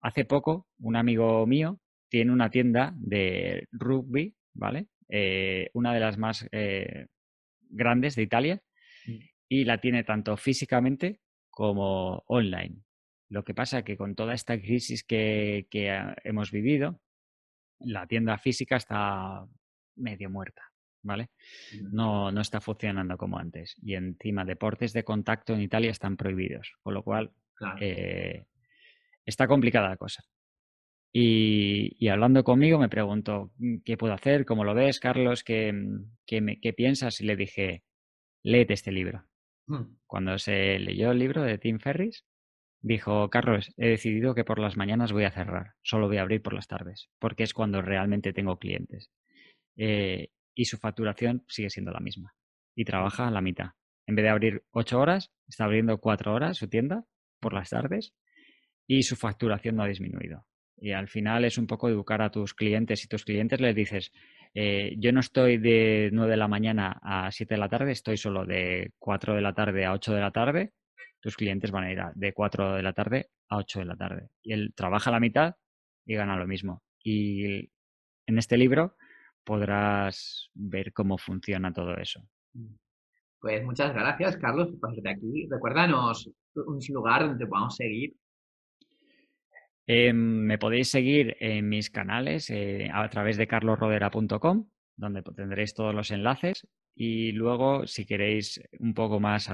Hace 0.00 0.24
poco, 0.24 0.66
un 0.78 0.96
amigo 0.96 1.46
mío 1.46 1.80
tiene 2.08 2.32
una 2.32 2.50
tienda 2.50 2.94
de 2.96 3.68
rugby, 3.72 4.34
¿vale? 4.54 4.88
Eh, 5.08 5.70
una 5.74 5.94
de 5.94 6.00
las 6.00 6.18
más 6.18 6.48
eh, 6.52 7.06
grandes 7.70 8.16
de 8.16 8.22
Italia 8.22 8.62
mm. 9.06 9.18
y 9.48 9.64
la 9.64 9.80
tiene 9.80 10.04
tanto 10.04 10.36
físicamente 10.36 11.20
como 11.50 12.24
online. 12.26 12.82
Lo 13.30 13.44
que 13.44 13.54
pasa 13.54 13.78
es 13.78 13.84
que 13.84 13.96
con 13.96 14.14
toda 14.14 14.34
esta 14.34 14.58
crisis 14.58 15.04
que 15.04 15.66
hemos 16.24 16.50
vivido, 16.50 17.00
la 17.80 18.06
tienda 18.06 18.38
física 18.38 18.76
está 18.76 19.46
medio 19.96 20.30
muerta. 20.30 20.62
¿vale? 21.02 21.30
No, 21.90 22.30
no 22.30 22.40
está 22.40 22.60
funcionando 22.60 23.16
como 23.16 23.38
antes. 23.38 23.76
Y 23.82 23.94
encima, 23.94 24.44
deportes 24.44 24.92
de 24.92 25.04
contacto 25.04 25.54
en 25.54 25.62
Italia 25.62 25.90
están 25.90 26.16
prohibidos, 26.16 26.72
con 26.82 26.94
lo 26.94 27.02
cual 27.02 27.32
eh, 27.80 28.44
está 29.24 29.46
complicada 29.46 29.88
la 29.88 29.96
cosa. 29.96 30.24
Y, 31.10 32.06
hablando 32.08 32.44
conmigo 32.44 32.78
me 32.78 32.90
preguntó, 32.90 33.52
mm, 33.56 33.78
¿qué 33.84 33.96
puedo 33.96 34.12
hacer? 34.12 34.44
¿Cómo 34.44 34.64
lo 34.64 34.74
ves, 34.74 35.00
Carlos? 35.00 35.42
¿Qué, 35.42 35.72
qué, 36.26 36.72
piensas? 36.76 37.20
Y 37.20 37.24
le 37.24 37.36
dije, 37.36 37.82
léete 38.42 38.74
este 38.74 38.92
libro. 38.92 39.24
Hmm. 39.66 39.96
Cuando 40.06 40.38
se 40.38 40.78
leyó 40.78 41.10
el 41.10 41.18
libro 41.18 41.42
de 41.42 41.58
Tim 41.58 41.78
Ferris, 41.78 42.24
dijo, 42.80 43.28
Carlos, 43.30 43.72
he 43.76 43.88
decidido 43.88 44.34
que 44.34 44.44
por 44.44 44.58
las 44.58 44.76
mañanas 44.76 45.12
voy 45.12 45.24
a 45.24 45.30
cerrar, 45.30 45.74
solo 45.82 46.06
voy 46.06 46.18
a 46.18 46.22
abrir 46.22 46.42
por 46.42 46.54
las 46.54 46.66
tardes, 46.66 47.08
porque 47.18 47.42
es 47.42 47.54
cuando 47.54 47.82
realmente 47.82 48.32
tengo 48.32 48.58
clientes. 48.58 49.10
Eh, 49.76 50.28
y 50.54 50.64
su 50.64 50.76
facturación 50.76 51.44
sigue 51.48 51.70
siendo 51.70 51.92
la 51.92 52.00
misma. 52.00 52.34
Y 52.74 52.84
trabaja 52.84 53.28
a 53.28 53.30
la 53.30 53.40
mitad. 53.40 53.70
En 54.06 54.16
vez 54.16 54.24
de 54.24 54.30
abrir 54.30 54.64
ocho 54.70 54.98
horas, 54.98 55.32
está 55.46 55.64
abriendo 55.64 55.98
cuatro 55.98 56.34
horas 56.34 56.56
su 56.56 56.68
tienda 56.68 57.04
por 57.40 57.52
las 57.52 57.70
tardes 57.70 58.14
y 58.86 59.02
su 59.02 59.16
facturación 59.16 59.76
no 59.76 59.82
ha 59.82 59.88
disminuido. 59.88 60.46
Y 60.80 60.92
al 60.92 61.08
final 61.08 61.44
es 61.44 61.58
un 61.58 61.66
poco 61.66 61.88
educar 61.88 62.22
a 62.22 62.30
tus 62.30 62.54
clientes. 62.54 63.04
y 63.04 63.08
tus 63.08 63.24
clientes 63.24 63.60
les 63.60 63.74
dices, 63.74 64.12
eh, 64.54 64.94
yo 64.98 65.12
no 65.12 65.20
estoy 65.20 65.58
de 65.58 66.10
9 66.12 66.30
de 66.30 66.36
la 66.36 66.48
mañana 66.48 66.98
a 67.02 67.30
7 67.30 67.54
de 67.54 67.60
la 67.60 67.68
tarde, 67.68 67.92
estoy 67.92 68.16
solo 68.16 68.46
de 68.46 68.92
4 68.98 69.34
de 69.34 69.42
la 69.42 69.52
tarde 69.52 69.84
a 69.84 69.92
8 69.92 70.14
de 70.14 70.20
la 70.20 70.30
tarde, 70.30 70.72
tus 71.20 71.36
clientes 71.36 71.70
van 71.70 71.84
a 71.84 71.92
ir 71.92 72.00
de 72.14 72.32
4 72.32 72.74
de 72.74 72.82
la 72.82 72.92
tarde 72.92 73.30
a 73.48 73.56
8 73.56 73.80
de 73.80 73.84
la 73.84 73.96
tarde. 73.96 74.30
Y 74.42 74.52
él 74.52 74.72
trabaja 74.74 75.10
a 75.10 75.14
la 75.14 75.20
mitad 75.20 75.54
y 76.06 76.14
gana 76.14 76.36
lo 76.36 76.46
mismo. 76.46 76.82
Y 77.02 77.70
en 78.26 78.38
este 78.38 78.56
libro 78.56 78.96
podrás 79.44 80.50
ver 80.54 80.92
cómo 80.92 81.18
funciona 81.18 81.72
todo 81.72 81.96
eso. 81.96 82.20
Mm. 82.54 82.74
Pues 83.40 83.64
muchas 83.64 83.94
gracias, 83.94 84.36
Carlos, 84.36 84.68
por 84.68 84.80
pasarte 84.80 85.10
aquí. 85.10 85.46
Recuérdanos 85.48 86.28
un 86.56 86.80
lugar 86.88 87.22
donde 87.22 87.44
te 87.44 87.48
podamos 87.48 87.76
seguir. 87.76 88.16
Em, 89.86 90.16
me 90.16 90.58
podéis 90.58 90.90
seguir 90.90 91.36
en 91.40 91.68
mis 91.68 91.88
canales 91.88 92.50
eh, 92.50 92.90
a 92.92 93.08
través 93.08 93.36
de 93.36 93.46
carlosrodera.com, 93.46 94.68
donde 94.96 95.22
tendréis 95.22 95.72
todos 95.72 95.94
los 95.94 96.10
enlaces. 96.10 96.66
Y 96.94 97.32
luego, 97.32 97.86
si 97.86 98.04
queréis 98.04 98.60
un 98.80 98.92
poco 98.92 99.20
más 99.20 99.48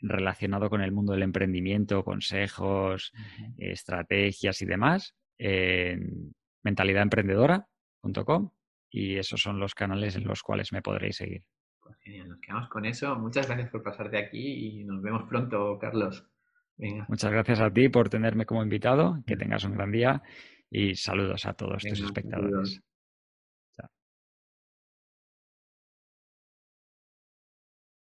relacionado 0.00 0.70
con 0.70 0.80
el 0.82 0.92
mundo 0.92 1.12
del 1.12 1.22
emprendimiento, 1.22 2.04
consejos, 2.04 3.12
estrategias 3.56 4.62
y 4.62 4.66
demás, 4.66 5.14
en 5.38 6.34
mentalidademprendedora.com 6.62 8.50
y 8.90 9.16
esos 9.16 9.40
son 9.40 9.60
los 9.60 9.74
canales 9.74 10.16
en 10.16 10.24
los 10.24 10.42
cuales 10.42 10.72
me 10.72 10.82
podréis 10.82 11.16
seguir. 11.16 11.44
Pues 11.80 11.96
genial, 11.98 12.28
nos 12.28 12.40
quedamos 12.40 12.68
con 12.68 12.84
eso. 12.84 13.16
Muchas 13.16 13.46
gracias 13.46 13.70
por 13.70 13.82
pasarte 13.82 14.18
aquí 14.18 14.80
y 14.80 14.84
nos 14.84 15.02
vemos 15.02 15.28
pronto, 15.28 15.78
Carlos. 15.78 16.26
Muchas 17.08 17.32
gracias 17.32 17.60
a 17.60 17.72
ti 17.72 17.88
por 17.88 18.08
tenerme 18.08 18.46
como 18.46 18.62
invitado. 18.62 19.22
Que 19.26 19.36
tengas 19.36 19.64
un 19.64 19.74
gran 19.74 19.90
día 19.90 20.22
y 20.70 20.94
saludos 20.94 21.46
a 21.46 21.54
todos 21.54 21.82
tus 21.82 22.00
espectadores. 22.00 22.82